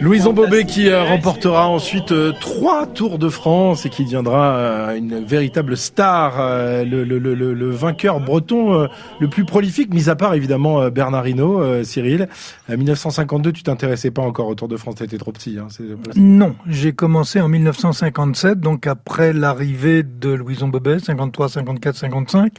Louison 0.01 0.33
Bobet 0.35 0.65
qui 0.65 0.89
euh, 0.89 1.05
remportera 1.05 1.69
ensuite 1.69 2.13
euh, 2.13 2.33
trois 2.41 2.87
Tours 2.87 3.19
de 3.19 3.29
France 3.29 3.87
et 3.87 3.89
qui 3.89 4.05
deviendra 4.05 4.57
euh, 4.57 4.97
une 4.97 5.25
véritable 5.25 5.77
star, 5.77 6.37
le, 6.85 7.05
le, 7.05 7.19
le, 7.19 7.35
le, 7.35 7.71
vainqueur 7.71 8.21
breton 8.21 8.89
le 9.21 9.29
plus 9.29 9.45
prolifique, 9.45 9.93
mis 9.93 10.09
à 10.09 10.17
part 10.17 10.35
évidemment 10.35 10.89
Bernard 10.91 11.27
Hinault, 11.27 11.85
Cyril. 11.85 12.29
En 12.71 12.77
1952, 12.77 13.53
tu 13.53 13.63
t'intéressais 13.63 14.11
pas 14.11 14.23
encore 14.23 14.49
au 14.49 14.55
Tour 14.55 14.69
de 14.69 14.77
France, 14.77 14.97
t'étais 14.97 15.19
trop 15.19 15.33
petit. 15.33 15.59
Hein, 15.59 15.69
Non, 16.17 16.55
j'ai 16.67 16.93
commencé 16.93 17.41
en 17.41 17.49
1957, 17.49 18.61
donc 18.61 18.87
après 18.87 19.33
l'arrivée 19.33 20.03
de 20.03 20.31
Louison 20.31 20.69
Bobet, 20.69 20.99
53, 20.99 21.49
54, 21.49 21.97
55. 21.97 22.53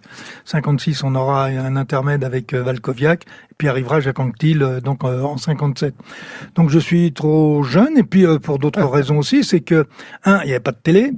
56, 0.46 1.04
on 1.04 1.16
aura 1.16 1.46
un 1.46 1.76
intermède 1.76 2.24
avec 2.24 2.54
Valkoviak, 2.54 3.26
puis 3.58 3.68
arrivera 3.68 4.00
Jacques 4.00 4.20
Anquetil, 4.20 4.62
euh, 4.62 4.82
donc 4.82 5.04
euh, 5.04 5.22
en 5.22 5.38
57. 5.38 5.94
Donc 6.56 6.70
je 6.70 6.80
suis 6.80 7.14
trop 7.14 7.64
jeune, 7.64 7.98
et 7.98 8.04
puis 8.04 8.26
euh, 8.26 8.40
pour 8.40 8.60
d'autres 8.60 8.84
raisons 8.84 9.18
aussi, 9.18 9.44
c'est 9.44 9.62
que, 9.62 9.86
un, 10.24 10.42
il 10.44 10.48
n'y 10.48 10.52
avait 10.52 10.60
pas 10.60 10.72
de 10.72 10.80
télé, 10.82 11.14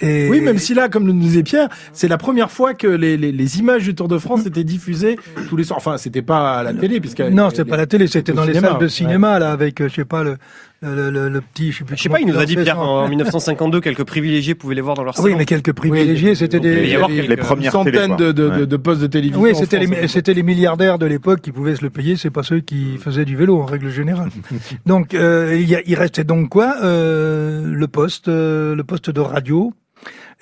et... 0.00 0.28
Oui, 0.30 0.40
même 0.40 0.58
si 0.58 0.74
là, 0.74 0.88
comme 0.88 1.08
le 1.08 1.12
disait 1.12 1.42
Pierre, 1.42 1.68
c'est 1.92 2.06
la 2.06 2.18
première 2.18 2.52
fois 2.52 2.72
que 2.72 2.86
les, 2.86 3.16
les, 3.16 3.32
les 3.32 3.58
images 3.58 3.82
du 3.82 3.96
Tour 3.96 4.06
de 4.06 4.18
France 4.18 4.46
étaient 4.46 4.62
diffusées 4.62 5.16
tous 5.48 5.56
les 5.56 5.64
soirs. 5.64 5.78
Enfin, 5.78 5.98
c'était 5.98 6.22
pas 6.22 6.58
à 6.58 6.62
la 6.62 6.72
télé, 6.72 7.00
puisque 7.00 7.20
Non, 7.20 7.50
c'était 7.50 7.64
pas 7.64 7.76
la 7.76 7.86
télé, 7.86 8.06
c'était 8.06 8.32
dans 8.32 8.44
les 8.44 8.54
cinéma, 8.54 8.68
salles 8.68 8.78
de 8.78 8.84
ouais. 8.84 8.90
cinéma, 8.90 9.38
là, 9.40 9.50
avec, 9.50 9.82
je 9.82 9.92
sais 9.92 10.04
pas, 10.04 10.22
le, 10.22 10.36
le, 10.80 11.10
le, 11.10 11.28
le 11.28 11.40
petit, 11.40 11.72
je 11.72 11.78
sais 11.78 11.84
plus. 11.84 11.96
Je 11.96 12.02
sais 12.04 12.08
pas, 12.08 12.20
il 12.20 12.26
nous 12.26 12.38
a 12.38 12.46
dit 12.46 12.54
Pierre 12.56 12.78
en 12.78 13.08
1952 13.08 13.80
quelques 13.80 14.04
privilégiés 14.04 14.54
pouvaient 14.54 14.76
les 14.76 14.80
voir 14.80 14.94
dans 14.94 15.02
leur 15.02 15.16
salon. 15.16 15.28
Oui, 15.28 15.34
mais 15.36 15.44
quelques 15.44 15.72
privilégiés, 15.72 16.34
c'était 16.36 16.60
des, 16.60 16.74
des- 16.82 17.22
Les 17.26 17.36
premières 17.36 17.72
centaines 17.72 18.16
télé, 18.16 18.32
de, 18.32 18.32
de, 18.32 18.48
de, 18.48 18.48
Ouais. 18.60 18.66
de 18.66 18.76
postes 18.76 19.00
de 19.00 19.06
télévision. 19.08 19.40
Oui, 19.40 19.54
c'était 19.56 19.78
les, 19.80 20.06
c'était 20.08 20.34
les 20.34 20.42
milliardaires 20.44 20.98
de 20.98 21.06
l'époque 21.06 21.40
qui 21.40 21.50
pouvaient 21.52 21.74
se 21.76 21.82
le 21.82 21.90
payer, 21.90 22.16
c'est 22.16 22.30
pas 22.30 22.42
ceux 22.44 22.60
qui 22.60 22.96
faisaient 22.98 23.24
du 23.24 23.36
vélo 23.36 23.60
en 23.60 23.64
règle 23.64 23.90
générale. 23.90 24.28
donc, 24.86 25.14
euh, 25.14 25.56
il, 25.58 25.68
y 25.68 25.74
a- 25.74 25.82
il 25.84 25.94
restait 25.96 26.24
donc 26.24 26.48
quoi 26.50 26.76
Euh, 26.82 27.64
Le 27.66 27.88
poste, 27.88 28.28
euh, 28.28 28.74
le 28.76 28.84
poste 28.84 29.10
de 29.10 29.20
radio 29.20 29.72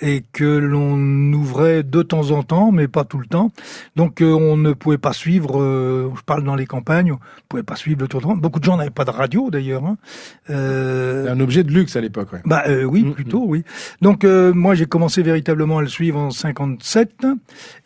et 0.01 0.25
que 0.33 0.45
l'on 0.45 1.33
ouvrait 1.33 1.83
de 1.83 2.03
temps 2.03 2.31
en 2.31 2.43
temps, 2.43 2.73
mais 2.73 2.89
pas 2.89 3.05
tout 3.05 3.19
le 3.19 3.27
temps. 3.27 3.53
Donc 3.97 4.21
euh, 4.21 4.33
on 4.33 4.57
ne 4.57 4.73
pouvait 4.73 4.99
pas 4.99 5.13
suivre, 5.13 5.61
euh, 5.61 6.11
je 6.17 6.23
parle 6.23 6.45
dans 6.45 6.55
les 6.55 6.67
campagnes, 6.67 7.13
on 7.13 7.17
ne 7.17 7.49
pouvait 7.49 7.63
pas 7.63 7.77
suivre 7.77 8.01
le 8.01 8.09
Tour 8.09 8.21
de 8.21 8.27
France. 8.27 8.39
Beaucoup 8.39 8.61
de 8.61 8.65
gens 8.65 8.77
n'avaient 8.77 8.91
pas 8.91 9.05
de 9.05 9.11
radio 9.11 9.51
d'ailleurs. 9.51 9.85
Hein. 9.85 9.97
Euh, 10.51 11.33
un 11.33 11.41
objet 11.41 11.65
de 11.65 11.73
luxe 11.73 11.97
à 11.97 12.01
l'époque. 12.01 12.33
Ouais. 12.33 12.41
bah 12.45 12.65
euh, 12.69 12.85
oui, 12.85 13.05
plutôt 13.05 13.45
oui. 13.47 13.65
Donc 14.03 14.25
euh, 14.25 14.53
moi 14.53 14.75
j'ai 14.75 14.87
commencé 14.87 15.23
véritablement 15.23 15.79
à 15.79 15.83
le 15.83 15.89
suivre 15.89 16.19
en 16.19 16.31
57 16.31 17.27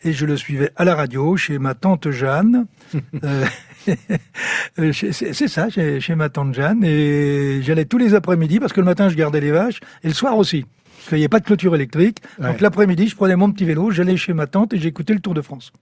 et 0.03 0.13
je 0.13 0.25
le 0.25 0.37
suivais 0.37 0.71
à 0.75 0.83
la 0.83 0.95
radio 0.95 1.37
chez 1.37 1.59
ma 1.59 1.75
tante 1.75 2.11
Jeanne. 2.11 2.65
Euh, 3.23 4.93
c'est 4.93 5.33
c'est 5.33 5.47
ça, 5.47 5.69
chez, 5.69 5.99
chez 5.99 6.13
ma 6.13 6.29
tante 6.29 6.53
Jeanne 6.53 6.83
et 6.83 7.61
j'allais 7.63 7.85
tous 7.85 7.97
les 7.97 8.13
après-midi 8.13 8.59
parce 8.59 8.73
que 8.73 8.79
le 8.79 8.85
matin 8.85 9.09
je 9.09 9.15
gardais 9.15 9.41
les 9.41 9.51
vaches 9.51 9.79
et 10.03 10.07
le 10.07 10.13
soir 10.13 10.37
aussi. 10.37 10.65
Parce 11.01 11.09
qu'il 11.09 11.17
n'y 11.17 11.23
avait 11.23 11.29
pas 11.29 11.39
de 11.39 11.45
clôture 11.45 11.73
électrique. 11.73 12.17
Ouais. 12.39 12.49
Donc 12.49 12.61
l'après-midi, 12.61 13.07
je 13.07 13.15
prenais 13.15 13.35
mon 13.35 13.51
petit 13.51 13.65
vélo, 13.65 13.89
j'allais 13.89 14.17
chez 14.17 14.33
ma 14.33 14.45
tante 14.45 14.73
et 14.73 14.77
j'écoutais 14.77 15.13
le 15.13 15.19
Tour 15.19 15.33
de 15.33 15.41
France. 15.41 15.73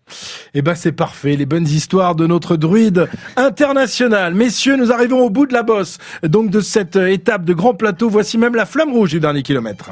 Eh 0.53 0.61
ben 0.61 0.75
c'est 0.75 0.93
parfait, 0.93 1.35
les 1.35 1.45
bonnes 1.45 1.67
histoires 1.67 2.15
de 2.15 2.25
notre 2.25 2.55
druide 2.55 3.09
international. 3.35 4.33
Messieurs, 4.33 4.77
nous 4.77 4.93
arrivons 4.93 5.19
au 5.19 5.29
bout 5.29 5.45
de 5.45 5.53
la 5.53 5.63
bosse. 5.63 5.97
Donc 6.23 6.51
de 6.51 6.61
cette 6.61 6.95
étape 6.95 7.43
de 7.43 7.53
grand 7.53 7.73
plateau, 7.73 8.09
voici 8.09 8.37
même 8.37 8.55
la 8.55 8.65
flamme 8.65 8.91
rouge 8.93 9.09
du 9.09 9.19
dernier 9.19 9.43
kilomètre. 9.43 9.89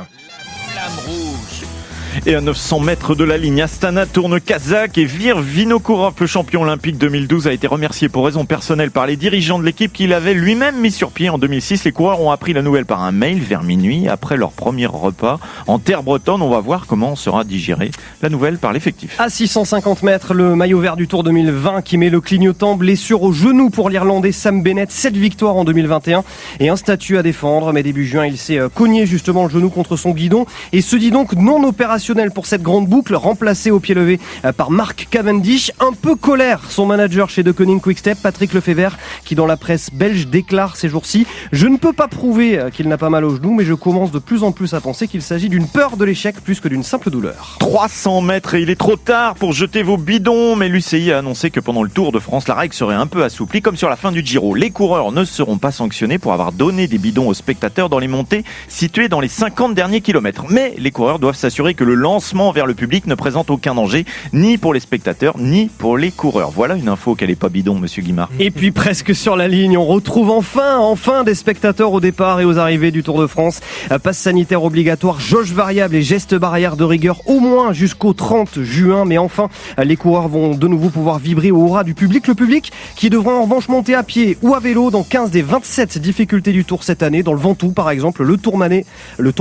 Et 2.26 2.36
à 2.36 2.42
900 2.42 2.80
mètres 2.80 3.16
de 3.16 3.24
la 3.24 3.38
ligne, 3.38 3.62
Astana 3.62 4.06
tourne 4.06 4.42
Kazakh 4.42 4.98
et 4.98 5.06
Vir 5.06 5.40
Vinokourov, 5.40 6.14
le 6.20 6.26
champion 6.26 6.64
olympique 6.64 6.98
2012, 6.98 7.48
a 7.48 7.54
été 7.54 7.68
remercié 7.68 8.10
pour 8.10 8.26
raison 8.26 8.46
personnelle 8.46 8.92
par 8.92 9.06
les 9.06 9.16
dirigeants 9.16 9.60
de 9.60 9.64
l'équipe 9.64 9.94
qu'il 9.94 10.14
avait 10.14 10.34
lui-même 10.34 10.80
mis 10.80 10.92
sur 10.92 11.12
pied 11.12 11.30
en 11.30 11.38
2006. 11.38 11.84
Les 11.84 11.92
coureurs 11.92 12.22
ont 12.22 12.32
appris 12.32 12.54
la 12.54 12.62
nouvelle 12.62 12.86
par 12.86 13.04
un 13.04 13.12
mail 13.12 13.40
vers 13.40 13.64
minuit 13.64 14.08
après 14.08 14.36
leur 14.36 14.52
premier 14.52 14.88
repas 14.88 15.40
en 15.68 15.80
terre 15.80 16.04
bretonne. 16.04 16.42
On 16.42 16.50
va 16.50 16.60
voir 16.60 16.88
comment 16.88 17.16
sera 17.16 17.44
digérée 17.44 17.92
la 18.22 18.30
nouvelle 18.30 18.58
par 18.58 18.74
l'effectif. 18.74 19.20
À 19.20 19.30
650 19.30 20.04
mètres, 20.04 20.34
le 20.34 20.56
maillot 20.56 20.80
vert 20.80 20.96
du 20.96 21.08
Tour 21.08 21.24
2020 21.24 21.82
qui 21.84 21.98
met 21.98 22.10
le 22.10 22.20
clignotant, 22.20 22.76
blessure 22.76 23.22
au 23.24 23.32
genou 23.32 23.70
pour 23.70 23.90
l'Irlandais 23.90 24.32
Sam 24.32 24.64
Bennett, 24.64 24.92
7 24.92 25.16
victoires 25.16 25.56
en 25.56 25.66
2021 25.66 26.24
et 26.60 26.70
un 26.70 26.76
statut 26.76 27.18
à 27.18 27.24
défendre. 27.24 27.74
Mais 27.74 27.84
début 27.84 28.06
juin, 28.06 28.26
il 28.26 28.38
s'est 28.38 28.60
euh, 28.60 28.70
cogné 28.70 29.06
justement 29.06 29.44
le 29.44 29.50
genou 29.50 29.70
contre 29.70 29.96
son 29.96 30.12
guidon 30.12 30.46
et 30.74 30.82
se 30.82 30.96
dit 30.96 31.12
donc 31.12 31.34
non 31.34 31.64
opérationnel 31.64 32.07
opérationnel 32.08 32.32
pour 32.32 32.46
cette 32.46 32.62
grande 32.62 32.88
boucle, 32.88 33.16
remplacé 33.16 33.70
au 33.72 33.80
pied 33.80 33.94
levé 33.94 34.20
euh, 34.46 34.54
par 34.54 34.72
Mark 34.72 35.08
Cavendish. 35.10 35.72
Un 35.80 35.92
peu 35.92 36.16
colère, 36.16 36.62
son 36.70 36.86
manager 36.86 37.30
chez 37.30 37.44
De 37.44 37.52
Koning 37.52 37.82
Quickstep, 37.82 38.18
Patrick 38.22 38.54
Lefebvre, 38.54 38.98
qui 39.26 39.36
dans 39.36 39.46
la 39.46 39.58
presse 39.58 39.90
belge 39.92 40.28
déclare 40.28 40.78
ces 40.78 40.88
jours-ci 40.88 41.28
Je 41.52 41.68
ne 41.68 41.78
peux 41.78 41.94
pas 41.94 42.08
prouver 42.08 42.60
euh, 42.60 42.70
qu'il 42.70 42.88
n'a 42.88 42.98
pas 42.98 43.10
mal 43.10 43.26
au 43.26 43.36
genou, 43.36 43.54
mais 43.54 43.66
je 43.66 43.74
commence 43.74 44.12
de 44.12 44.20
plus 44.20 44.44
en 44.44 44.52
plus 44.52 44.74
à 44.74 44.80
penser 44.80 45.08
qu'il 45.08 45.22
s'agit 45.22 45.50
d'une 45.50 45.68
peur 45.68 45.98
de 45.98 46.06
l'échec 46.06 46.36
plus 46.42 46.62
que 46.62 46.70
d'une 46.70 46.84
simple 46.84 47.10
douleur. 47.10 47.58
300 47.60 48.22
mètres 48.22 48.56
et 48.56 48.62
il 48.62 48.70
est 48.70 48.78
trop 48.78 48.96
tard 48.96 49.36
pour 49.36 49.52
jeter 49.52 49.84
vos 49.84 49.98
bidons, 49.98 50.56
mais 50.56 50.70
l'UCI 50.70 51.12
a 51.12 51.20
annoncé 51.20 51.52
que 51.52 51.60
pendant 51.60 51.84
le 51.84 51.90
Tour 51.90 52.12
de 52.14 52.20
France, 52.20 52.48
la 52.48 52.56
règle 52.56 52.74
serait 52.74 52.96
un 52.96 53.08
peu 53.08 53.24
assouplie, 53.24 53.62
comme 53.62 53.76
sur 53.76 53.90
la 53.90 53.98
fin 53.98 54.12
du 54.12 54.26
Giro. 54.26 54.56
Les 54.56 54.72
coureurs 54.72 55.12
ne 55.12 55.26
seront 55.26 55.58
pas 55.58 55.72
sanctionnés 55.72 56.20
pour 56.20 56.32
avoir 56.32 56.54
donné 56.54 56.88
des 56.88 57.00
bidons 57.00 57.28
aux 57.28 57.34
spectateurs 57.34 57.90
dans 57.90 58.00
les 58.00 58.08
montées 58.08 58.46
situées 58.70 59.10
dans 59.10 59.20
les 59.20 59.28
50 59.28 59.76
derniers 59.76 60.02
kilomètres. 60.02 60.46
Mais 60.50 60.74
les 60.78 60.92
coureurs 60.92 61.20
doivent 61.20 61.36
s'assurer 61.36 61.74
que 61.74 61.84
le 61.84 61.97
lancement 61.98 62.52
vers 62.52 62.66
le 62.66 62.74
public 62.74 63.08
ne 63.08 63.16
présente 63.16 63.50
aucun 63.50 63.76
danger, 63.76 64.06
ni 64.34 64.58
pour 64.58 64.74
les 64.74 64.80
spectateurs, 64.80 65.36
ni 65.38 65.68
pour 65.68 65.98
les 65.98 66.12
coureurs. 66.12 66.52
Voilà 66.52 66.76
une 66.76 66.90
info 66.90 67.16
qu'elle 67.16 67.30
est 67.30 67.36
pas 67.36 67.50
bidon, 67.50 67.80
monsieur 67.80 68.02
Guimard. 68.02 68.30
Et 68.40 68.52
puis 68.52 68.72
presque 68.72 69.16
sur 69.16 69.36
la 69.36 69.48
ligne, 69.48 69.78
on 69.78 69.86
retrouve 69.86 70.30
enfin, 70.30 70.78
enfin 70.78 71.24
des 71.24 71.36
spectateurs 71.36 71.92
au 71.92 72.00
départ 72.00 72.40
et 72.40 72.46
aux 72.46 72.58
arrivées 72.58 72.92
du 72.92 73.04
Tour 73.04 73.20
de 73.22 73.28
France. 73.28 73.60
Passe 74.04 74.18
sanitaire 74.18 74.64
obligatoire, 74.64 75.20
jauge 75.20 75.52
variable 75.52 75.96
et 75.96 76.02
gestes 76.02 76.36
barrières 76.36 76.78
de 76.78 76.84
rigueur 76.84 77.22
au 77.26 77.40
moins 77.40 77.74
jusqu'au 77.74 78.14
30 78.14 78.62
juin. 78.62 79.06
Mais 79.06 79.18
enfin, 79.18 79.50
les 79.84 79.96
coureurs 79.96 80.28
vont 80.28 80.56
de 80.56 80.68
nouveau 80.68 80.90
pouvoir 80.90 81.20
vibrer 81.20 81.52
au 81.52 81.68
aura 81.68 81.84
du 81.84 81.94
public. 81.94 82.28
Le 82.28 82.36
public 82.36 82.72
qui 82.96 83.10
devra 83.10 83.34
en 83.34 83.44
revanche 83.44 83.68
monter 83.70 83.96
à 83.96 84.04
pied 84.04 84.38
ou 84.42 84.56
à 84.56 84.60
vélo 84.60 84.92
dans 84.92 85.04
15 85.04 85.32
des 85.32 85.42
27 85.42 85.98
difficultés 85.98 86.52
du 86.52 86.66
Tour 86.66 86.84
cette 86.84 87.04
année. 87.04 87.24
Dans 87.24 87.34
le 87.34 87.40
Ventoux 87.40 87.72
par 87.72 87.90
exemple, 87.90 88.24
le 88.24 88.38
Tourmalet, 88.38 88.86
le 89.18 89.32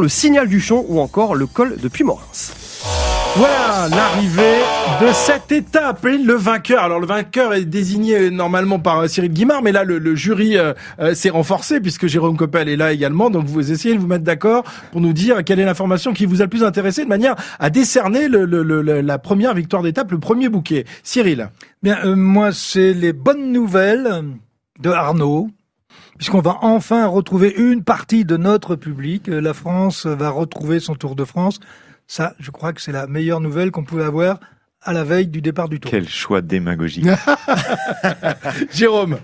le 0.00 0.08
Signal 0.08 0.48
du 0.48 0.60
Champ 0.60 0.84
ou 0.88 1.00
encore 1.00 1.34
le 1.34 1.46
col 1.46 1.76
de 1.76 1.88
Voilà 3.36 3.88
l'arrivée 3.88 4.58
de 5.00 5.12
cette 5.12 5.52
étape 5.52 6.04
et 6.04 6.18
le 6.18 6.34
vainqueur. 6.34 6.82
Alors 6.82 7.00
le 7.00 7.06
vainqueur 7.06 7.54
est 7.54 7.64
désigné 7.64 8.16
euh, 8.18 8.30
normalement 8.30 8.78
par 8.78 8.98
euh, 9.00 9.06
Cyril 9.08 9.30
Guimard, 9.32 9.62
mais 9.62 9.72
là 9.72 9.84
le, 9.84 9.98
le 9.98 10.14
jury 10.14 10.58
euh, 10.58 10.74
euh, 11.00 11.14
s'est 11.14 11.30
renforcé 11.30 11.80
puisque 11.80 12.06
Jérôme 12.08 12.36
Coppel 12.36 12.68
est 12.68 12.76
là 12.76 12.92
également. 12.92 13.30
Donc 13.30 13.46
vous 13.46 13.72
essayez 13.72 13.94
de 13.94 14.00
vous 14.00 14.06
mettre 14.06 14.24
d'accord 14.24 14.64
pour 14.90 15.00
nous 15.00 15.12
dire 15.12 15.44
quelle 15.44 15.60
est 15.60 15.64
l'information 15.64 16.12
qui 16.12 16.26
vous 16.26 16.40
a 16.42 16.44
le 16.44 16.50
plus 16.50 16.64
intéressé 16.64 17.04
de 17.04 17.08
manière 17.08 17.36
à 17.58 17.70
décerner 17.70 18.28
le, 18.28 18.44
le- 18.44 18.62
le- 18.62 19.00
la 19.00 19.18
première 19.18 19.54
victoire 19.54 19.82
d'étape, 19.82 20.10
le 20.10 20.18
premier 20.18 20.48
bouquet. 20.48 20.84
Cyril. 21.02 21.48
Bien, 21.82 21.98
euh, 22.04 22.14
moi, 22.16 22.50
c'est 22.52 22.92
les 22.92 23.12
bonnes 23.12 23.50
nouvelles 23.52 24.24
de 24.80 24.90
Arnaud, 24.90 25.48
puisqu'on 26.16 26.40
va 26.40 26.58
enfin 26.62 27.06
retrouver 27.06 27.52
une 27.56 27.82
partie 27.84 28.24
de 28.24 28.36
notre 28.36 28.76
public. 28.76 29.28
Euh, 29.28 29.40
La 29.40 29.54
France 29.54 30.06
va 30.06 30.30
retrouver 30.30 30.80
son 30.80 30.94
Tour 30.94 31.16
de 31.16 31.24
France. 31.24 31.60
Ça, 32.06 32.34
je 32.38 32.50
crois 32.50 32.72
que 32.72 32.80
c'est 32.80 32.92
la 32.92 33.06
meilleure 33.06 33.40
nouvelle 33.40 33.70
qu'on 33.70 33.84
pouvait 33.84 34.04
avoir 34.04 34.38
à 34.82 34.92
la 34.92 35.04
veille 35.04 35.28
du 35.28 35.40
départ 35.40 35.68
du 35.68 35.78
Tour. 35.80 35.90
Quel 35.90 36.08
choix 36.08 36.40
démagogique. 36.42 37.06
Jérôme. 38.72 39.18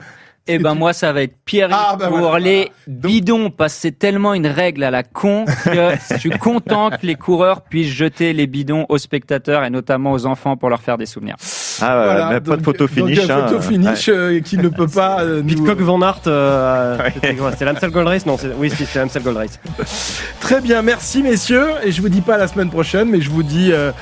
Eh 0.51 0.59
ben 0.59 0.75
moi 0.75 0.95
ça 0.95 1.13
va 1.13 1.23
être 1.25 1.37
Pierre 1.45 1.69
Ah, 1.73 1.95
pour 1.99 2.17
voilà. 2.17 2.39
les 2.39 2.73
bidons 2.87 3.51
parce 3.51 3.75
que 3.75 3.81
c'est 3.83 3.99
tellement 3.99 4.33
une 4.33 4.47
règle 4.47 4.83
à 4.83 4.91
la 4.91 5.03
con 5.03 5.45
que 5.65 5.91
je 6.11 6.17
suis 6.17 6.31
content 6.31 6.89
que 6.89 7.05
les 7.05 7.17
coureurs 7.17 7.61
puissent 7.65 7.93
jeter 7.93 8.33
les 8.33 8.47
bidons 8.47 8.87
aux 8.89 8.97
spectateurs 8.97 9.63
et 9.65 9.69
notamment 9.69 10.13
aux 10.13 10.25
enfants 10.25 10.57
pour 10.57 10.71
leur 10.71 10.81
faire 10.81 10.97
des 10.97 11.05
souvenirs. 11.05 11.37
Ah, 11.83 12.03
Voilà, 12.05 12.29
mais 12.31 12.41
pas 12.41 12.41
de 12.41 12.57
donc- 12.57 12.65
photo 12.65 12.85
donc, 12.87 12.95
finish. 12.95 13.19
euh, 13.19 13.23
hein. 13.31 13.47
photo 13.49 13.61
finish 13.61 14.09
euh, 14.09 14.41
qui 14.41 14.57
ne 14.59 14.69
peut 14.69 14.89
pas 14.89 15.21
euh, 15.23 15.43
Pitcock 15.47 15.79
Van 15.81 16.01
euh, 16.27 16.99
quoi 17.39 17.53
C'était 17.53 17.65
l'Amstel 17.65 17.91
Gold 17.91 18.07
Race? 18.09 18.27
Non, 18.27 18.37
c'est- 18.39 18.53
oui, 18.57 18.71
c'est 18.77 18.85
c'est 18.85 18.99
l'Amstel 18.99 19.23
Gold 19.23 19.37
Race. 19.37 19.59
Très 20.41 20.61
bien, 20.61 20.83
merci 20.83 21.23
messieurs. 21.23 21.67
Et 21.85 21.93
je 21.93 22.01
vous 22.01 22.09
dis 22.09 22.21
pas 22.21 22.37
la 22.37 22.49
semaine 22.49 22.71
prochaine, 22.71 23.09
mais 23.11 23.21
je 23.21 23.31
vous 23.31 23.43
dis 23.43 23.71
euh, 23.73 23.93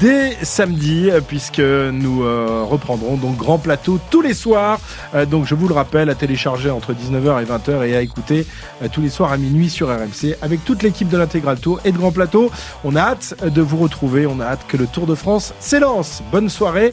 dès 0.00 0.36
samedi, 0.42 1.10
euh, 1.10 1.20
puisque 1.26 1.60
nous 1.60 2.24
euh, 2.24 2.62
reprendrons 2.68 3.16
donc 3.16 3.36
grand 3.36 3.58
plateau 3.58 3.98
tous 4.10 4.22
les 4.22 4.34
soirs. 4.34 4.78
Euh, 5.14 5.26
donc 5.26 5.46
je 5.46 5.54
vous 5.54 5.68
le 5.68 5.74
rappelle, 5.74 6.10
à 6.10 6.14
télécharger 6.14 6.70
entre 6.70 6.92
19h 6.92 7.42
et 7.42 7.44
20h 7.44 7.86
et 7.86 7.96
à 7.96 8.00
écouter 8.02 8.46
euh, 8.82 8.88
tous 8.92 9.00
les 9.00 9.10
soirs 9.10 9.32
à 9.32 9.36
minuit 9.36 9.70
sur 9.70 9.88
RMC 9.88 10.36
avec 10.42 10.64
toute 10.64 10.82
l'équipe 10.82 11.08
de 11.08 11.16
l'intégral 11.16 11.58
tour 11.58 11.80
et 11.84 11.92
de 11.92 11.98
grand 11.98 12.12
plateau. 12.12 12.50
On 12.84 12.96
a 12.96 13.00
hâte 13.00 13.34
de 13.44 13.62
vous 13.62 13.76
retrouver, 13.76 14.26
on 14.26 14.40
a 14.40 14.44
hâte 14.44 14.60
que 14.68 14.76
le 14.76 14.86
Tour 14.86 15.06
de 15.06 15.14
France 15.14 15.54
s'élance. 15.60 16.22
Bonne 16.32 16.48
soirée 16.48 16.92